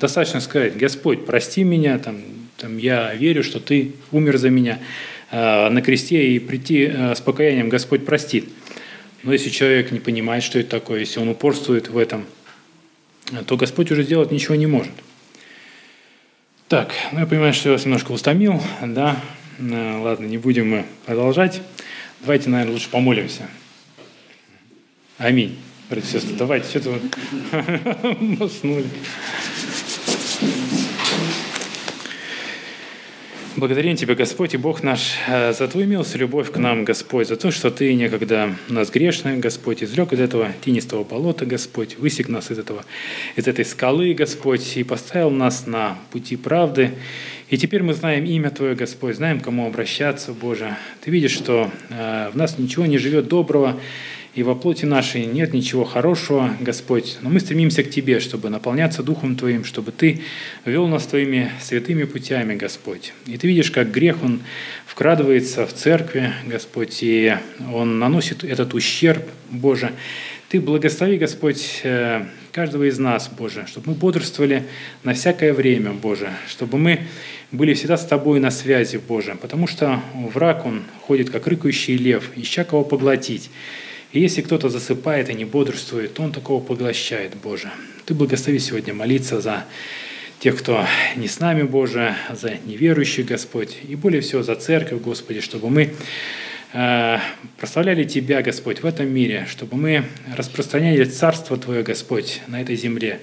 Достаточно 0.00 0.40
сказать, 0.40 0.76
Господь, 0.76 1.24
прости 1.24 1.64
меня, 1.64 1.98
там, 1.98 2.20
там, 2.58 2.76
я 2.76 3.14
верю, 3.14 3.42
что 3.42 3.58
Ты 3.58 3.92
умер 4.10 4.36
за 4.36 4.50
меня 4.50 4.80
э, 5.30 5.68
на 5.68 5.80
кресте, 5.80 6.34
и 6.34 6.38
прийти 6.38 6.90
э, 6.92 7.14
с 7.14 7.20
покаянием 7.20 7.68
Господь 7.68 8.04
простит. 8.04 8.48
Но 9.22 9.32
если 9.32 9.50
человек 9.50 9.92
не 9.92 10.00
понимает, 10.00 10.42
что 10.42 10.58
это 10.58 10.70
такое, 10.70 11.00
если 11.00 11.20
он 11.20 11.28
упорствует 11.28 11.88
в 11.88 11.96
этом, 11.96 12.26
то 13.46 13.56
Господь 13.56 13.90
уже 13.90 14.02
сделать 14.02 14.30
ничего 14.30 14.54
не 14.54 14.66
может. 14.66 14.92
Так, 16.68 16.94
ну 17.12 17.20
я 17.20 17.26
понимаю, 17.26 17.52
что 17.52 17.68
я 17.68 17.74
вас 17.74 17.84
немножко 17.84 18.12
устомил, 18.12 18.62
да. 18.80 19.20
Э, 19.58 19.98
ладно, 19.98 20.26
не 20.26 20.38
будем 20.38 20.70
мы 20.70 20.86
продолжать. 21.06 21.60
Давайте, 22.20 22.48
наверное, 22.50 22.72
лучше 22.72 22.88
помолимся. 22.88 23.48
Аминь. 25.18 25.58
Братья 25.90 26.20
давайте, 26.38 26.68
что-то 26.68 26.98
вы 27.50 28.36
уснули. 28.44 28.86
Благодарим 33.54 33.96
Тебя, 33.96 34.14
Господь 34.14 34.54
и 34.54 34.56
Бог 34.56 34.82
наш, 34.82 35.12
э, 35.28 35.52
за 35.52 35.68
Твою 35.68 35.86
милость 35.86 36.14
и 36.14 36.18
любовь 36.18 36.50
к 36.50 36.56
нам, 36.56 36.84
Господь, 36.84 37.28
за 37.28 37.36
то, 37.36 37.50
что 37.50 37.70
Ты 37.70 37.92
некогда 37.92 38.56
нас 38.70 38.90
грешных, 38.90 39.40
Господь, 39.40 39.84
извлек 39.84 40.14
из 40.14 40.20
этого 40.20 40.50
тинистого 40.64 41.04
болота, 41.04 41.44
Господь, 41.44 41.98
высек 41.98 42.30
нас 42.30 42.50
из, 42.50 42.58
этого, 42.58 42.82
из 43.36 43.46
этой 43.46 43.66
скалы, 43.66 44.14
Господь, 44.14 44.78
и 44.78 44.84
поставил 44.84 45.30
нас 45.30 45.66
на 45.66 45.98
пути 46.12 46.36
правды. 46.36 46.92
И 47.50 47.58
теперь 47.58 47.82
мы 47.82 47.92
знаем 47.92 48.24
имя 48.24 48.48
Твое, 48.48 48.74
Господь, 48.74 49.16
знаем, 49.16 49.38
к 49.38 49.44
кому 49.44 49.66
обращаться, 49.66 50.32
Боже. 50.32 50.74
Ты 51.02 51.10
видишь, 51.10 51.32
что 51.32 51.70
э, 51.90 52.30
в 52.32 52.36
нас 52.36 52.58
ничего 52.58 52.86
не 52.86 52.96
живет 52.96 53.28
доброго, 53.28 53.78
и 54.34 54.42
во 54.42 54.54
плоти 54.54 54.86
нашей 54.86 55.26
нет 55.26 55.52
ничего 55.52 55.84
хорошего, 55.84 56.56
Господь, 56.60 57.18
но 57.20 57.28
мы 57.28 57.38
стремимся 57.38 57.82
к 57.82 57.90
Тебе, 57.90 58.18
чтобы 58.18 58.48
наполняться 58.48 59.02
Духом 59.02 59.36
Твоим, 59.36 59.64
чтобы 59.64 59.92
Ты 59.92 60.22
вел 60.64 60.86
нас 60.86 61.06
Твоими 61.06 61.50
святыми 61.60 62.04
путями, 62.04 62.54
Господь. 62.54 63.12
И 63.26 63.36
Ты 63.36 63.46
видишь, 63.46 63.70
как 63.70 63.90
грех, 63.90 64.22
он 64.22 64.40
вкрадывается 64.86 65.66
в 65.66 65.74
церкви, 65.74 66.32
Господь, 66.46 67.02
и 67.02 67.36
он 67.72 67.98
наносит 67.98 68.42
этот 68.42 68.72
ущерб, 68.72 69.22
Боже. 69.50 69.92
Ты 70.48 70.60
благослови, 70.60 71.18
Господь, 71.18 71.80
э, 71.82 72.24
каждого 72.52 72.84
из 72.84 72.98
нас, 72.98 73.30
Боже, 73.36 73.66
чтобы 73.66 73.90
мы 73.90 73.94
бодрствовали 73.94 74.64
на 75.02 75.12
всякое 75.12 75.52
время, 75.52 75.92
Боже, 75.92 76.30
чтобы 76.48 76.78
мы 76.78 77.00
были 77.50 77.74
всегда 77.74 77.98
с 77.98 78.06
Тобой 78.06 78.40
на 78.40 78.50
связи, 78.50 78.96
Боже, 78.96 79.36
потому 79.40 79.66
что 79.66 80.00
враг, 80.14 80.64
он 80.64 80.84
ходит, 81.02 81.28
как 81.28 81.46
рыкающий 81.46 81.96
лев, 81.96 82.30
ища 82.36 82.64
кого 82.64 82.82
поглотить. 82.82 83.50
И 84.12 84.20
если 84.20 84.42
кто-то 84.42 84.68
засыпает 84.68 85.30
и 85.30 85.34
не 85.34 85.46
бодрствует, 85.46 86.20
он 86.20 86.32
такого 86.32 86.62
поглощает, 86.62 87.34
Боже. 87.42 87.70
Ты 88.04 88.14
благослови 88.14 88.58
сегодня 88.58 88.92
молиться 88.92 89.40
за 89.40 89.64
тех, 90.38 90.58
кто 90.58 90.84
не 91.16 91.28
с 91.28 91.40
нами, 91.40 91.62
Боже, 91.62 92.14
за 92.30 92.58
неверующих, 92.66 93.26
Господь, 93.26 93.78
и 93.88 93.96
более 93.96 94.20
всего 94.20 94.42
за 94.42 94.54
церковь, 94.56 95.00
Господи, 95.00 95.40
чтобы 95.40 95.70
мы 95.70 95.94
э, 96.74 97.18
прославляли 97.58 98.04
Тебя, 98.04 98.42
Господь, 98.42 98.82
в 98.82 98.86
этом 98.86 99.08
мире, 99.08 99.46
чтобы 99.48 99.76
мы 99.76 100.04
распространяли 100.36 101.04
Царство 101.04 101.56
Твое, 101.56 101.82
Господь, 101.82 102.42
на 102.48 102.60
этой 102.60 102.76
земле, 102.76 103.20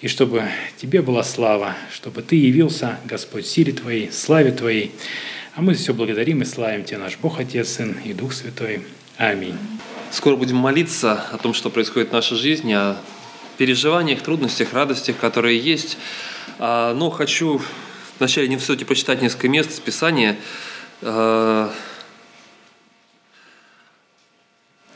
и 0.00 0.06
чтобы 0.06 0.44
Тебе 0.76 1.02
была 1.02 1.24
слава, 1.24 1.74
чтобы 1.92 2.22
Ты 2.22 2.36
явился, 2.36 2.98
Господь, 3.04 3.46
силе 3.46 3.72
Твоей, 3.72 4.12
славе 4.12 4.52
Твоей. 4.52 4.92
А 5.56 5.62
мы 5.62 5.74
все 5.74 5.92
благодарим 5.92 6.42
и 6.42 6.44
славим 6.44 6.84
Тебя, 6.84 6.98
наш 6.98 7.16
Бог, 7.16 7.40
Отец, 7.40 7.68
Сын 7.70 7.96
и 8.04 8.12
Дух 8.12 8.32
Святой. 8.32 8.82
Аминь. 9.16 9.56
Скоро 10.10 10.34
будем 10.34 10.56
молиться 10.56 11.24
о 11.30 11.38
том, 11.38 11.54
что 11.54 11.70
происходит 11.70 12.08
в 12.08 12.12
нашей 12.12 12.36
жизни, 12.36 12.72
о 12.72 12.96
переживаниях, 13.58 14.22
трудностях, 14.22 14.72
радостях, 14.72 15.16
которые 15.18 15.56
есть. 15.56 15.98
А, 16.58 16.92
но 16.94 17.10
хочу 17.10 17.62
вначале 18.18 18.48
не 18.48 18.56
все-таки 18.56 18.84
почитать 18.84 19.22
несколько 19.22 19.48
мест 19.48 19.70
из 19.70 19.78
Писания. 19.78 20.36
А, 21.02 21.72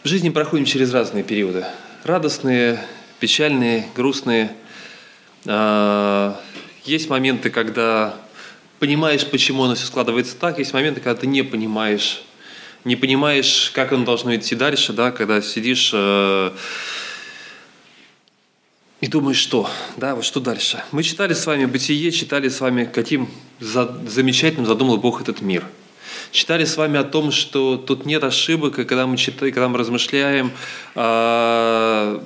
в 0.02 0.08
жизни 0.08 0.30
проходим 0.30 0.64
через 0.64 0.92
разные 0.92 1.22
периоды. 1.22 1.64
Радостные, 2.02 2.84
печальные, 3.20 3.86
грустные. 3.94 4.52
А, 5.46 6.40
есть 6.84 7.08
моменты, 7.08 7.50
когда 7.50 8.16
понимаешь, 8.80 9.24
почему 9.24 9.62
оно 9.62 9.76
все 9.76 9.86
складывается 9.86 10.36
так, 10.36 10.58
есть 10.58 10.72
моменты, 10.72 11.00
когда 11.00 11.20
ты 11.20 11.28
не 11.28 11.42
понимаешь, 11.42 12.24
не 12.85 12.97
понимаешь, 12.97 13.70
как 13.74 13.93
оно 13.93 14.05
должно 14.05 14.35
идти 14.37 14.55
дальше, 14.55 14.93
да, 14.93 15.11
когда 15.11 15.41
сидишь 15.41 15.91
э, 15.95 16.51
и 19.01 19.07
думаешь, 19.07 19.39
что, 19.39 19.68
да, 19.97 20.14
вот 20.14 20.24
что 20.24 20.41
дальше. 20.41 20.82
Мы 20.93 21.03
читали 21.03 21.32
с 21.32 21.47
вами 21.47 21.64
«Бытие», 21.64 22.11
читали 22.12 22.49
с 22.49 22.61
вами, 22.61 22.85
каким 22.85 23.28
за, 23.59 23.99
замечательным 24.07 24.66
задумал 24.66 24.99
Бог 24.99 25.22
этот 25.22 25.41
мир. 25.41 25.64
Читали 26.30 26.64
с 26.64 26.76
вами 26.76 26.99
о 26.99 27.05
том, 27.05 27.30
что 27.30 27.76
тут 27.76 28.07
нет 28.07 28.22
ошибок, 28.22 28.78
и 28.78 28.85
когда 28.85 29.07
мы 29.07 29.16
читаем, 29.16 29.53
когда 29.55 29.68
мы 29.68 29.78
размышляем, 29.78 30.53
э, 30.95 32.20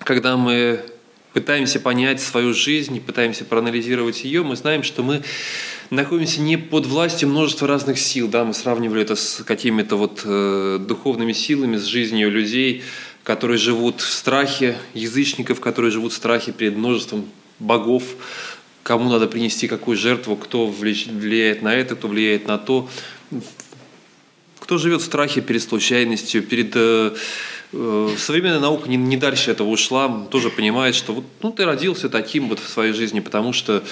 когда 0.00 0.36
мы 0.36 0.84
пытаемся 1.32 1.80
понять 1.80 2.20
свою 2.20 2.52
жизнь, 2.52 3.00
пытаемся 3.00 3.44
проанализировать 3.44 4.24
ее, 4.24 4.42
мы 4.42 4.56
знаем, 4.56 4.82
что 4.82 5.02
мы 5.02 5.22
находимся 5.90 6.40
не 6.40 6.56
под 6.56 6.86
властью 6.86 7.28
множества 7.28 7.68
разных 7.68 7.98
сил. 7.98 8.28
Да? 8.28 8.44
Мы 8.44 8.54
сравнивали 8.54 9.02
это 9.02 9.16
с 9.16 9.42
какими-то 9.44 9.96
вот 9.96 10.22
э, 10.24 10.78
духовными 10.80 11.32
силами, 11.32 11.76
с 11.76 11.84
жизнью 11.84 12.30
людей, 12.30 12.82
которые 13.24 13.58
живут 13.58 14.00
в 14.00 14.10
страхе, 14.10 14.78
язычников, 14.94 15.60
которые 15.60 15.90
живут 15.90 16.12
в 16.12 16.16
страхе 16.16 16.52
перед 16.52 16.76
множеством 16.76 17.26
богов, 17.58 18.02
кому 18.82 19.10
надо 19.10 19.26
принести 19.26 19.68
какую 19.68 19.96
жертву, 19.96 20.36
кто 20.36 20.66
влияет 20.66 21.62
на 21.62 21.74
это, 21.74 21.96
кто 21.96 22.08
влияет 22.08 22.46
на 22.46 22.58
то. 22.58 22.88
Кто 24.60 24.78
живет 24.78 25.00
в 25.00 25.04
страхе 25.04 25.40
перед 25.40 25.62
случайностью, 25.62 26.42
перед 26.42 26.72
э, 26.74 27.14
современная 27.70 28.60
наука 28.60 28.88
не, 28.88 28.96
не 28.96 29.18
дальше 29.18 29.50
этого 29.50 29.68
ушла, 29.68 30.26
тоже 30.30 30.48
понимает, 30.48 30.94
что 30.94 31.12
вот, 31.12 31.24
ну, 31.42 31.52
ты 31.52 31.66
родился 31.66 32.08
таким 32.08 32.48
вот 32.48 32.60
в 32.60 32.68
своей 32.68 32.94
жизни, 32.94 33.20
потому 33.20 33.52
что 33.52 33.84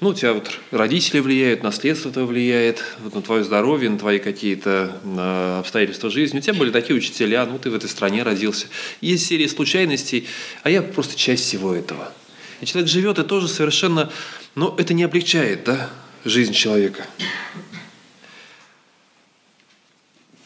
ну, 0.00 0.10
у 0.10 0.14
тебя 0.14 0.34
вот 0.34 0.48
родители 0.70 1.18
влияют, 1.18 1.64
наследство 1.64 2.12
твое 2.12 2.28
влияет, 2.28 2.84
вот, 3.00 3.14
на 3.14 3.22
твое 3.22 3.42
здоровье, 3.42 3.90
на 3.90 3.98
твои 3.98 4.20
какие-то 4.20 5.58
обстоятельства 5.58 6.10
жизни. 6.10 6.38
У 6.38 6.42
тебя 6.42 6.54
были 6.54 6.70
такие 6.70 6.96
учителя, 6.96 7.44
ну 7.44 7.58
ты 7.58 7.70
в 7.70 7.74
этой 7.74 7.90
стране 7.90 8.22
родился. 8.22 8.68
Есть 9.00 9.26
серия 9.26 9.48
случайностей, 9.48 10.28
а 10.62 10.70
я 10.70 10.82
просто 10.82 11.16
часть 11.16 11.44
всего 11.44 11.74
этого. 11.74 12.12
И 12.60 12.66
человек 12.66 12.88
живет 12.88 13.18
и 13.18 13.24
тоже 13.24 13.48
совершенно, 13.48 14.12
но 14.54 14.76
это 14.78 14.94
не 14.94 15.02
облегчает 15.02 15.64
да, 15.64 15.90
жизнь 16.24 16.52
человека. 16.52 17.04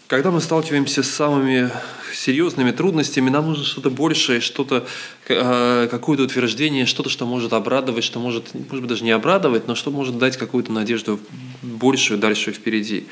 Когда 0.06 0.30
мы 0.30 0.40
сталкиваемся 0.40 1.02
с 1.02 1.10
самыми 1.10 1.70
серьезными 2.14 2.70
трудностями, 2.70 3.30
нам 3.30 3.46
нужно 3.46 3.64
что-то 3.64 3.90
большее, 3.90 4.40
что-то, 4.40 4.86
э, 5.28 5.88
какое-то 5.90 6.24
утверждение, 6.24 6.86
что-то, 6.86 7.10
что 7.10 7.26
может 7.26 7.52
обрадовать, 7.52 8.04
что 8.04 8.20
может, 8.20 8.54
может 8.54 8.80
быть, 8.80 8.88
даже 8.88 9.04
не 9.04 9.10
обрадовать, 9.10 9.66
но 9.66 9.74
что 9.74 9.90
может 9.90 10.18
дать 10.18 10.36
какую-то 10.36 10.72
надежду 10.72 11.20
большую, 11.62 12.18
дальше 12.18 12.52
впереди. 12.52 13.06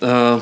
Э, 0.00 0.40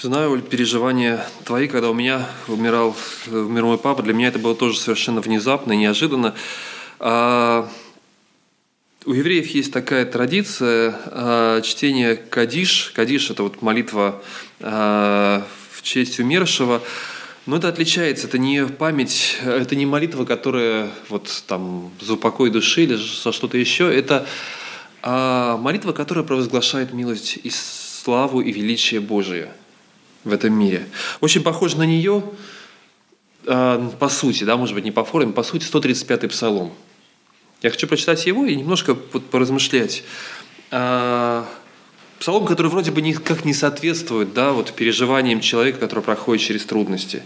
знаю 0.00 0.40
переживания 0.40 1.24
твои, 1.44 1.68
когда 1.68 1.90
у 1.90 1.94
меня 1.94 2.28
умирал, 2.48 2.96
умер 3.30 3.64
мой 3.64 3.78
папа, 3.78 4.02
для 4.02 4.12
меня 4.12 4.28
это 4.28 4.38
было 4.38 4.54
тоже 4.54 4.78
совершенно 4.78 5.20
внезапно, 5.20 5.72
неожиданно. 5.72 6.34
А, 6.98 7.68
у 9.04 9.12
евреев 9.12 9.48
есть 9.48 9.72
такая 9.72 10.04
традиция 10.06 10.94
э, 11.06 11.60
чтения 11.64 12.14
кадиш. 12.14 12.92
Кадиш– 12.94 13.30
это 13.30 13.42
вот 13.42 13.60
молитва 13.60 14.22
э, 14.60 15.42
в 15.82 15.84
честь 15.84 16.18
умершего. 16.20 16.82
Но 17.44 17.56
это 17.56 17.68
отличается, 17.68 18.28
это 18.28 18.38
не 18.38 18.64
память, 18.64 19.38
это 19.44 19.74
не 19.74 19.84
молитва, 19.84 20.24
которая 20.24 20.90
вот 21.08 21.42
там 21.48 21.90
за 22.00 22.14
упокой 22.14 22.50
души 22.50 22.84
или 22.84 22.94
за 22.94 23.32
что-то 23.32 23.58
еще. 23.58 23.92
Это 23.92 24.26
э, 25.02 25.56
молитва, 25.58 25.92
которая 25.92 26.24
провозглашает 26.24 26.92
милость 26.92 27.38
и 27.42 27.50
славу 27.50 28.40
и 28.40 28.52
величие 28.52 29.00
Божие 29.00 29.52
в 30.22 30.32
этом 30.32 30.54
мире. 30.54 30.86
Очень 31.20 31.42
похоже 31.42 31.78
на 31.78 31.82
нее, 31.82 32.22
э, 33.46 33.90
по 33.98 34.08
сути, 34.08 34.44
да, 34.44 34.56
может 34.56 34.76
быть, 34.76 34.84
не 34.84 34.92
по 34.92 35.04
форме, 35.04 35.32
по 35.32 35.42
сути, 35.42 35.64
135-й 35.64 36.28
псалом– 36.28 36.72
я 37.62 37.70
хочу 37.70 37.86
прочитать 37.86 38.26
его 38.26 38.44
и 38.44 38.56
немножко 38.56 38.94
поразмышлять. 38.94 40.02
А, 40.72 41.46
псалом, 42.22 42.46
который 42.46 42.68
вроде 42.68 42.92
бы 42.92 43.02
никак 43.02 43.44
не 43.44 43.52
соответствует 43.52 44.32
да, 44.32 44.52
вот 44.52 44.72
переживаниям 44.74 45.40
человека, 45.40 45.80
который 45.80 46.04
проходит 46.04 46.40
через 46.40 46.64
трудности. 46.64 47.24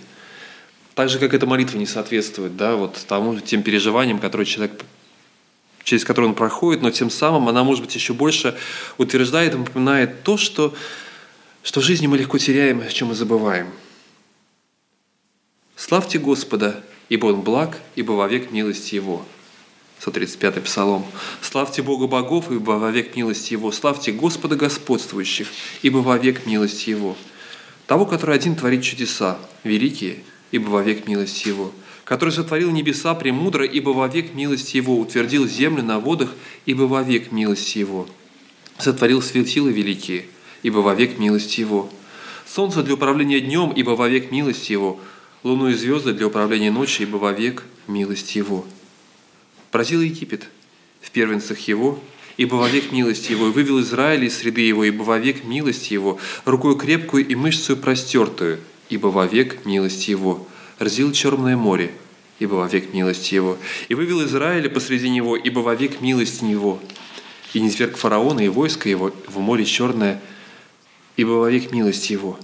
Так 0.95 1.11
же, 1.11 1.19
как 1.19 1.35
эта 1.35 1.47
молитва 1.47 1.77
не 1.77 1.85
соответствует 1.85 2.57
да, 2.57 2.77
вот 2.77 3.05
тому, 3.07 3.39
тем 3.41 3.63
переживаниям, 3.63 4.19
которые 4.19 4.47
человек 4.47 4.73
через 5.85 6.03
которые 6.03 6.31
он 6.31 6.35
проходит, 6.35 6.81
но 6.83 6.91
тем 6.91 7.11
самым 7.11 7.47
она, 7.51 7.63
может 7.63 7.85
быть, 7.85 7.95
еще 7.95 8.15
больше 8.15 8.57
утверждает 8.97 9.55
и 9.55 9.59
напоминает 9.59 10.23
то, 10.23 10.39
что, 10.39 10.75
что 11.63 11.81
в 11.81 11.85
жизни 11.85 12.07
мы 12.07 12.17
легко 12.17 12.39
теряем, 12.39 12.81
о 12.81 12.89
чем 12.89 13.09
мы 13.09 13.15
забываем. 13.15 13.69
«Славьте 15.77 16.19
Господа, 16.19 16.83
ибо 17.11 17.27
Он 17.27 17.43
благ, 17.43 17.77
ибо 17.97 18.13
вовек 18.13 18.51
милость 18.51 18.95
Его». 18.95 19.27
135 20.01 20.63
Псалом. 20.63 21.07
«Славьте 21.41 21.83
Бога 21.83 22.07
богов, 22.07 22.51
ибо 22.51 22.73
вовек 22.73 23.17
милость 23.17 23.51
Его. 23.51 23.73
Славьте 23.73 24.13
Господа 24.13 24.57
господствующих, 24.57 25.49
ибо 25.83 25.99
вовек 25.99 26.47
милость 26.47 26.87
Его. 26.87 27.17
Того, 27.87 28.05
который 28.05 28.37
один 28.37 28.57
творит 28.57 28.83
чудеса, 28.83 29.39
великие, 29.65 30.19
ибо 30.51 30.69
вовек 30.69 31.07
милость 31.07 31.47
Его. 31.47 31.73
Который 32.05 32.31
сотворил 32.31 32.71
небеса 32.71 33.15
премудро, 33.15 33.65
ибо 33.65 33.91
вовек 33.91 34.35
милость 34.35 34.75
Его. 34.75 34.99
Утвердил 34.99 35.49
землю 35.49 35.83
на 35.83 35.99
водах, 35.99 36.35
ибо 36.67 36.83
вовек 36.83 37.33
милость 37.33 37.75
Его. 37.75 38.07
Сотворил 38.79 39.23
светила 39.23 39.69
великие, 39.69 40.27
ибо 40.63 40.79
вовек 40.79 41.19
милость 41.19 41.57
Его. 41.59 41.91
Солнце 42.47 42.83
для 42.83 42.95
управления 42.95 43.41
днем, 43.41 43.73
ибо 43.73 43.91
вовек 43.91 44.31
милость 44.31 44.69
Его. 44.71 45.01
Луну 45.43 45.69
и 45.69 45.75
звезды 45.75 46.13
для 46.13 46.27
управления 46.27 46.71
ночью, 46.71 47.07
ибо 47.09 47.17
вовек 47.17 47.65
милость 47.87 48.37
Его 48.37 48.67
поразил 49.77 50.01
Египет 50.01 50.49
в 51.03 51.11
первенцах 51.11 51.59
его, 51.69 51.99
ибо 52.39 52.55
вовек 52.55 52.93
милость 52.93 53.29
его, 53.29 53.49
и 53.49 53.51
вывел 53.51 53.79
Израиль 53.83 54.25
из 54.25 54.39
среды 54.39 54.63
его, 54.63 54.85
ибо 54.85 55.03
вовек 55.03 55.45
милость 55.45 55.91
его, 55.91 56.19
рукой 56.47 56.79
крепкую 56.79 57.29
и 57.29 57.35
мышцу 57.35 57.77
простертую, 57.77 58.59
ибо 58.89 59.09
вовек 59.09 59.67
милость 59.67 60.09
его, 60.09 60.49
разил 60.79 61.13
Черное 61.13 61.59
море, 61.59 61.91
ибо 62.39 62.55
вовек 62.55 62.95
милость 62.95 63.31
его, 63.33 63.59
и 63.89 63.95
вывел 63.95 64.25
Израиля 64.25 64.71
посреди 64.71 65.11
него, 65.11 65.37
ибо 65.37 65.59
вовек 65.59 66.01
милость 66.01 66.41
его, 66.41 66.81
и 67.53 67.61
не 67.61 67.69
зверг 67.69 67.99
фараона 67.99 68.41
и 68.41 68.49
войско 68.49 68.89
его 68.89 69.13
в 69.27 69.41
море 69.41 69.67
Черное, 69.67 70.23
ибо 71.19 71.33
вовек 71.33 71.71
милость 71.71 72.09
его, 72.09 72.41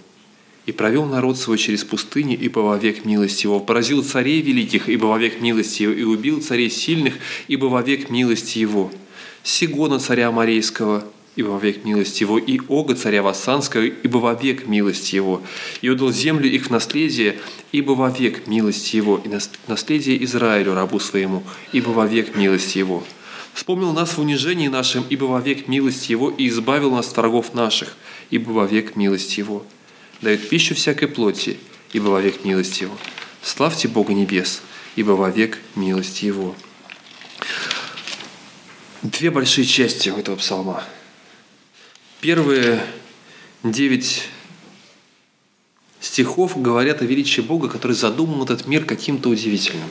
и 0.67 0.73
провел 0.73 1.05
народ 1.07 1.39
свой 1.39 1.59
через 1.59 1.85
пустыню, 1.85 2.39
ибо 2.39 2.61
вовек 2.61 3.05
милость 3.05 3.43
его. 3.43 3.59
Поразил 3.59 4.05
царей 4.05 4.41
великих, 4.41 4.89
ибо 4.89 5.07
вовек 5.07 5.41
милость 5.41 5.81
его. 5.81 5.93
И 5.93 6.03
убил 6.03 6.41
царей 6.41 6.71
сильных, 6.71 7.15
ибо 7.49 7.67
вовек 7.67 8.11
милость 8.11 8.57
его. 8.57 8.93
Сигона 9.43 9.99
царя 9.99 10.29
Амарейского, 10.29 11.05
ибо 11.35 11.49
вовек 11.49 11.85
милость 11.85 12.21
его. 12.21 12.39
И 12.39 12.61
Ога 12.69 12.95
царя 12.95 13.23
Вассанского, 13.23 13.83
ибо 13.83 14.19
вовек 14.19 14.69
милость 14.69 15.13
его. 15.13 15.43
И 15.81 15.89
удал 15.89 16.13
землю 16.13 16.49
их 16.49 16.67
в 16.67 16.71
наследие, 16.71 17.39
ибо 17.73 17.93
вовек 17.93 18.47
милость 18.47 18.95
его. 18.95 19.21
И 19.25 19.31
наследие 19.67 20.23
Израилю, 20.25 20.75
рабу 20.75 21.01
своему, 21.01 21.43
ибо 21.73 21.91
вовек 21.91 22.37
милость 22.37 22.77
его. 22.77 23.03
Вспомнил 23.53 23.93
нас 23.93 24.17
в 24.17 24.21
унижении 24.21 24.69
нашем, 24.69 25.05
ибо 25.11 25.25
вовек 25.25 25.67
милость 25.67 26.09
его, 26.09 26.31
и 26.31 26.49
избавил 26.49 26.93
нас 26.93 27.09
от 27.09 27.17
врагов 27.17 27.53
наших, 27.53 27.97
ибо 28.31 28.51
вовек 28.51 28.95
милость 28.95 29.37
его 29.37 29.67
дает 30.23 30.49
пищу 30.49 30.75
всякой 30.75 31.09
плоти, 31.09 31.59
ибо 31.93 32.09
вовек 32.09 32.45
милость 32.45 32.81
Его. 32.81 32.97
Славьте 33.43 33.89
Бога 33.89 34.15
небес, 34.15 34.63
ибо 34.97 35.11
вовек 35.13 35.59
милость 35.75 36.23
Его. 36.23 36.57
Две 39.03 39.31
большие 39.31 39.67
части 39.67 40.09
этого 40.09 40.37
псалма. 40.37 40.85
Первые 42.21 42.83
девять 43.65 44.29
стихов 46.01 46.61
говорят 46.61 47.03
о 47.03 47.05
величии 47.05 47.41
Бога, 47.41 47.69
который 47.69 47.97
задумал 47.97 48.45
этот 48.45 48.67
мир 48.67 48.85
каким-то 48.85 49.29
удивительным 49.29 49.89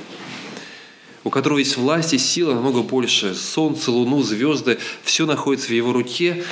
у 1.23 1.29
которого 1.29 1.59
есть 1.59 1.77
власть 1.77 2.13
и 2.13 2.17
сила 2.17 2.53
намного 2.53 2.81
больше. 2.81 3.35
Солнце, 3.35 3.91
луну, 3.91 4.23
звезды, 4.23 4.79
все 5.03 5.25
находится 5.25 5.67
в 5.67 5.73
его 5.73 5.93
руке. 5.93 6.43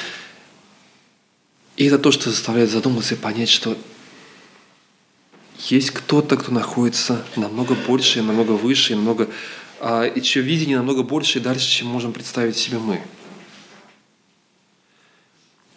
И 1.79 1.85
это 1.85 1.97
то, 1.97 2.11
что 2.11 2.29
заставляет 2.29 2.69
задуматься 2.69 3.15
и 3.15 3.17
понять, 3.17 3.47
что 3.47 3.77
есть 5.69 5.91
кто-то, 5.91 6.35
кто 6.35 6.51
находится 6.51 7.25
намного 7.37 7.73
больше, 7.73 8.21
намного 8.21 8.51
выше, 8.51 8.97
намного, 8.97 9.29
а, 9.79 10.03
и 10.03 10.21
чье 10.21 10.41
видение 10.41 10.75
намного 10.75 11.03
больше 11.03 11.39
и 11.39 11.41
дальше, 11.41 11.69
чем 11.69 11.87
можем 11.87 12.11
представить 12.11 12.57
себе 12.57 12.79
мы. 12.79 13.01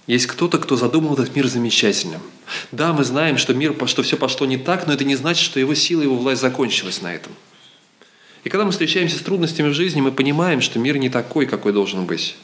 Есть 0.08 0.26
кто-то, 0.26 0.58
кто 0.58 0.74
задумал 0.74 1.14
этот 1.14 1.36
мир 1.36 1.46
замечательным. 1.46 2.20
Да, 2.72 2.92
мы 2.92 3.04
знаем, 3.04 3.38
что 3.38 3.54
мир, 3.54 3.76
что 3.86 4.02
все 4.02 4.16
пошло 4.16 4.44
не 4.44 4.58
так, 4.58 4.88
но 4.88 4.94
это 4.94 5.04
не 5.04 5.14
значит, 5.14 5.44
что 5.44 5.60
его 5.60 5.76
сила, 5.76 6.02
его 6.02 6.16
власть 6.16 6.40
закончилась 6.40 7.00
на 7.00 7.14
этом. 7.14 7.32
И 8.42 8.48
когда 8.48 8.64
мы 8.64 8.72
встречаемся 8.72 9.18
с 9.18 9.22
трудностями 9.22 9.68
в 9.68 9.74
жизни, 9.74 10.00
мы 10.00 10.10
понимаем, 10.10 10.62
что 10.62 10.80
мир 10.80 10.96
не 10.96 11.10
такой, 11.10 11.46
какой 11.46 11.72
должен 11.72 12.06
быть. 12.06 12.34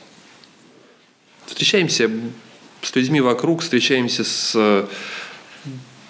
Встречаемся 1.47 2.09
с 2.83 2.95
людьми 2.95 3.20
вокруг, 3.20 3.62
встречаемся 3.62 4.24
с 4.24 4.53
э, 4.55 4.87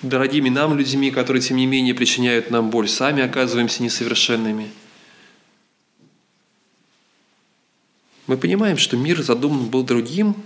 дорогими 0.02 0.48
нам 0.48 0.76
людьми, 0.76 1.10
которые, 1.10 1.42
тем 1.42 1.56
не 1.56 1.66
менее, 1.66 1.94
причиняют 1.94 2.50
нам 2.50 2.70
боль, 2.70 2.88
сами 2.88 3.22
оказываемся 3.22 3.82
несовершенными. 3.82 4.70
Мы 8.26 8.36
понимаем, 8.36 8.76
что 8.76 8.96
мир 8.96 9.22
задуман 9.22 9.66
был 9.66 9.82
другим, 9.82 10.36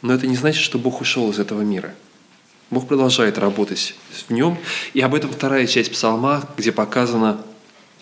но 0.00 0.14
это 0.14 0.26
не 0.26 0.36
значит, 0.36 0.62
что 0.62 0.78
Бог 0.78 1.00
ушел 1.00 1.30
из 1.30 1.38
этого 1.38 1.62
мира. 1.62 1.94
Бог 2.70 2.86
продолжает 2.86 3.36
работать 3.38 3.94
в 4.28 4.32
нем. 4.32 4.58
И 4.94 5.00
об 5.00 5.14
этом 5.14 5.30
вторая 5.30 5.66
часть 5.66 5.90
псалма, 5.90 6.48
где 6.56 6.72
показано, 6.72 7.40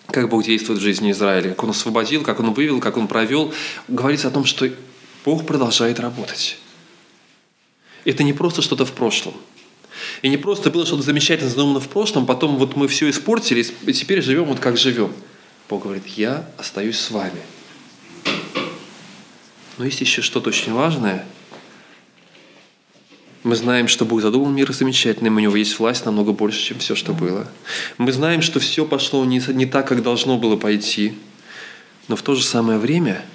как 0.07 0.29
Бог 0.29 0.43
действует 0.43 0.79
в 0.79 0.83
жизни 0.83 1.11
Израиля, 1.11 1.49
как 1.49 1.63
Он 1.63 1.71
освободил, 1.71 2.23
как 2.23 2.39
Он 2.39 2.53
вывел, 2.53 2.79
как 2.79 2.97
Он 2.97 3.07
провел. 3.07 3.53
Говорится 3.87 4.27
о 4.27 4.31
том, 4.31 4.45
что 4.45 4.69
Бог 5.25 5.45
продолжает 5.45 5.99
работать. 5.99 6.57
Это 8.05 8.23
не 8.23 8.33
просто 8.33 8.61
что-то 8.61 8.85
в 8.85 8.91
прошлом. 8.91 9.33
И 10.21 10.29
не 10.29 10.37
просто 10.37 10.69
было 10.69 10.85
что-то 10.85 11.03
замечательно 11.03 11.49
задумано 11.49 11.79
в 11.79 11.87
прошлом, 11.87 12.25
потом 12.25 12.57
вот 12.57 12.75
мы 12.75 12.87
все 12.87 13.09
испортили, 13.09 13.65
и 13.85 13.93
теперь 13.93 14.21
живем 14.21 14.45
вот 14.45 14.59
как 14.59 14.77
живем. 14.77 15.13
Бог 15.69 15.83
говорит, 15.83 16.07
я 16.07 16.49
остаюсь 16.57 16.99
с 16.99 17.11
вами. 17.11 17.39
Но 19.77 19.85
есть 19.85 20.01
еще 20.01 20.21
что-то 20.21 20.49
очень 20.49 20.73
важное. 20.73 21.25
Мы 23.43 23.55
знаем, 23.55 23.87
что 23.87 24.05
Бог 24.05 24.21
задумал 24.21 24.49
мир 24.49 24.71
замечательным, 24.71 25.35
у 25.35 25.39
него 25.39 25.55
есть 25.55 25.77
власть 25.77 26.05
намного 26.05 26.31
больше, 26.31 26.61
чем 26.61 26.79
все, 26.79 26.95
что 26.95 27.11
было. 27.13 27.49
Мы 27.97 28.11
знаем, 28.13 28.41
что 28.41 28.59
все 28.59 28.85
пошло 28.85 29.25
не, 29.25 29.41
не 29.49 29.65
так, 29.65 29.87
как 29.87 30.01
должно 30.01 30.37
было 30.37 30.55
пойти. 30.55 31.17
Но 32.07 32.15
в 32.15 32.21
то 32.21 32.35
же 32.35 32.43
самое 32.43 32.79
время 32.79 33.25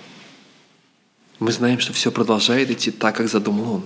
мы 1.38 1.52
знаем, 1.52 1.80
что 1.80 1.92
все 1.92 2.10
продолжает 2.10 2.70
идти 2.70 2.90
так, 2.90 3.16
как 3.16 3.28
задумал 3.28 3.74
Он 3.74 3.84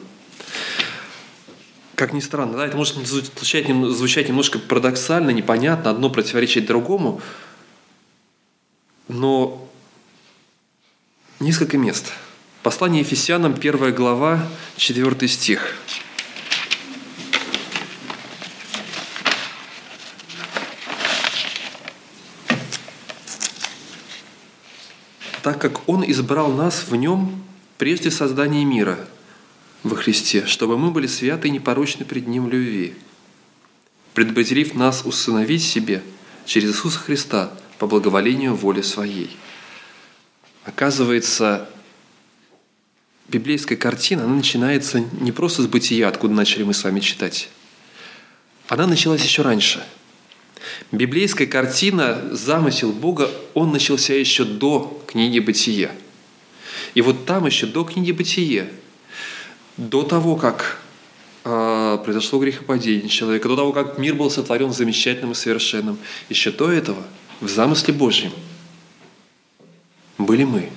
как 2.02 2.12
ни 2.12 2.18
странно, 2.18 2.56
да, 2.56 2.66
это 2.66 2.76
может 2.76 2.96
звучать, 3.06 3.68
звучать 3.68 4.26
немножко 4.26 4.58
парадоксально, 4.58 5.30
непонятно, 5.30 5.92
одно 5.92 6.10
противоречит 6.10 6.66
другому, 6.66 7.20
но 9.06 9.68
несколько 11.38 11.78
мест. 11.78 12.12
Послание 12.64 13.02
Ефесянам, 13.02 13.54
первая 13.54 13.92
глава, 13.92 14.44
4 14.78 15.28
стих. 15.28 15.76
так 25.44 25.60
как 25.60 25.88
Он 25.88 26.04
избрал 26.08 26.52
нас 26.52 26.84
в 26.88 26.96
Нем 26.96 27.44
прежде 27.78 28.10
создания 28.10 28.64
мира– 28.64 28.98
во 29.82 29.96
Христе, 29.96 30.46
чтобы 30.46 30.78
мы 30.78 30.90
были 30.90 31.06
святы 31.06 31.48
и 31.48 31.50
непорочны 31.50 32.04
пред 32.04 32.26
Ним 32.28 32.48
любви, 32.48 32.94
предопределив 34.14 34.74
нас 34.74 35.02
усыновить 35.04 35.62
себе 35.62 36.02
через 36.44 36.70
Иисуса 36.70 36.98
Христа 36.98 37.52
по 37.78 37.86
благоволению 37.86 38.54
воли 38.54 38.82
Своей. 38.82 39.36
Оказывается, 40.64 41.68
библейская 43.28 43.76
картина, 43.76 44.24
она 44.24 44.34
начинается 44.34 45.00
не 45.20 45.32
просто 45.32 45.62
с 45.62 45.66
бытия, 45.66 46.08
откуда 46.08 46.34
начали 46.34 46.62
мы 46.62 46.74
с 46.74 46.84
вами 46.84 47.00
читать. 47.00 47.48
Она 48.68 48.86
началась 48.86 49.24
еще 49.24 49.42
раньше. 49.42 49.84
Библейская 50.92 51.46
картина, 51.46 52.28
замысел 52.30 52.92
Бога, 52.92 53.28
он 53.54 53.72
начался 53.72 54.14
еще 54.14 54.44
до 54.44 55.02
книги 55.08 55.40
«Бытие». 55.40 55.90
И 56.94 57.00
вот 57.00 57.26
там 57.26 57.46
еще 57.46 57.66
до 57.66 57.84
книги 57.84 58.12
«Бытие», 58.12 58.70
до 59.88 60.02
того, 60.02 60.36
как 60.36 60.80
э, 61.44 61.98
произошло 62.04 62.38
грехопадение 62.38 63.08
человека, 63.08 63.48
до 63.48 63.56
того, 63.56 63.72
как 63.72 63.98
мир 63.98 64.14
был 64.14 64.30
сотворен 64.30 64.72
замечательным 64.72 65.32
и 65.32 65.34
совершенным, 65.34 65.98
еще 66.28 66.50
до 66.50 66.70
этого 66.70 67.02
в 67.40 67.48
замысле 67.48 67.92
Божьем 67.92 68.32
были 70.18 70.44
мы, 70.44 70.70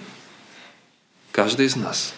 каждый 1.32 1.68
из 1.68 1.76
нас. 1.76 2.14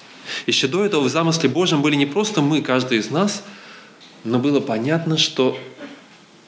Еще 0.45 0.67
до 0.67 0.85
этого 0.85 1.01
в 1.01 1.09
замысле 1.09 1.49
Божьем 1.49 1.81
были 1.81 1.95
не 1.95 2.05
просто 2.05 2.41
мы, 2.41 2.61
каждый 2.61 2.99
из 2.99 3.09
нас, 3.09 3.43
но 4.23 4.39
было 4.39 4.59
понятно, 4.59 5.17
что 5.17 5.57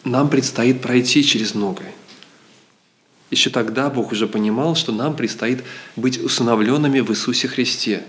нам 0.03 0.29
предстоит 0.29 0.81
пройти 0.81 1.23
через 1.23 1.53
многое. 1.53 1.93
Еще 3.31 3.49
тогда 3.49 3.89
Бог 3.89 4.11
уже 4.11 4.27
понимал, 4.27 4.75
что 4.75 4.91
нам 4.91 5.15
предстоит 5.15 5.63
быть 5.95 6.17
усыновленными 6.17 7.01
в 7.01 7.11
Иисусе 7.11 7.47
Христе. 7.47 8.03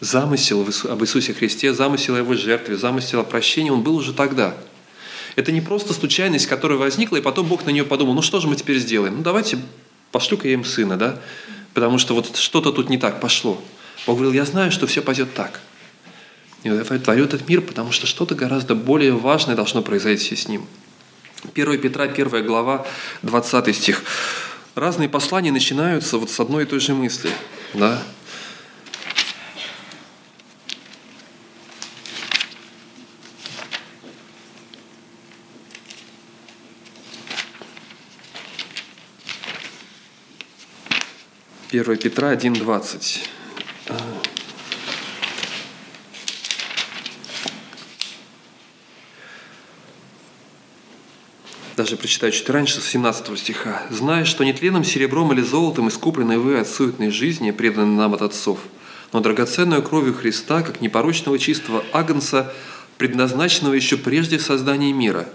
Замысел 0.00 0.66
об 0.84 1.02
Иисусе 1.02 1.34
Христе, 1.34 1.74
замысел 1.74 2.14
о 2.14 2.18
Его 2.18 2.34
жертве, 2.34 2.76
замысел 2.76 3.20
о 3.20 3.24
прощении, 3.24 3.70
он 3.70 3.82
был 3.82 3.96
уже 3.96 4.12
тогда. 4.12 4.54
Это 5.36 5.52
не 5.52 5.60
просто 5.60 5.92
случайность, 5.92 6.46
которая 6.46 6.78
возникла, 6.78 7.16
и 7.16 7.20
потом 7.20 7.46
Бог 7.46 7.64
на 7.64 7.70
нее 7.70 7.84
подумал, 7.84 8.14
ну 8.14 8.22
что 8.22 8.40
же 8.40 8.48
мы 8.48 8.56
теперь 8.56 8.78
сделаем? 8.78 9.16
Ну 9.18 9.22
давайте 9.22 9.58
пошлю-ка 10.12 10.48
я 10.48 10.54
им 10.54 10.64
сына, 10.64 10.96
да? 10.96 11.20
Потому 11.74 11.98
что 11.98 12.14
вот 12.14 12.36
что-то 12.36 12.72
тут 12.72 12.88
не 12.88 12.98
так 12.98 13.20
пошло. 13.20 13.60
Бог 14.06 14.16
говорил, 14.16 14.32
я 14.32 14.44
знаю, 14.44 14.72
что 14.72 14.86
все 14.86 15.02
пойдет 15.02 15.34
так. 15.34 15.60
И 16.64 16.70
творю 16.70 17.24
этот 17.24 17.48
мир, 17.48 17.60
потому 17.60 17.92
что 17.92 18.06
что-то 18.06 18.34
гораздо 18.34 18.74
более 18.74 19.12
важное 19.12 19.54
должно 19.54 19.82
произойти 19.82 20.34
с 20.34 20.48
ним– 20.48 20.66
1 21.54 21.80
Петра, 21.80 22.04
1 22.04 22.46
глава, 22.46 22.86
20 23.22 23.76
стих. 23.76 24.02
Разные 24.74 25.08
послания 25.08 25.52
начинаются 25.52 26.18
вот 26.18 26.30
с 26.30 26.40
одной 26.40 26.64
и 26.64 26.66
той 26.66 26.80
же 26.80 26.94
мысли. 26.94 27.30
Да? 27.74 28.02
Первое 41.70 41.96
Петра 41.96 42.32
1.20. 42.32 43.28
даже 51.76 51.96
прочитаю 51.96 52.32
чуть 52.32 52.48
раньше, 52.50 52.80
с 52.80 52.86
17 52.86 53.38
стиха. 53.38 53.82
«Зная, 53.90 54.24
что 54.24 54.44
нетленным 54.44 54.82
серебром 54.82 55.32
или 55.32 55.42
золотом 55.42 55.88
искуплены 55.88 56.38
вы 56.38 56.58
от 56.58 56.66
суетной 56.66 57.10
жизни, 57.10 57.52
преданной 57.52 57.96
нам 57.96 58.14
от 58.14 58.22
отцов, 58.22 58.58
но 59.12 59.20
драгоценную 59.20 59.82
кровью 59.82 60.14
Христа, 60.14 60.62
как 60.62 60.80
непорочного 60.80 61.38
чистого 61.38 61.84
агнца, 61.92 62.52
предназначенного 62.96 63.74
еще 63.74 63.96
прежде 63.96 64.40
создания 64.40 64.92
мира, 64.92 65.28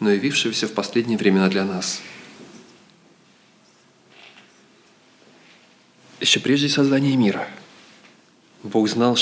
но 0.00 0.10
явившегося 0.10 0.66
в 0.66 0.72
последние 0.72 1.16
времена 1.16 1.48
для 1.48 1.64
нас». 1.64 2.02
Еще 6.20 6.40
прежде 6.40 6.68
создания 6.68 7.16
мира 7.16 7.48
Бог 8.62 8.88
знал, 8.88 9.16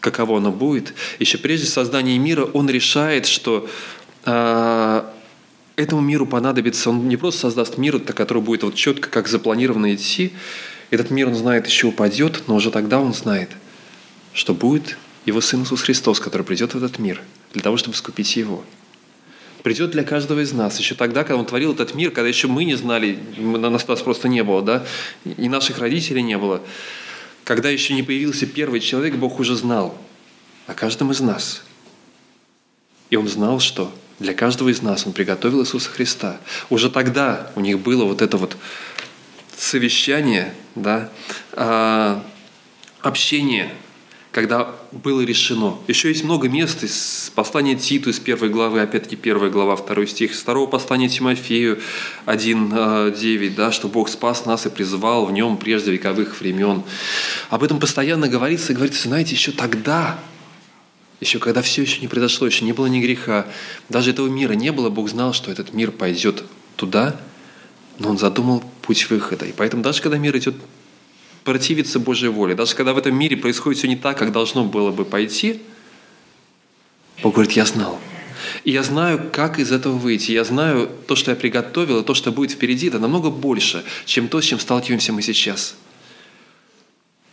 каково 0.00 0.38
оно 0.38 0.52
будет. 0.52 0.94
Еще 1.18 1.38
прежде 1.38 1.66
создания 1.66 2.18
мира 2.18 2.44
Он 2.44 2.68
решает, 2.68 3.26
что 3.26 3.68
а, 4.24 5.12
этому 5.76 6.00
миру 6.00 6.26
понадобится, 6.26 6.90
он 6.90 7.08
не 7.08 7.16
просто 7.16 7.42
создаст 7.42 7.78
мир, 7.78 7.98
который 8.00 8.42
будет 8.42 8.62
вот 8.62 8.74
четко, 8.74 9.08
как 9.08 9.28
запланировано 9.28 9.94
идти. 9.94 10.32
Этот 10.90 11.10
мир, 11.10 11.28
он 11.28 11.34
знает, 11.34 11.66
еще 11.66 11.88
упадет, 11.88 12.44
но 12.46 12.56
уже 12.56 12.70
тогда 12.70 13.00
он 13.00 13.14
знает, 13.14 13.50
что 14.32 14.54
будет 14.54 14.98
его 15.24 15.40
Сын 15.40 15.62
Иисус 15.62 15.82
Христос, 15.82 16.20
который 16.20 16.42
придет 16.42 16.74
в 16.74 16.76
этот 16.76 16.98
мир 16.98 17.20
для 17.52 17.62
того, 17.62 17.76
чтобы 17.76 17.96
скупить 17.96 18.36
его. 18.36 18.64
Придет 19.62 19.90
для 19.90 20.04
каждого 20.04 20.40
из 20.40 20.52
нас. 20.52 20.78
Еще 20.78 20.94
тогда, 20.94 21.22
когда 21.22 21.36
Он 21.36 21.46
творил 21.46 21.72
этот 21.72 21.94
мир, 21.94 22.10
когда 22.10 22.28
еще 22.28 22.48
мы 22.48 22.64
не 22.64 22.76
знали, 22.76 23.18
нас, 23.36 23.86
нас 23.86 24.00
просто 24.00 24.28
не 24.28 24.42
было, 24.42 24.62
да, 24.62 24.86
и 25.24 25.48
наших 25.48 25.78
родителей 25.78 26.22
не 26.22 26.38
было. 26.38 26.62
Когда 27.44 27.68
еще 27.68 27.94
не 27.94 28.02
появился 28.02 28.46
первый 28.46 28.80
человек, 28.80 29.16
Бог 29.16 29.38
уже 29.38 29.56
знал 29.56 29.96
о 30.66 30.74
каждом 30.74 31.10
из 31.10 31.20
нас. 31.20 31.62
И 33.10 33.16
Он 33.16 33.28
знал, 33.28 33.60
что 33.60 33.92
для 34.18 34.34
каждого 34.34 34.68
из 34.68 34.82
нас 34.82 35.06
Он 35.06 35.12
приготовил 35.12 35.62
Иисуса 35.62 35.90
Христа. 35.90 36.40
Уже 36.70 36.90
тогда 36.90 37.50
у 37.56 37.60
них 37.60 37.80
было 37.80 38.04
вот 38.04 38.22
это 38.22 38.36
вот 38.36 38.56
совещание, 39.56 40.54
да, 40.74 41.10
а, 41.52 42.24
общение, 43.00 43.74
когда 44.32 44.76
было 44.92 45.22
решено. 45.22 45.76
Еще 45.88 46.08
есть 46.08 46.22
много 46.22 46.48
мест 46.48 46.84
из 46.84 47.32
послания 47.34 47.74
Титу, 47.74 48.10
из 48.10 48.20
первой 48.20 48.48
главы, 48.48 48.80
опять-таки 48.80 49.16
первая 49.16 49.50
глава, 49.50 49.74
второй 49.74 50.06
стих, 50.06 50.32
из 50.32 50.40
второго 50.40 50.68
послания 50.68 51.08
Тимофею 51.08 51.80
1.9, 52.26 52.72
а, 52.72 53.56
да, 53.56 53.72
что 53.72 53.88
Бог 53.88 54.08
спас 54.08 54.46
нас 54.46 54.66
и 54.66 54.70
призвал 54.70 55.26
в 55.26 55.32
нем 55.32 55.56
прежде 55.56 55.90
вековых 55.90 56.40
времен. 56.40 56.84
Об 57.48 57.64
этом 57.64 57.80
постоянно 57.80 58.28
говорится 58.28 58.72
и 58.72 58.76
говорится, 58.76 59.08
знаете, 59.08 59.34
еще 59.34 59.50
тогда 59.50 60.18
еще 61.20 61.38
когда 61.38 61.60
все 61.60 61.82
еще 61.82 62.00
не 62.00 62.08
произошло, 62.08 62.46
еще 62.46 62.64
не 62.64 62.72
было 62.72 62.86
ни 62.86 62.98
греха, 62.98 63.46
даже 63.90 64.10
этого 64.10 64.28
мира 64.28 64.54
не 64.54 64.72
было, 64.72 64.88
Бог 64.88 65.10
знал, 65.10 65.34
что 65.34 65.50
этот 65.50 65.74
мир 65.74 65.90
пойдет 65.90 66.44
туда, 66.76 67.20
но 67.98 68.08
Он 68.08 68.16
задумал 68.16 68.64
путь 68.80 69.10
выхода. 69.10 69.44
И 69.44 69.52
поэтому 69.52 69.82
даже 69.82 70.00
когда 70.00 70.16
мир 70.16 70.34
идет 70.38 70.54
противиться 71.44 71.98
Божьей 71.98 72.28
воле, 72.28 72.54
даже 72.54 72.74
когда 72.74 72.92
в 72.92 72.98
этом 72.98 73.16
мире 73.16 73.36
происходит 73.36 73.78
все 73.78 73.88
не 73.88 73.96
так, 73.96 74.18
как 74.18 74.32
должно 74.32 74.64
было 74.64 74.90
бы 74.90 75.04
пойти, 75.04 75.60
Бог 77.22 77.34
говорит, 77.34 77.52
я 77.52 77.64
знал. 77.64 77.98
И 78.64 78.70
я 78.70 78.82
знаю, 78.82 79.30
как 79.32 79.58
из 79.58 79.70
этого 79.70 79.94
выйти. 79.94 80.32
Я 80.32 80.44
знаю, 80.44 80.90
то, 81.06 81.14
что 81.14 81.30
я 81.30 81.36
приготовил, 81.36 82.00
и 82.00 82.04
то, 82.04 82.14
что 82.14 82.32
будет 82.32 82.52
впереди, 82.52 82.88
это 82.88 82.98
намного 82.98 83.30
больше, 83.30 83.84
чем 84.06 84.28
то, 84.28 84.40
с 84.40 84.44
чем 84.44 84.58
сталкиваемся 84.58 85.12
мы 85.12 85.22
сейчас– 85.22 85.76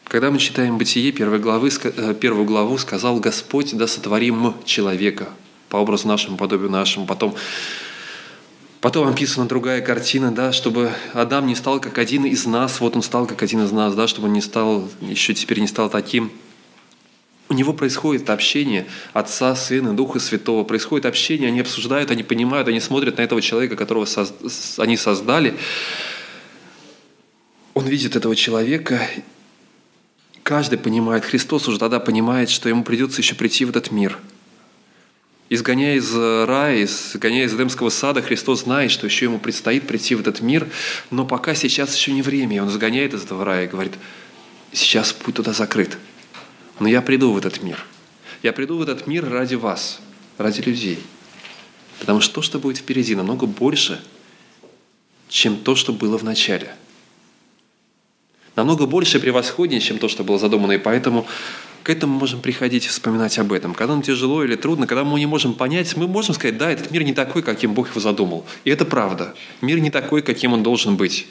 когда 0.08 0.32
мы 0.32 0.40
читаем 0.40 0.78
Бытие, 0.78 1.12
первой 1.12 1.40
главы, 1.40 1.70
э, 1.70 2.16
первую 2.20 2.46
главу 2.46 2.78
сказал 2.78 3.20
Господь, 3.20 3.76
да 3.76 3.88
сотворим 3.88 4.54
человека 4.64 5.28
по 5.68 5.78
образу 5.78 6.08
нашему, 6.08 6.38
подобию 6.38 6.70
нашему. 6.70 7.06
Потом, 7.06 7.36
потом 8.82 9.08
описана 9.08 9.48
другая 9.48 9.82
картина, 9.82 10.32
да, 10.32 10.52
чтобы 10.52 10.92
Адам 11.14 11.48
не 11.48 11.56
стал 11.56 11.80
как 11.80 11.98
один 11.98 12.26
из 12.26 12.46
нас, 12.46 12.80
вот 12.80 12.96
он 12.96 13.02
стал 13.02 13.26
как 13.26 13.44
один 13.44 13.64
из 13.64 13.72
нас, 13.72 13.96
да, 13.96 14.08
чтобы 14.08 14.28
он 14.28 14.34
не 14.34 14.42
стал, 14.42 14.90
еще 15.02 15.34
теперь 15.34 15.60
не 15.60 15.68
стал 15.68 15.90
таким. 15.90 16.32
У 17.50 17.54
него 17.54 17.72
происходит 17.74 18.30
общение 18.30 18.88
Отца, 19.14 19.56
Сына, 19.56 19.96
Духа 19.96 20.20
Святого. 20.20 20.66
Происходит 20.66 21.06
общение, 21.06 21.48
они 21.48 21.62
обсуждают, 21.62 22.12
они 22.12 22.24
понимают, 22.24 22.68
они 22.68 22.82
смотрят 22.82 23.18
на 23.18 23.22
этого 23.22 23.42
человека, 23.42 23.78
которого 23.78 24.04
соз... 24.04 24.34
они 24.78 24.98
создали. 24.98 25.58
Он 27.74 27.86
видит 27.86 28.18
этого 28.18 28.36
человека, 28.36 29.00
Каждый 30.48 30.80
понимает, 30.80 31.26
Христос 31.26 31.68
уже 31.68 31.78
тогда 31.78 32.00
понимает, 32.00 32.50
что 32.50 32.70
ему 32.70 32.86
придется 32.86 33.20
еще 33.20 33.36
прийти 33.36 33.66
в 33.66 33.70
этот 33.70 33.92
мир. 33.92 34.18
Изгоняя 35.50 35.96
из 35.96 36.14
рая, 36.14 36.84
изгоняя 36.84 37.46
из 37.46 37.54
Эдемского 37.54 37.90
сада, 37.90 38.22
Христос 38.22 38.64
знает, 38.64 38.92
что 38.92 39.08
еще 39.08 39.26
ему 39.26 39.40
предстоит 39.40 39.88
прийти 39.88 40.16
в 40.16 40.20
этот 40.20 40.42
мир, 40.42 40.68
но 41.10 41.26
пока 41.26 41.56
сейчас 41.56 41.96
еще 41.96 42.12
не 42.12 42.22
время. 42.22 42.58
И 42.58 42.60
он 42.60 42.70
изгоняет 42.70 43.14
из 43.14 43.24
этого 43.24 43.46
рая 43.46 43.66
и 43.66 43.70
говорит, 43.70 43.94
сейчас 44.74 45.14
путь 45.14 45.36
туда 45.36 45.54
закрыт. 45.54 45.98
Но 46.80 46.88
я 46.88 47.02
приду 47.02 47.32
в 47.32 47.38
этот 47.38 47.64
мир. 47.64 47.84
Я 48.44 48.52
приду 48.52 48.78
в 48.78 48.82
этот 48.82 49.08
мир 49.08 49.30
ради 49.30 49.56
вас, 49.56 50.00
ради 50.38 50.62
людей. 50.62 51.00
Потому 52.00 52.20
что 52.20 52.36
то, 52.36 52.42
что 52.42 52.60
будет 52.60 52.78
впереди, 52.78 53.16
намного 53.16 53.46
больше, 53.46 54.04
чем 55.30 55.58
то, 55.58 55.76
что 55.76 55.94
было 55.94 56.18
в 56.18 56.24
начале– 56.24 56.76
намного 58.58 58.88
больше 58.88 59.20
превосходнее, 59.20 59.80
чем 59.80 60.00
то, 60.00 60.10
что 60.10 60.26
было 60.26 60.38
задумано. 60.38 60.74
И 60.74 60.78
поэтому 60.78 61.26
к 61.88 61.90
этому 61.90 62.20
можем 62.20 62.42
приходить 62.42 62.86
вспоминать 62.86 63.40
об 63.40 63.54
этом. 63.54 63.74
Когда 63.74 63.94
нам 63.94 64.02
тяжело 64.02 64.44
или 64.44 64.58
трудно, 64.58 64.88
когда 64.88 65.06
мы 65.06 65.20
не 65.20 65.26
можем 65.26 65.54
понять, 65.54 65.96
мы 65.96 66.06
можем 66.06 66.36
сказать, 66.36 66.58
да, 66.58 66.70
этот 66.70 66.92
мир 66.92 67.04
не 67.04 67.14
такой, 67.14 67.42
каким 67.42 67.74
Бог 67.74 67.92
его 67.92 68.02
задумал. 68.02 68.46
И 68.66 68.70
это 68.70 68.84
правда. 68.84 69.34
Мир 69.62 69.80
не 69.80 69.90
такой, 69.90 70.22
каким 70.22 70.52
он 70.52 70.64
должен 70.64 70.98
быть 70.98 71.28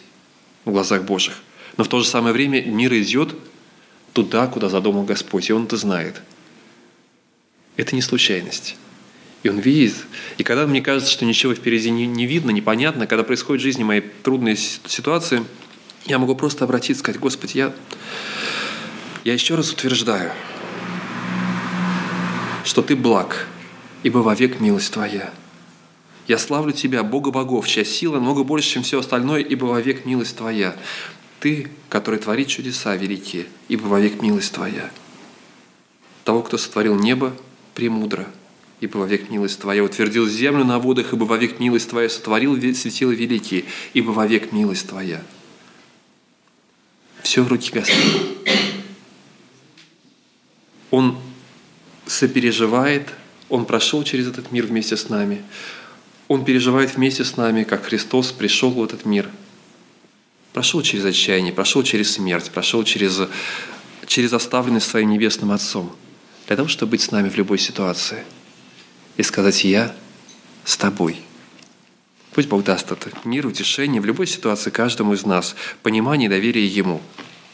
в 0.65 0.71
глазах 0.71 1.03
Божьих. 1.03 1.43
Но 1.77 1.85
в 1.85 1.89
то 1.89 2.01
же 2.01 2.07
самое 2.07 2.33
время 2.33 2.63
мир 2.63 2.95
идет 2.95 3.35
туда, 4.15 4.47
куда 4.47 4.71
задумал 4.71 5.03
Господь, 5.03 5.51
и 5.51 5.53
Он 5.53 5.65
это 5.65 5.77
знает. 5.77 6.23
Это 7.77 7.95
не 7.95 8.01
случайность. 8.01 8.77
И 9.43 9.51
он 9.51 9.59
видит. 9.59 10.07
И 10.39 10.43
когда 10.43 10.67
мне 10.67 10.81
кажется, 10.81 11.13
что 11.13 11.27
ничего 11.27 11.55
впереди 11.55 11.91
не, 11.91 12.07
не 12.07 12.25
видно, 12.25 12.51
непонятно, 12.51 13.07
когда 13.07 13.25
происходит 13.25 13.61
в 13.61 13.65
жизни 13.65 13.85
мои 13.85 14.01
трудные 14.23 14.57
ситуации– 14.57 15.45
я 16.07 16.19
могу 16.19 16.35
просто 16.37 16.65
обратиться 16.65 16.93
и 16.93 17.03
сказать, 17.03 17.21
Господи, 17.21 17.59
я 17.59 17.75
Я 19.27 19.33
еще 19.33 19.57
раз 19.57 19.73
утверждаю, 19.73 20.31
что 22.63 22.81
Ты 22.81 22.95
благ, 22.95 23.49
ибо 24.05 24.19
вовек 24.19 24.61
милость 24.61 24.93
Твоя. 24.93 25.35
Я 26.29 26.39
славлю 26.39 26.73
Тебя, 26.73 27.03
Бога 27.03 27.33
богов, 27.33 27.67
чья 27.67 27.85
сила 27.85 28.21
много 28.21 28.45
больше, 28.45 28.75
чем 28.75 28.85
все 28.85 29.01
остальное, 29.01 29.41
ибо 29.41 29.65
вовек 29.65 30.07
милость 30.07 30.37
Твоя. 30.37 30.77
Ты, 31.41 31.69
который 31.89 32.21
творит 32.21 32.47
чудеса 32.47 32.95
великие, 32.95 33.47
ибо 33.67 33.87
вовек 33.87 34.23
милость 34.23 34.53
Твоя. 34.53 34.93
Того, 36.23 36.43
кто 36.43 36.57
сотворил 36.57 36.95
небо, 36.95 37.37
премудро, 37.75 38.29
ибо 38.81 38.99
вовек 38.99 39.29
милость 39.29 39.59
Твоя, 39.59 39.83
утвердил 39.83 40.29
землю 40.29 40.65
на 40.65 40.79
водах, 40.79 41.13
ибо 41.13 41.25
вовек 41.25 41.59
милость 41.59 41.91
Твоя, 41.91 42.09
сотворил 42.09 42.55
светила 42.77 43.11
великие, 43.11 43.65
ибо 43.93 44.13
вовек 44.13 44.53
милость 44.53 44.89
Твоя. 44.89 45.21
Все 47.25 47.43
в 47.43 47.49
руки 47.49 47.73
Господа. 47.73 48.47
Он 50.91 51.19
сопереживает, 52.07 53.09
Он 53.49 53.65
прошел 53.65 54.03
через 54.03 54.29
этот 54.29 54.53
мир 54.53 54.67
вместе 54.67 54.97
с 54.97 55.09
нами. 55.09 55.43
Он 56.29 56.45
переживает 56.45 56.97
вместе 56.97 57.25
с 57.25 57.37
нами, 57.37 57.65
как 57.65 57.85
Христос 57.85 58.33
пришел 58.33 58.71
в 58.71 58.83
этот 58.83 59.05
мир. 59.05 59.29
Прошел 60.53 60.83
через 60.83 61.05
отчаяние, 61.05 61.53
прошел 61.53 61.83
через 61.83 62.13
смерть, 62.13 62.51
прошел 62.51 62.83
через, 62.83 63.21
через 64.07 64.33
оставленность 64.33 64.89
своим 64.89 65.11
небесным 65.11 65.53
Отцом, 65.53 65.95
для 66.47 66.57
того, 66.57 66.69
чтобы 66.69 66.93
быть 66.93 67.03
с 67.03 67.11
нами 67.11 67.29
в 67.29 67.37
любой 67.37 67.59
ситуации 67.59 68.25
и 69.17 69.23
сказать 69.23 69.65
«Я 69.65 69.95
с 70.65 70.77
тобой». 70.77 71.21
Пусть 72.33 72.49
Бог 72.49 72.65
даст 72.65 72.91
это 72.91 73.11
мир, 73.25 73.47
утешение 73.47 74.01
в 74.01 74.05
любой 74.05 74.27
ситуации 74.27 74.71
каждому 74.71 75.15
из 75.15 75.25
нас, 75.25 75.55
понимание 75.83 76.27
и 76.27 76.31
доверие 76.31 76.67
Ему– 76.67 77.01